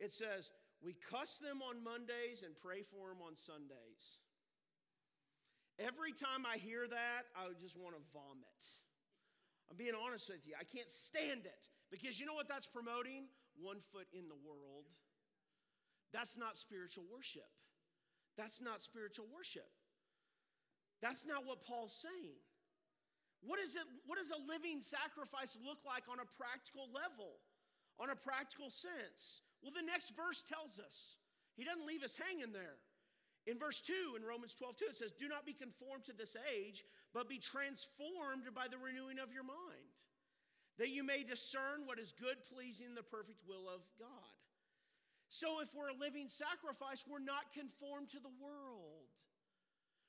It 0.00 0.12
says, 0.12 0.50
We 0.80 0.96
cuss 0.96 1.36
them 1.38 1.60
on 1.60 1.84
Mondays 1.84 2.40
and 2.44 2.56
pray 2.56 2.82
for 2.88 3.12
them 3.12 3.20
on 3.20 3.36
Sundays. 3.36 4.24
Every 5.78 6.12
time 6.12 6.42
I 6.42 6.58
hear 6.58 6.88
that, 6.88 7.30
I 7.38 7.54
just 7.60 7.78
want 7.78 7.94
to 7.94 8.02
vomit. 8.10 8.62
I'm 9.70 9.76
being 9.76 9.94
honest 9.94 10.28
with 10.28 10.42
you. 10.42 10.54
I 10.58 10.64
can't 10.64 10.90
stand 10.90 11.46
it 11.46 11.64
because 11.90 12.18
you 12.18 12.26
know 12.26 12.34
what 12.34 12.48
that's 12.48 12.66
promoting? 12.66 13.28
One 13.60 13.78
foot 13.92 14.08
in 14.12 14.26
the 14.28 14.38
world. 14.42 14.90
That's 16.12 16.38
not 16.38 16.56
spiritual 16.56 17.04
worship. 17.12 17.48
That's 18.36 18.60
not 18.60 18.82
spiritual 18.82 19.26
worship. 19.34 19.68
That's 21.02 21.26
not 21.26 21.46
what 21.46 21.62
Paul's 21.62 21.94
saying. 21.94 22.42
What, 23.42 23.58
is 23.62 23.76
it, 23.78 23.86
what 24.06 24.18
does 24.18 24.34
a 24.34 24.40
living 24.50 24.82
sacrifice 24.82 25.54
look 25.62 25.78
like 25.86 26.10
on 26.10 26.18
a 26.18 26.26
practical 26.26 26.90
level, 26.90 27.38
on 27.98 28.10
a 28.10 28.18
practical 28.18 28.70
sense? 28.70 29.46
Well, 29.62 29.74
the 29.74 29.86
next 29.86 30.14
verse 30.14 30.42
tells 30.42 30.78
us. 30.78 31.18
He 31.54 31.62
doesn't 31.66 31.86
leave 31.86 32.02
us 32.02 32.18
hanging 32.18 32.54
there. 32.54 32.78
In 33.46 33.58
verse 33.58 33.80
2, 33.80 34.18
in 34.18 34.26
Romans 34.26 34.54
12, 34.54 34.76
2, 34.76 34.84
it 34.90 34.98
says, 34.98 35.12
Do 35.14 35.26
not 35.26 35.46
be 35.46 35.54
conformed 35.54 36.04
to 36.06 36.14
this 36.14 36.36
age, 36.52 36.84
but 37.14 37.30
be 37.30 37.38
transformed 37.38 38.44
by 38.54 38.68
the 38.68 38.76
renewing 38.76 39.18
of 39.18 39.32
your 39.32 39.46
mind, 39.46 39.90
that 40.76 40.90
you 40.92 41.02
may 41.02 41.24
discern 41.24 41.86
what 41.86 41.98
is 41.98 42.12
good, 42.12 42.36
pleasing, 42.52 42.94
the 42.94 43.06
perfect 43.06 43.40
will 43.48 43.66
of 43.66 43.80
God. 43.98 44.36
So 45.30 45.60
if 45.60 45.74
we're 45.74 45.90
a 45.90 45.96
living 45.96 46.28
sacrifice, 46.28 47.04
we're 47.08 47.24
not 47.24 47.52
conformed 47.52 48.10
to 48.12 48.20
the 48.20 48.32
world. 48.40 49.08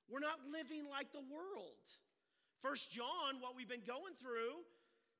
We're 0.08 0.24
not 0.24 0.40
living 0.52 0.90
like 0.90 1.12
the 1.12 1.24
world. 1.24 1.86
First 2.62 2.92
John, 2.92 3.40
what 3.40 3.56
we've 3.56 3.70
been 3.70 3.88
going 3.88 4.16
through, 4.20 4.64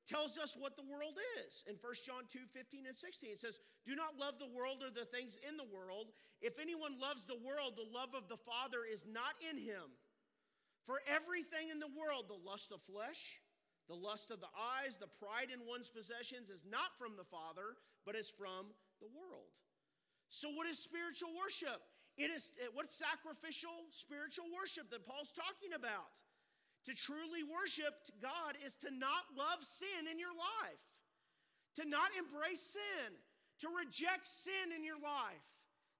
tells 0.08 0.38
us 0.38 0.56
what 0.58 0.76
the 0.76 0.86
world 0.86 1.16
is. 1.44 1.64
In 1.68 1.76
1 1.76 2.06
John 2.06 2.24
2 2.28 2.48
15 2.52 2.88
and 2.88 2.96
16, 2.96 3.30
it 3.30 3.40
says, 3.40 3.60
Do 3.84 3.94
not 3.94 4.16
love 4.16 4.40
the 4.40 4.50
world 4.50 4.82
or 4.82 4.90
the 4.90 5.08
things 5.08 5.38
in 5.44 5.56
the 5.56 5.68
world. 5.68 6.12
If 6.40 6.58
anyone 6.58 7.00
loves 7.00 7.26
the 7.26 7.38
world, 7.38 7.76
the 7.76 7.88
love 7.88 8.16
of 8.16 8.28
the 8.28 8.40
Father 8.40 8.82
is 8.84 9.04
not 9.04 9.36
in 9.44 9.60
him. 9.60 9.96
For 10.88 11.04
everything 11.04 11.68
in 11.68 11.78
the 11.78 11.92
world, 11.92 12.26
the 12.26 12.40
lust 12.40 12.72
of 12.72 12.80
flesh, 12.82 13.38
the 13.86 13.98
lust 13.98 14.32
of 14.32 14.40
the 14.40 14.50
eyes, 14.56 14.96
the 14.96 15.12
pride 15.20 15.52
in 15.52 15.68
one's 15.68 15.92
possessions, 15.92 16.48
is 16.48 16.64
not 16.64 16.96
from 16.96 17.14
the 17.20 17.28
Father, 17.28 17.76
but 18.08 18.16
is 18.16 18.32
from 18.32 18.72
the 18.98 19.10
world. 19.12 19.52
So, 20.30 20.48
what 20.50 20.66
is 20.66 20.78
spiritual 20.78 21.36
worship? 21.36 21.82
It 22.16 22.30
is 22.30 22.52
what 22.72 22.90
sacrificial 22.90 23.88
spiritual 23.92 24.48
worship 24.50 24.90
that 24.90 25.06
Paul's 25.06 25.32
talking 25.32 25.76
about. 25.76 26.18
To 26.86 26.94
truly 26.94 27.44
worship 27.44 27.92
God 28.22 28.56
is 28.64 28.76
to 28.80 28.90
not 28.90 29.28
love 29.36 29.60
sin 29.60 30.08
in 30.10 30.18
your 30.18 30.32
life, 30.32 30.84
to 31.76 31.84
not 31.84 32.08
embrace 32.16 32.74
sin, 32.76 33.12
to 33.60 33.68
reject 33.68 34.24
sin 34.26 34.72
in 34.74 34.82
your 34.84 34.96
life, 34.96 35.44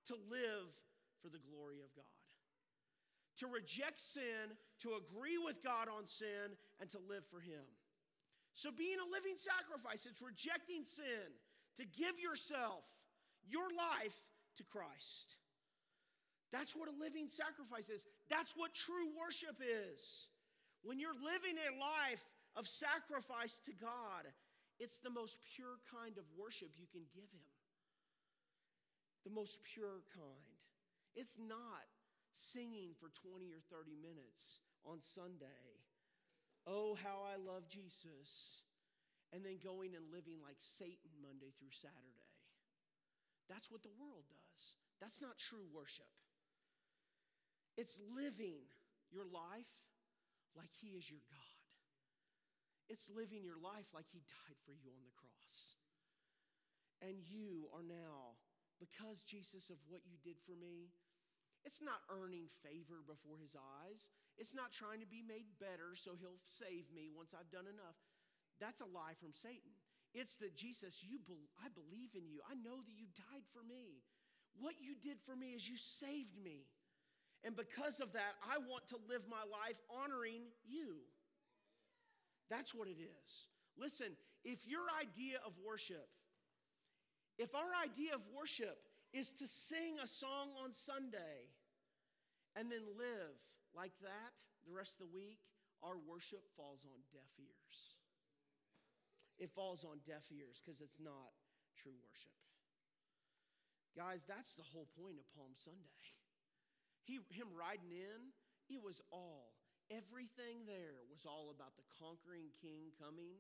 to 0.09 0.17
live 0.33 0.73
for 1.21 1.29
the 1.29 1.43
glory 1.53 1.85
of 1.85 1.93
God. 1.93 2.09
To 3.45 3.47
reject 3.47 4.01
sin, 4.01 4.57
to 4.81 4.97
agree 4.97 5.37
with 5.37 5.63
God 5.63 5.89
on 5.89 6.07
sin, 6.07 6.57
and 6.81 6.89
to 6.91 6.99
live 7.09 7.25
for 7.29 7.41
Him. 7.41 7.65
So, 8.55 8.71
being 8.73 8.97
a 9.01 9.09
living 9.09 9.37
sacrifice, 9.37 10.05
it's 10.05 10.21
rejecting 10.21 10.85
sin, 10.85 11.29
to 11.77 11.85
give 11.85 12.19
yourself, 12.19 12.85
your 13.49 13.69
life 13.73 14.17
to 14.57 14.65
Christ. 14.65 15.37
That's 16.53 16.75
what 16.75 16.89
a 16.89 16.97
living 17.01 17.29
sacrifice 17.29 17.89
is. 17.89 18.07
That's 18.29 18.57
what 18.57 18.75
true 18.75 19.09
worship 19.17 19.63
is. 19.63 20.29
When 20.83 20.99
you're 20.99 21.17
living 21.17 21.61
a 21.61 21.77
life 21.77 22.25
of 22.57 22.67
sacrifice 22.67 23.61
to 23.67 23.73
God, 23.73 24.27
it's 24.79 24.99
the 24.99 25.13
most 25.13 25.37
pure 25.55 25.77
kind 25.93 26.17
of 26.17 26.25
worship 26.37 26.73
you 26.81 26.89
can 26.89 27.05
give 27.13 27.29
Him. 27.29 27.53
The 29.25 29.31
most 29.31 29.61
pure 29.63 30.01
kind. 30.17 30.57
It's 31.15 31.37
not 31.37 31.85
singing 32.33 32.97
for 32.97 33.13
20 33.13 33.53
or 33.53 33.61
30 33.69 33.93
minutes 34.01 34.65
on 34.89 35.05
Sunday. 35.05 35.85
Oh, 36.67 36.97
how 36.97 37.21
I 37.29 37.37
love 37.37 37.69
Jesus. 37.69 38.65
And 39.33 39.45
then 39.45 39.61
going 39.63 39.95
and 39.95 40.09
living 40.11 40.41
like 40.43 40.59
Satan 40.59 41.13
Monday 41.23 41.53
through 41.61 41.77
Saturday. 41.77 42.33
That's 43.49 43.71
what 43.71 43.83
the 43.83 43.95
world 44.01 44.25
does. 44.31 44.75
That's 45.01 45.21
not 45.21 45.39
true 45.39 45.67
worship. 45.75 46.09
It's 47.77 48.01
living 48.17 48.65
your 49.13 49.25
life 49.25 49.71
like 50.57 50.73
He 50.81 50.99
is 50.99 51.09
your 51.11 51.23
God. 51.29 51.59
It's 52.91 53.11
living 53.11 53.47
your 53.47 53.59
life 53.59 53.91
like 53.95 54.11
He 54.11 54.23
died 54.27 54.59
for 54.67 54.75
you 54.75 54.91
on 54.91 55.07
the 55.07 55.15
cross. 55.15 55.79
And 57.01 57.23
you 57.23 57.71
are 57.73 57.87
now, 57.87 58.37
because 58.83 59.25
Jesus, 59.25 59.71
of 59.71 59.81
what 59.89 60.05
you 60.05 60.19
did 60.21 60.37
for 60.43 60.59
me, 60.59 60.93
it's 61.65 61.81
not 61.81 62.05
earning 62.09 62.49
favor 62.65 63.05
before 63.05 63.39
His 63.39 63.55
eyes. 63.55 64.11
It's 64.37 64.57
not 64.57 64.73
trying 64.73 65.01
to 65.01 65.09
be 65.09 65.23
made 65.23 65.61
better 65.61 65.95
so 65.95 66.17
He'll 66.17 66.43
save 66.45 66.89
me 66.91 67.13
once 67.13 67.33
I've 67.33 67.53
done 67.53 67.69
enough. 67.69 67.97
That's 68.59 68.85
a 68.85 68.89
lie 68.89 69.17
from 69.17 69.33
Satan. 69.33 69.77
It's 70.13 70.37
that 70.43 70.59
Jesus, 70.59 71.07
you 71.07 71.23
be, 71.23 71.49
I 71.63 71.71
believe 71.71 72.19
in 72.19 72.27
you. 72.27 72.43
I 72.43 72.59
know 72.59 72.83
that 72.83 72.99
you 72.99 73.07
died 73.15 73.47
for 73.55 73.63
me. 73.63 74.03
What 74.59 74.83
you 74.83 74.99
did 74.99 75.23
for 75.23 75.39
me 75.39 75.55
is 75.55 75.69
you 75.71 75.79
saved 75.79 76.35
me. 76.35 76.67
And 77.45 77.57
because 77.57 78.01
of 78.01 78.13
that, 78.13 78.37
I 78.45 78.59
want 78.59 78.89
to 78.89 78.99
live 79.09 79.23
my 79.29 79.45
life 79.49 79.81
honoring 79.89 80.43
you. 80.69 80.97
That's 82.51 82.75
what 82.75 82.89
it 82.89 83.01
is. 83.01 83.31
Listen, 83.79 84.13
if 84.45 84.69
your 84.69 84.85
idea 85.01 85.39
of 85.47 85.53
worship, 85.65 86.09
if 87.39 87.55
our 87.55 87.73
idea 87.83 88.15
of 88.15 88.21
worship 88.37 88.77
is 89.13 89.31
to 89.41 89.49
sing 89.49 89.97
a 90.03 90.07
song 90.07 90.51
on 90.63 90.75
Sunday 90.75 91.49
and 92.57 92.71
then 92.71 92.85
live 92.99 93.39
like 93.75 93.93
that 94.03 94.37
the 94.67 94.75
rest 94.75 95.01
of 95.01 95.09
the 95.09 95.15
week, 95.15 95.39
our 95.83 95.97
worship 95.97 96.45
falls 96.57 96.85
on 96.85 97.01
deaf 97.13 97.33
ears. 97.39 97.97
It 99.39 99.51
falls 99.57 99.85
on 99.85 100.05
deaf 100.05 100.29
ears 100.29 100.61
because 100.61 100.83
it's 100.83 101.01
not 101.01 101.33
true 101.81 101.97
worship. 102.05 102.37
Guys, 103.97 104.23
that's 104.29 104.53
the 104.55 104.63
whole 104.63 104.87
point 105.01 105.17
of 105.17 105.25
Palm 105.33 105.57
Sunday. 105.57 106.00
He, 107.11 107.19
him 107.35 107.51
riding 107.59 107.91
in, 107.91 108.31
it 108.71 108.79
was 108.79 109.03
all, 109.11 109.59
everything 109.91 110.63
there 110.63 111.03
was 111.11 111.27
all 111.27 111.51
about 111.51 111.75
the 111.75 111.83
conquering 111.91 112.55
king 112.63 112.95
coming, 112.95 113.35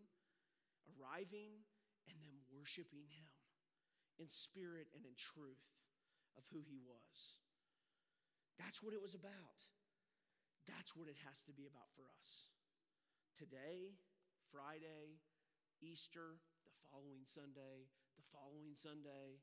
arriving, 0.91 1.63
and 2.11 2.19
then 2.19 2.35
worshiping 2.51 3.07
him 3.07 3.31
in 4.19 4.27
spirit 4.27 4.91
and 4.91 5.07
in 5.07 5.15
truth 5.15 5.71
of 6.35 6.43
who 6.51 6.67
he 6.67 6.83
was. 6.83 7.39
That's 8.59 8.83
what 8.83 8.91
it 8.91 8.99
was 8.99 9.15
about. 9.15 9.63
That's 10.67 10.99
what 10.99 11.07
it 11.07 11.23
has 11.31 11.39
to 11.47 11.55
be 11.55 11.71
about 11.71 11.95
for 11.95 12.11
us. 12.19 12.51
Today, 13.39 13.95
Friday, 14.51 15.23
Easter, 15.79 16.43
the 16.67 16.75
following 16.91 17.23
Sunday, 17.23 17.87
the 18.19 18.27
following 18.35 18.75
Sunday, 18.75 19.39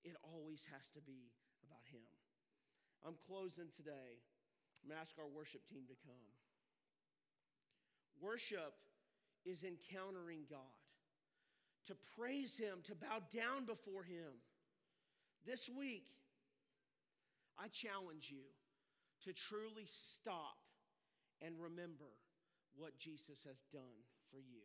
it 0.00 0.16
always 0.24 0.64
has 0.72 0.88
to 0.96 1.04
be 1.04 1.28
about 1.60 1.84
him. 1.92 2.15
I'm 3.04 3.16
closing 3.26 3.68
today. 3.74 4.22
I'm 4.82 4.88
going 4.88 4.96
to 4.96 5.00
ask 5.00 5.18
our 5.18 5.26
worship 5.26 5.66
team 5.66 5.82
to 5.88 5.96
come. 6.06 6.30
Worship 8.20 8.74
is 9.44 9.64
encountering 9.64 10.46
God, 10.48 10.80
to 11.86 11.94
praise 12.18 12.56
Him, 12.56 12.78
to 12.84 12.94
bow 12.94 13.20
down 13.34 13.66
before 13.66 14.02
Him. 14.02 14.42
This 15.46 15.70
week, 15.70 16.06
I 17.58 17.68
challenge 17.68 18.28
you 18.30 18.44
to 19.24 19.32
truly 19.32 19.86
stop 19.86 20.58
and 21.42 21.54
remember 21.60 22.10
what 22.76 22.98
Jesus 22.98 23.44
has 23.46 23.62
done 23.72 24.04
for 24.30 24.38
you. 24.38 24.64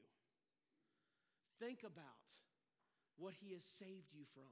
Think 1.60 1.80
about 1.82 2.30
what 3.18 3.34
He 3.40 3.54
has 3.54 3.64
saved 3.64 4.14
you 4.14 4.24
from. 4.34 4.52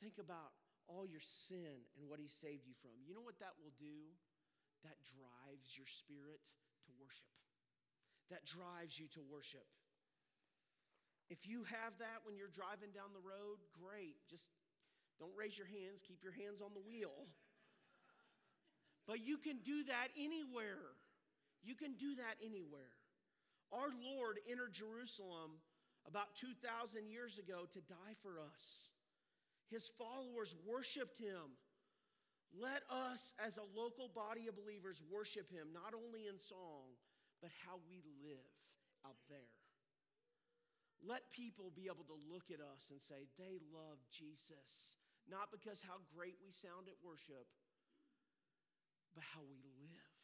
Think 0.00 0.14
about 0.18 0.52
all 0.86 1.06
your 1.06 1.22
sin 1.22 1.86
and 1.98 2.08
what 2.08 2.18
He 2.18 2.26
saved 2.26 2.66
you 2.66 2.74
from. 2.82 2.94
You 3.06 3.14
know 3.14 3.24
what 3.24 3.38
that 3.38 3.54
will 3.58 3.74
do? 3.78 4.10
That 4.82 4.98
drives 5.02 5.74
your 5.74 5.88
spirit 5.90 6.42
to 6.86 6.90
worship. 6.98 7.34
That 8.30 8.46
drives 8.46 8.98
you 8.98 9.06
to 9.14 9.22
worship. 9.22 9.66
If 11.26 11.46
you 11.46 11.66
have 11.66 11.98
that 11.98 12.22
when 12.22 12.38
you're 12.38 12.52
driving 12.52 12.94
down 12.94 13.10
the 13.10 13.22
road, 13.22 13.58
great. 13.74 14.14
Just 14.30 14.46
don't 15.18 15.34
raise 15.34 15.58
your 15.58 15.66
hands, 15.66 16.02
keep 16.06 16.22
your 16.22 16.34
hands 16.34 16.62
on 16.62 16.70
the 16.74 16.82
wheel. 16.82 17.26
But 19.06 19.22
you 19.22 19.38
can 19.38 19.58
do 19.62 19.86
that 19.90 20.10
anywhere. 20.18 20.94
You 21.62 21.74
can 21.74 21.94
do 21.94 22.14
that 22.16 22.38
anywhere. 22.42 22.94
Our 23.72 23.90
Lord 23.90 24.38
entered 24.46 24.74
Jerusalem 24.74 25.58
about 26.06 26.34
2,000 26.38 27.10
years 27.10 27.38
ago 27.38 27.66
to 27.74 27.80
die 27.82 28.14
for 28.22 28.38
us. 28.38 28.94
His 29.70 29.90
followers 29.98 30.54
worshiped 30.66 31.18
him. 31.18 31.58
Let 32.54 32.86
us, 32.88 33.34
as 33.42 33.58
a 33.58 33.66
local 33.74 34.08
body 34.08 34.48
of 34.48 34.56
believers, 34.56 35.02
worship 35.10 35.50
him, 35.50 35.74
not 35.74 35.92
only 35.92 36.30
in 36.30 36.38
song, 36.38 36.94
but 37.42 37.50
how 37.66 37.82
we 37.90 38.00
live 38.22 38.54
out 39.04 39.18
there. 39.28 39.52
Let 41.04 41.28
people 41.28 41.74
be 41.74 41.90
able 41.92 42.08
to 42.08 42.18
look 42.32 42.48
at 42.48 42.62
us 42.62 42.88
and 42.88 43.02
say, 43.02 43.28
they 43.36 43.60
love 43.74 44.00
Jesus, 44.08 44.96
not 45.28 45.52
because 45.52 45.84
how 45.84 46.00
great 46.16 46.40
we 46.40 46.54
sound 46.54 46.88
at 46.88 46.96
worship, 47.04 47.44
but 49.12 49.24
how 49.34 49.44
we 49.44 49.60
live. 49.82 50.14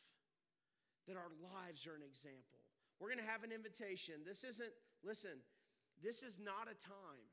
That 1.10 1.18
our 1.18 1.34
lives 1.42 1.84
are 1.84 1.98
an 1.98 2.06
example. 2.06 2.62
We're 2.96 3.10
going 3.10 3.20
to 3.20 3.28
have 3.28 3.42
an 3.42 3.52
invitation. 3.52 4.22
This 4.24 4.46
isn't, 4.46 4.72
listen, 5.02 5.42
this 6.00 6.22
is 6.22 6.38
not 6.38 6.70
a 6.70 6.78
time 6.78 7.26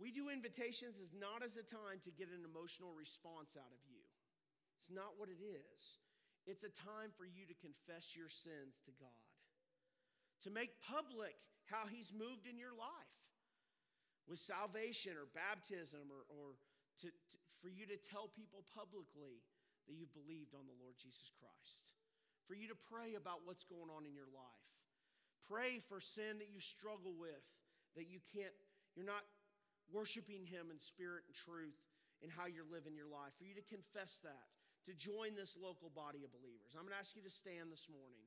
we 0.00 0.10
do 0.10 0.32
invitations 0.32 0.96
is 0.96 1.12
not 1.12 1.44
as 1.44 1.60
a 1.60 1.62
time 1.62 2.00
to 2.08 2.10
get 2.10 2.32
an 2.32 2.42
emotional 2.48 2.96
response 2.96 3.52
out 3.54 3.68
of 3.68 3.82
you. 3.86 4.00
It's 4.80 4.88
not 4.90 5.20
what 5.20 5.28
it 5.28 5.44
is. 5.44 6.00
It's 6.48 6.64
a 6.64 6.72
time 6.72 7.12
for 7.12 7.28
you 7.28 7.44
to 7.44 7.54
confess 7.60 8.16
your 8.16 8.32
sins 8.32 8.80
to 8.88 8.92
God, 8.96 9.28
to 10.42 10.50
make 10.50 10.80
public 10.80 11.36
how 11.68 11.84
He's 11.84 12.16
moved 12.16 12.48
in 12.48 12.56
your 12.56 12.72
life. 12.72 13.14
with 14.30 14.38
salvation 14.38 15.18
or 15.18 15.26
baptism 15.34 16.06
or, 16.06 16.22
or 16.30 16.54
to, 17.02 17.10
to, 17.10 17.36
for 17.58 17.66
you 17.66 17.82
to 17.90 17.98
tell 17.98 18.30
people 18.30 18.62
publicly 18.70 19.42
that 19.90 19.98
you've 19.98 20.14
believed 20.14 20.54
on 20.54 20.70
the 20.70 20.78
Lord 20.78 20.94
Jesus 21.02 21.34
Christ. 21.34 21.90
For 22.46 22.54
you 22.54 22.70
to 22.70 22.78
pray 22.78 23.18
about 23.18 23.42
what's 23.42 23.66
going 23.66 23.90
on 23.90 24.06
in 24.06 24.14
your 24.14 24.30
life. 24.30 24.70
Pray 25.50 25.82
for 25.82 25.98
sin 25.98 26.38
that 26.38 26.46
you 26.46 26.62
struggle 26.62 27.10
with, 27.18 27.42
that 27.98 28.06
you 28.06 28.22
can't, 28.30 28.54
you're 28.94 29.08
not 29.08 29.26
worshiping 29.92 30.46
Him 30.46 30.70
in 30.70 30.78
spirit 30.78 31.26
and 31.26 31.34
truth 31.34 31.78
in 32.22 32.30
how 32.30 32.46
you're 32.46 32.68
living 32.68 32.96
your 32.96 33.10
life. 33.10 33.34
For 33.36 33.44
you 33.44 33.54
to 33.56 33.66
confess 33.66 34.20
that, 34.24 34.48
to 34.88 34.96
join 34.96 35.36
this 35.36 35.56
local 35.58 35.92
body 35.92 36.24
of 36.24 36.32
believers. 36.32 36.72
I'm 36.72 36.88
going 36.88 36.96
to 36.96 37.02
ask 37.02 37.14
you 37.14 37.24
to 37.24 37.32
stand 37.32 37.68
this 37.68 37.88
morning. 37.90 38.24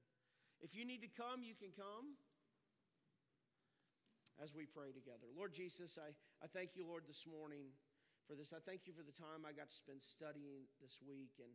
If 0.61 0.77
you 0.77 0.85
need 0.85 1.03
to 1.03 1.11
come, 1.11 1.43
you 1.43 1.57
can 1.57 1.75
come 1.75 2.15
as 4.41 4.55
we 4.55 4.65
pray 4.65 4.95
together. 4.95 5.29
Lord 5.35 5.53
Jesus, 5.53 5.99
I, 5.99 6.15
I 6.41 6.47
thank 6.47 6.73
you, 6.73 6.87
Lord, 6.87 7.03
this 7.05 7.27
morning 7.29 7.69
for 8.25 8.33
this. 8.33 8.55
I 8.55 8.61
thank 8.63 8.87
you 8.89 8.93
for 8.95 9.03
the 9.03 9.13
time 9.13 9.45
I 9.45 9.53
got 9.53 9.69
to 9.69 9.75
spend 9.75 10.01
studying 10.01 10.65
this 10.81 11.03
week. 11.03 11.37
And 11.37 11.51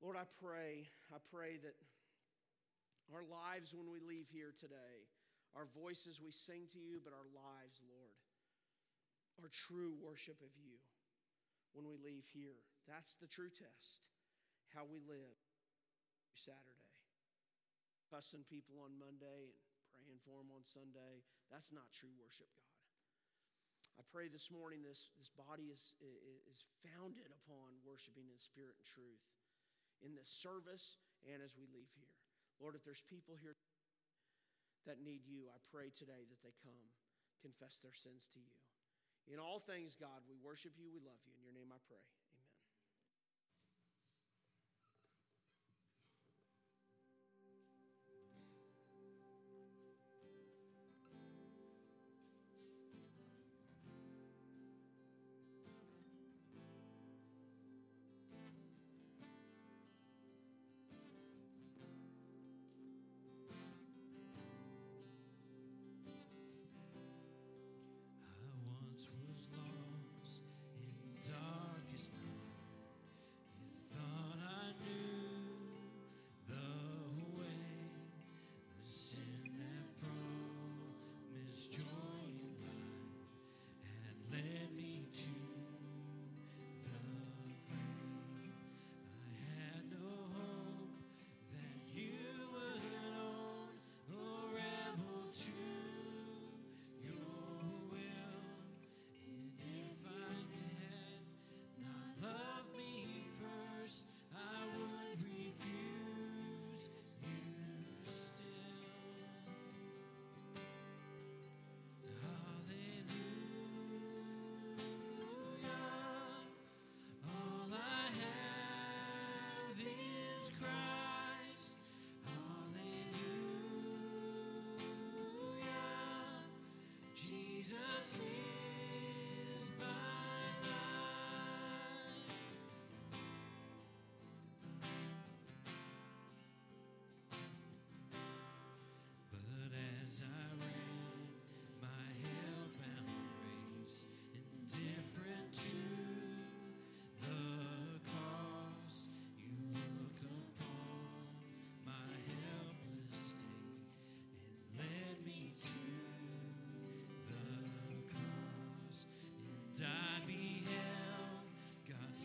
Lord, 0.00 0.16
I 0.18 0.26
pray, 0.40 0.90
I 1.12 1.20
pray 1.30 1.60
that 1.62 1.76
our 3.12 3.22
lives 3.28 3.76
when 3.76 3.92
we 3.92 4.00
leave 4.00 4.32
here 4.32 4.56
today, 4.56 5.06
our 5.52 5.68
voices 5.76 6.16
we 6.16 6.32
sing 6.32 6.64
to 6.72 6.80
you, 6.80 6.98
but 7.04 7.12
our 7.12 7.28
lives, 7.28 7.84
Lord, 7.84 8.16
our 9.42 9.50
true 9.50 9.98
worship 9.98 10.38
of 10.38 10.54
you 10.54 10.78
when 11.74 11.82
we 11.90 11.98
leave 11.98 12.30
here. 12.30 12.62
That's 12.86 13.18
the 13.18 13.26
true 13.26 13.50
test. 13.50 14.06
How 14.70 14.86
we 14.86 15.02
live 15.02 15.36
Saturday. 16.32 16.94
Cussing 18.06 18.46
people 18.46 18.78
on 18.78 18.94
Monday 18.94 19.50
and 19.50 19.90
praying 19.92 20.22
for 20.22 20.38
them 20.38 20.54
on 20.54 20.62
Sunday. 20.62 21.26
That's 21.50 21.74
not 21.74 21.90
true 21.90 22.14
worship, 22.16 22.48
God. 22.54 22.70
I 24.00 24.02
pray 24.08 24.32
this 24.32 24.48
morning 24.48 24.80
this, 24.80 25.12
this 25.20 25.28
body 25.28 25.68
is, 25.68 25.92
is 26.48 26.64
founded 26.80 27.28
upon 27.44 27.76
worshiping 27.84 28.30
in 28.32 28.38
spirit 28.40 28.78
and 28.78 28.86
truth 28.88 29.26
in 30.00 30.16
this 30.16 30.32
service 30.32 31.02
and 31.28 31.44
as 31.44 31.52
we 31.58 31.68
leave 31.68 31.92
here. 31.92 32.14
Lord, 32.56 32.72
if 32.72 32.86
there's 32.86 33.04
people 33.04 33.36
here 33.36 33.58
that 34.88 35.04
need 35.04 35.28
you, 35.28 35.52
I 35.52 35.60
pray 35.68 35.92
today 35.92 36.24
that 36.24 36.40
they 36.40 36.56
come, 36.64 36.88
confess 37.44 37.84
their 37.84 37.94
sins 37.94 38.24
to 38.32 38.40
you. 38.40 38.56
In 39.30 39.38
all 39.38 39.62
things, 39.62 39.94
God, 39.94 40.22
we 40.26 40.34
worship 40.42 40.72
you, 40.78 40.90
we 40.90 40.98
love 41.00 41.18
you. 41.26 41.32
In 41.38 41.42
your 41.46 41.54
name 41.54 41.70
I 41.70 41.78
pray. 41.86 42.02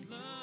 love. 0.05 0.36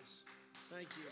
Guys. 0.00 0.22
Thank 0.70 0.88
you. 0.96 1.04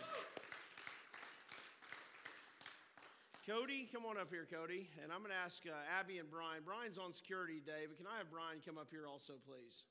Cody, 3.46 3.88
come 3.92 4.04
on 4.04 4.16
up 4.18 4.30
here, 4.30 4.46
Cody. 4.50 4.88
And 5.02 5.12
I'm 5.12 5.20
going 5.20 5.30
to 5.30 5.36
ask 5.36 5.62
uh, 5.66 5.72
Abby 5.98 6.18
and 6.18 6.30
Brian. 6.30 6.62
Brian's 6.64 6.98
on 6.98 7.12
security 7.12 7.60
today, 7.60 7.84
but 7.88 7.96
can 7.96 8.06
I 8.06 8.18
have 8.18 8.30
Brian 8.30 8.60
come 8.64 8.78
up 8.78 8.88
here 8.90 9.06
also, 9.06 9.34
please? 9.46 9.84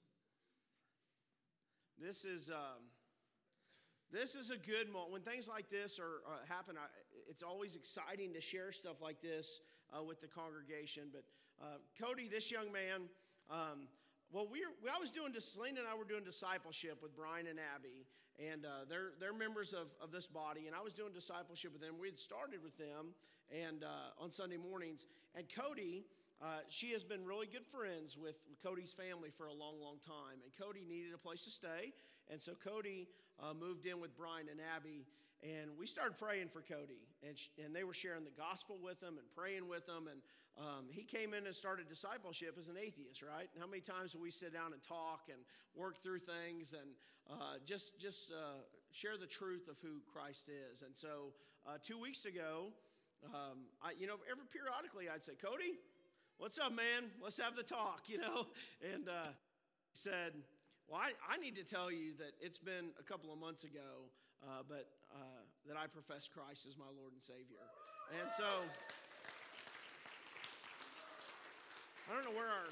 This 2.00 2.26
is. 2.26 2.50
Um, 2.50 2.90
this 4.10 4.36
is 4.36 4.52
a 4.52 4.58
good 4.58 4.88
moment. 4.88 5.12
When 5.12 5.22
things 5.22 5.50
like 5.50 5.70
this 5.70 6.00
are, 6.00 6.24
uh, 6.26 6.38
happen, 6.48 6.78
I, 6.78 6.88
it's 7.30 7.44
always 7.44 7.76
exciting 7.76 8.34
to 8.36 8.40
share 8.40 8.72
stuff 8.72 9.02
like 9.02 9.22
this 9.22 9.60
uh, 9.92 10.02
with 10.02 10.22
the 10.22 10.28
congregation. 10.28 11.10
But 11.12 11.26
uh, 11.62 11.76
Cody, 12.02 12.30
this 12.32 12.50
young 12.50 12.72
man, 12.72 13.10
um, 13.50 13.90
well, 14.32 14.48
we 14.52 14.60
I 14.64 15.00
was 15.00 15.12
doing, 15.12 15.32
Selena 15.40 15.80
and 15.80 15.88
I 15.88 15.96
were 15.96 16.04
doing 16.08 16.24
discipleship 16.24 17.00
with 17.02 17.16
Brian 17.16 17.48
and 17.48 17.60
Abby, 17.60 18.06
and 18.38 18.66
uh, 18.66 18.84
they're, 18.90 19.16
they're 19.20 19.34
members 19.34 19.74
of, 19.74 19.88
of 20.04 20.12
this 20.12 20.28
body, 20.28 20.68
and 20.68 20.76
I 20.76 20.82
was 20.82 20.94
doing 20.94 21.14
discipleship 21.14 21.72
with 21.72 21.82
them. 21.82 21.96
We 22.00 22.08
had 22.08 22.20
started 22.20 22.62
with 22.64 22.78
them 22.78 23.16
and 23.48 23.84
uh, 23.84 24.24
on 24.24 24.32
Sunday 24.32 24.58
mornings, 24.58 25.06
and 25.36 25.46
Cody, 25.48 26.04
uh, 26.42 26.62
she 26.70 26.92
has 26.92 27.04
been 27.04 27.26
really 27.26 27.48
good 27.48 27.66
friends 27.66 28.18
with 28.18 28.36
Cody's 28.64 28.94
family 28.94 29.30
for 29.36 29.48
a 29.48 29.54
long, 29.54 29.80
long 29.82 29.98
time. 30.06 30.44
And 30.44 30.52
Cody 30.60 30.86
needed 30.88 31.14
a 31.14 31.18
place 31.18 31.44
to 31.46 31.52
stay. 31.52 31.94
And 32.30 32.42
so 32.42 32.54
Cody 32.54 33.08
uh, 33.42 33.54
moved 33.54 33.86
in 33.86 34.00
with 34.00 34.16
Brian 34.18 34.48
and 34.52 34.60
Abby, 34.76 35.08
and 35.42 35.72
we 35.80 35.88
started 35.88 36.18
praying 36.18 36.50
for 36.50 36.62
Cody. 36.62 37.08
And, 37.28 37.38
sh- 37.38 37.50
and 37.64 37.76
they 37.76 37.84
were 37.84 37.94
sharing 37.94 38.24
the 38.24 38.36
gospel 38.36 38.78
with 38.82 39.02
him 39.02 39.18
and 39.18 39.28
praying 39.36 39.68
with 39.68 39.88
him. 39.88 40.08
And 40.08 40.22
um, 40.58 40.86
he 40.90 41.04
came 41.04 41.34
in 41.34 41.46
and 41.46 41.56
started 41.56 41.90
discipleship 41.90 42.56
as 42.60 42.68
an 42.68 42.78
atheist, 42.80 43.22
right? 43.22 43.50
How 43.60 43.68
many 43.68 43.82
times 43.82 44.14
do 44.14 44.20
we 44.20 44.32
sit 44.32 44.54
down 44.54 44.74
and 44.74 44.82
talk 44.82 45.30
and 45.30 45.40
work 45.76 46.02
through 46.02 46.20
things 46.20 46.74
and 46.74 46.90
uh, 47.30 47.60
just, 47.66 48.00
just 48.00 48.32
uh, 48.32 48.64
share 48.92 49.18
the 49.18 49.28
truth 49.28 49.68
of 49.68 49.76
who 49.82 50.00
Christ 50.12 50.50
is? 50.50 50.82
And 50.82 50.96
so 50.96 51.34
uh, 51.68 51.78
two 51.84 52.00
weeks 52.00 52.26
ago, 52.26 52.72
um, 53.26 53.68
I, 53.82 53.92
you 54.00 54.08
know, 54.08 54.16
every 54.30 54.46
periodically 54.46 55.10
I'd 55.10 55.24
say, 55.24 55.34
Cody, 55.34 55.78
what's 56.38 56.58
up, 56.58 56.72
man? 56.72 57.10
Let's 57.22 57.38
have 57.38 57.56
the 57.56 57.64
talk, 57.64 58.04
you 58.08 58.20
know? 58.20 58.48
And 58.94 59.10
uh, 59.10 59.30
he 59.92 59.96
said, 59.96 60.34
well, 60.88 61.02
I, 61.02 61.12
I, 61.28 61.38
need 61.38 61.56
to 61.58 61.64
tell 61.64 61.92
you 61.92 62.16
that 62.20 62.32
it's 62.40 62.58
been 62.58 62.96
a 63.00 63.04
couple 63.04 63.34
of 63.34 63.40
months 63.40 63.66
ago, 63.66 64.08
uh, 64.42 64.64
but 64.68 64.88
that 65.68 65.78
I 65.78 65.88
profess 65.88 66.28
Christ 66.28 66.66
as 66.68 66.78
my 66.78 66.88
Lord 66.96 67.14
and 67.14 67.22
Savior. 67.22 67.60
And 68.22 68.32
so, 68.38 68.48
I 72.08 72.16
don't 72.16 72.24
know 72.24 72.38
where 72.38 72.48
our, 72.48 72.72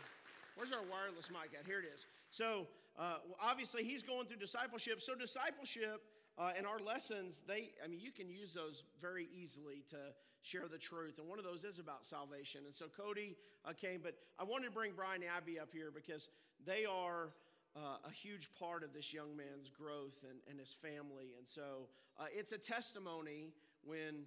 where's 0.56 0.72
our 0.72 0.84
wireless 0.90 1.30
mic 1.30 1.52
at? 1.60 1.66
Here 1.68 1.80
it 1.80 1.92
is. 1.94 2.08
So, 2.30 2.68
uh, 2.98 3.18
obviously, 3.44 3.84
he's 3.84 4.02
going 4.02 4.28
through 4.28 4.38
discipleship. 4.38 5.02
So, 5.02 5.14
discipleship 5.14 6.02
uh, 6.38 6.52
and 6.58 6.66
our 6.66 6.80
lessons, 6.80 7.44
they, 7.46 7.72
I 7.84 7.88
mean, 7.88 8.00
you 8.00 8.12
can 8.12 8.30
use 8.30 8.54
those 8.54 8.84
very 9.02 9.28
easily 9.36 9.84
to 9.90 9.98
share 10.42 10.68
the 10.72 10.78
truth. 10.78 11.20
And 11.20 11.28
one 11.28 11.40
of 11.40 11.44
those 11.46 11.66
is 11.66 11.80
about 11.80 12.06
salvation. 12.06 12.62
And 12.66 12.74
so, 12.74 12.86
Cody 12.88 13.36
uh, 13.66 13.74
came, 13.74 14.00
but 14.02 14.16
I 14.40 14.46
wanted 14.46 14.68
to 14.68 14.72
bring 14.72 14.94
Brian 14.96 15.22
and 15.22 15.32
Abby 15.36 15.60
up 15.60 15.70
here 15.74 15.92
because 15.94 16.30
they 16.66 16.86
are 16.86 17.34
uh, 17.76 17.98
a 18.08 18.12
huge 18.12 18.50
part 18.58 18.84
of 18.84 18.94
this 18.94 19.14
young 19.14 19.36
man's 19.36 19.70
growth 19.70 20.24
and, 20.24 20.40
and 20.50 20.60
his 20.60 20.74
family. 20.74 21.36
And 21.38 21.46
so 21.46 21.90
uh, 22.20 22.32
it's 22.32 22.52
a 22.52 22.58
testimony 22.58 23.52
when 23.84 24.24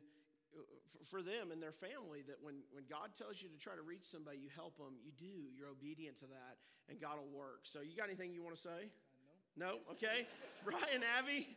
uh, 0.52 0.64
for 1.08 1.22
them 1.22 1.52
and 1.52 1.62
their 1.62 1.72
family 1.72 2.20
that 2.26 2.36
when, 2.40 2.60
when 2.72 2.84
God 2.88 3.16
tells 3.16 3.40
you 3.40 3.48
to 3.48 3.58
try 3.58 3.76
to 3.76 3.84
reach 3.84 4.04
somebody, 4.04 4.38
you 4.38 4.50
help 4.52 4.76
them, 4.76 5.00
you 5.00 5.12
do, 5.16 5.48
you're 5.56 5.68
obedient 5.68 6.16
to 6.20 6.28
that, 6.28 6.60
and 6.88 7.00
God 7.00 7.16
will 7.20 7.32
work. 7.32 7.64
So, 7.64 7.80
you 7.80 7.96
got 7.96 8.08
anything 8.08 8.32
you 8.32 8.42
want 8.42 8.56
to 8.56 8.62
say? 8.62 8.92
no. 9.56 9.80
No? 9.80 9.92
Okay. 9.96 10.28
Brian, 10.64 11.04
Abby? 11.16 11.48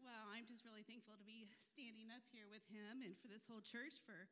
Well, 0.00 0.26
I'm 0.32 0.46
just 0.46 0.64
really 0.64 0.86
thankful 0.86 1.18
to 1.18 1.26
be 1.26 1.50
standing 1.58 2.08
up 2.14 2.24
here 2.30 2.46
with 2.48 2.64
him 2.70 3.02
and 3.04 3.12
for 3.18 3.28
this 3.28 3.44
whole 3.44 3.64
church 3.64 4.00
for 4.04 4.28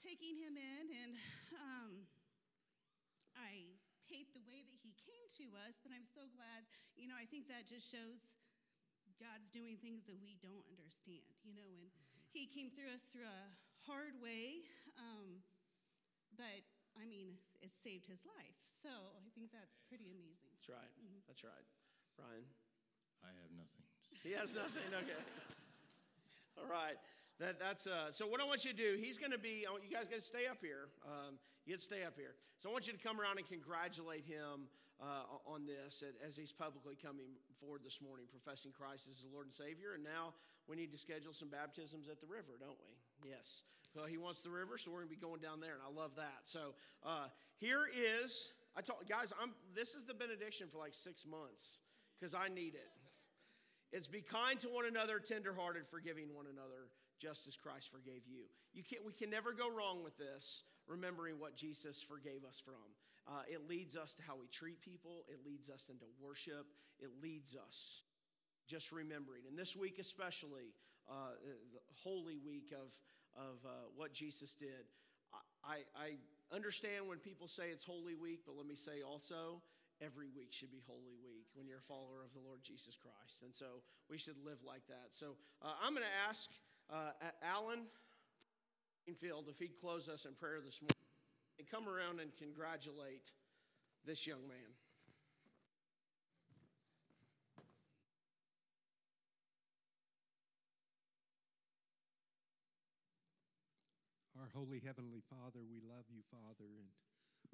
taking 0.00 0.36
him 0.36 0.56
in. 0.56 0.84
And 0.90 1.12
um, 1.56 1.90
I 3.38 3.70
hate 4.08 4.32
the 4.34 4.42
way 4.44 4.66
that 4.66 4.78
he 4.82 4.92
came 4.98 5.26
to 5.40 5.46
us, 5.64 5.78
but 5.80 5.94
I'm 5.94 6.08
so 6.08 6.26
glad. 6.34 6.66
You 6.98 7.06
know, 7.06 7.16
I 7.16 7.24
think 7.24 7.46
that 7.48 7.70
just 7.70 7.86
shows 7.86 8.40
God's 9.20 9.52
doing 9.52 9.76
things 9.76 10.08
that 10.08 10.16
we 10.16 10.40
don't 10.40 10.64
understand, 10.72 11.28
you 11.44 11.52
know, 11.52 11.68
and 11.68 11.92
he 12.32 12.48
came 12.48 12.72
through 12.72 12.88
us 12.88 13.04
through 13.04 13.28
a 13.28 13.44
hard 13.84 14.16
way, 14.24 14.64
um, 14.96 15.44
but 16.40 16.64
I 16.96 17.04
mean, 17.04 17.36
it 17.60 17.70
saved 17.70 18.08
his 18.08 18.24
life. 18.24 18.56
So 18.64 18.88
I 18.90 19.28
think 19.36 19.52
that's 19.52 19.84
pretty 19.86 20.08
amazing. 20.08 20.50
That's 20.56 20.72
right. 20.72 20.92
Mm-hmm. 20.96 21.20
That's 21.28 21.44
right. 21.44 21.66
Brian? 22.16 22.48
I 23.20 23.30
have 23.44 23.52
nothing. 23.52 23.84
He 24.24 24.32
has 24.32 24.56
nothing. 24.56 24.88
Okay. 24.88 25.22
All 26.58 26.68
right. 26.68 26.96
That, 27.40 27.56
that's 27.58 27.88
uh, 27.88 28.12
so. 28.12 28.28
What 28.28 28.40
I 28.40 28.44
want 28.44 28.68
you 28.68 28.72
to 28.72 28.76
do, 28.76 29.00
he's 29.00 29.16
going 29.16 29.32
to 29.32 29.40
be. 29.40 29.64
I 29.66 29.72
want 29.72 29.82
you 29.82 29.88
guys 29.88 30.04
got 30.04 30.20
to 30.20 30.28
stay 30.28 30.44
up 30.44 30.60
here. 30.60 30.92
Um, 31.08 31.40
you 31.64 31.72
to 31.72 31.80
stay 31.80 32.04
up 32.04 32.12
here. 32.20 32.36
So 32.60 32.68
I 32.68 32.72
want 32.72 32.86
you 32.86 32.92
to 32.92 33.00
come 33.00 33.16
around 33.16 33.40
and 33.40 33.48
congratulate 33.48 34.28
him 34.28 34.68
uh, 35.00 35.24
on 35.48 35.64
this 35.64 36.04
as 36.20 36.36
he's 36.36 36.52
publicly 36.52 37.00
coming 37.00 37.32
forward 37.56 37.80
this 37.80 38.04
morning, 38.04 38.28
professing 38.28 38.76
Christ 38.76 39.08
as 39.08 39.24
the 39.24 39.32
Lord 39.32 39.48
and 39.48 39.54
Savior. 39.56 39.96
And 39.96 40.04
now 40.04 40.36
we 40.68 40.76
need 40.76 40.92
to 40.92 41.00
schedule 41.00 41.32
some 41.32 41.48
baptisms 41.48 42.12
at 42.12 42.20
the 42.20 42.28
river, 42.28 42.60
don't 42.60 42.76
we? 42.76 42.92
Yes. 43.24 43.64
He 44.08 44.18
wants 44.18 44.40
the 44.42 44.50
river, 44.50 44.76
so 44.76 44.92
we're 44.92 45.02
going 45.02 45.08
to 45.08 45.16
be 45.16 45.20
going 45.20 45.40
down 45.40 45.60
there, 45.60 45.72
and 45.72 45.82
I 45.82 45.90
love 45.90 46.12
that. 46.16 46.44
So 46.44 46.76
uh, 47.02 47.32
here 47.56 47.88
is. 47.88 48.52
I 48.76 48.82
told 48.82 49.08
guys, 49.08 49.32
I'm. 49.40 49.56
This 49.74 49.94
is 49.94 50.04
the 50.04 50.14
benediction 50.14 50.68
for 50.70 50.78
like 50.78 50.94
six 50.94 51.24
months 51.24 51.80
because 52.14 52.34
I 52.34 52.48
need 52.48 52.76
it. 52.76 52.92
It's 53.92 54.06
be 54.06 54.20
kind 54.20 54.60
to 54.60 54.68
one 54.68 54.84
another, 54.84 55.18
tenderhearted, 55.18 55.88
forgiving 55.88 56.28
one 56.36 56.46
another 56.46 56.92
just 57.20 57.46
as 57.46 57.56
Christ 57.56 57.92
forgave 57.92 58.26
you. 58.26 58.48
you 58.72 58.82
can't, 58.82 59.04
we 59.04 59.12
can 59.12 59.30
never 59.30 59.52
go 59.52 59.68
wrong 59.70 60.02
with 60.02 60.16
this, 60.16 60.64
remembering 60.88 61.38
what 61.38 61.54
Jesus 61.54 62.02
forgave 62.02 62.44
us 62.48 62.60
from. 62.64 62.82
Uh, 63.28 63.42
it 63.46 63.68
leads 63.68 63.94
us 63.94 64.14
to 64.14 64.22
how 64.22 64.34
we 64.34 64.48
treat 64.48 64.80
people, 64.80 65.24
it 65.28 65.44
leads 65.44 65.68
us 65.68 65.90
into 65.90 66.06
worship, 66.18 66.66
it 66.98 67.10
leads 67.22 67.54
us 67.54 68.02
just 68.66 68.90
remembering. 68.92 69.42
And 69.48 69.58
this 69.58 69.76
week, 69.76 69.98
especially, 69.98 70.72
uh, 71.10 71.34
the 71.72 71.80
Holy 72.02 72.38
Week 72.38 72.72
of, 72.72 72.94
of 73.34 73.58
uh, 73.66 73.90
what 73.96 74.12
Jesus 74.12 74.54
did. 74.54 74.86
I, 75.64 75.82
I 75.94 76.16
understand 76.54 77.06
when 77.06 77.18
people 77.18 77.48
say 77.48 77.70
it's 77.70 77.84
Holy 77.84 78.14
Week, 78.14 78.40
but 78.46 78.56
let 78.56 78.66
me 78.66 78.74
say 78.74 79.02
also, 79.02 79.60
every 80.00 80.30
week 80.32 80.52
should 80.52 80.70
be 80.70 80.80
Holy 80.86 81.18
Week 81.20 81.46
when 81.54 81.66
you're 81.66 81.82
a 81.84 81.90
follower 81.90 82.24
of 82.24 82.32
the 82.32 82.40
Lord 82.40 82.62
Jesus 82.62 82.96
Christ. 82.96 83.42
And 83.42 83.54
so 83.54 83.84
we 84.08 84.18
should 84.18 84.38
live 84.44 84.62
like 84.64 84.86
that. 84.88 85.10
So 85.10 85.36
uh, 85.62 85.74
I'm 85.82 85.92
going 85.92 86.06
to 86.06 86.18
ask 86.28 86.48
uh, 86.92 87.12
Alan 87.42 87.80
Greenfield, 89.04 89.46
if 89.48 89.58
he'd 89.58 89.78
close 89.80 90.08
us 90.08 90.24
in 90.24 90.34
prayer 90.34 90.60
this 90.64 90.80
morning 90.82 90.96
and 91.58 91.68
come 91.68 91.88
around 91.88 92.20
and 92.20 92.30
congratulate 92.36 93.30
this 94.06 94.26
young 94.26 94.46
man. 94.48 94.70
Our 104.40 104.48
Holy 104.54 104.80
Heavenly 104.84 105.22
Father, 105.28 105.60
we 105.68 105.80
love 105.84 106.08
you, 106.08 106.22
Father, 106.30 106.70
and 106.78 106.88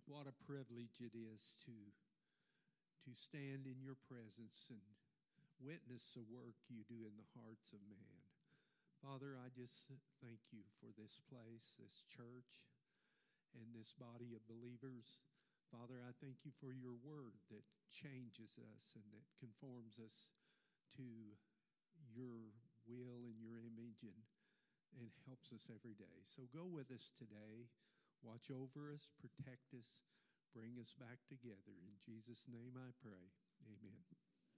what 0.07 0.27
a 0.31 0.45
privilege 0.47 1.03
it 1.03 1.17
is 1.19 1.57
to, 1.67 1.75
to 1.75 3.11
stand 3.17 3.67
in 3.67 3.83
your 3.83 3.97
presence 4.07 4.71
and 4.71 4.81
witness 5.59 6.15
the 6.15 6.23
work 6.31 6.55
you 6.69 6.87
do 6.89 6.95
in 6.95 7.17
the 7.19 7.27
hearts 7.43 7.73
of 7.73 7.81
man. 7.91 8.26
Father, 9.03 9.37
I 9.37 9.53
just 9.53 9.93
thank 10.25 10.41
you 10.51 10.65
for 10.81 10.89
this 10.97 11.21
place, 11.29 11.77
this 11.77 12.05
church, 12.09 12.65
and 13.55 13.73
this 13.73 13.93
body 13.93 14.33
of 14.33 14.45
believers. 14.49 15.21
Father, 15.69 16.01
I 16.01 16.17
thank 16.23 16.45
you 16.45 16.53
for 16.57 16.73
your 16.73 16.97
word 16.97 17.37
that 17.51 17.65
changes 17.91 18.59
us 18.73 18.95
and 18.97 19.05
that 19.13 19.27
conforms 19.37 19.99
us 20.01 20.33
to 20.97 21.07
your 22.15 22.57
will 22.87 23.27
and 23.27 23.39
your 23.43 23.61
image 23.61 24.07
and, 24.07 24.21
and 24.97 25.11
helps 25.27 25.53
us 25.53 25.69
every 25.69 25.95
day. 25.95 26.23
So 26.23 26.47
go 26.55 26.65
with 26.65 26.89
us 26.95 27.11
today. 27.19 27.69
Watch 28.25 28.49
over 28.49 28.91
us, 28.95 29.13
protect 29.21 29.77
us, 29.77 30.03
bring 30.55 30.81
us 30.81 30.97
back 30.97 31.21
together. 31.29 31.77
In 31.85 32.01
Jesus' 32.01 32.49
name 32.49 32.75
I 32.81 32.91
pray. 33.03 33.29
Amen. 33.61 34.16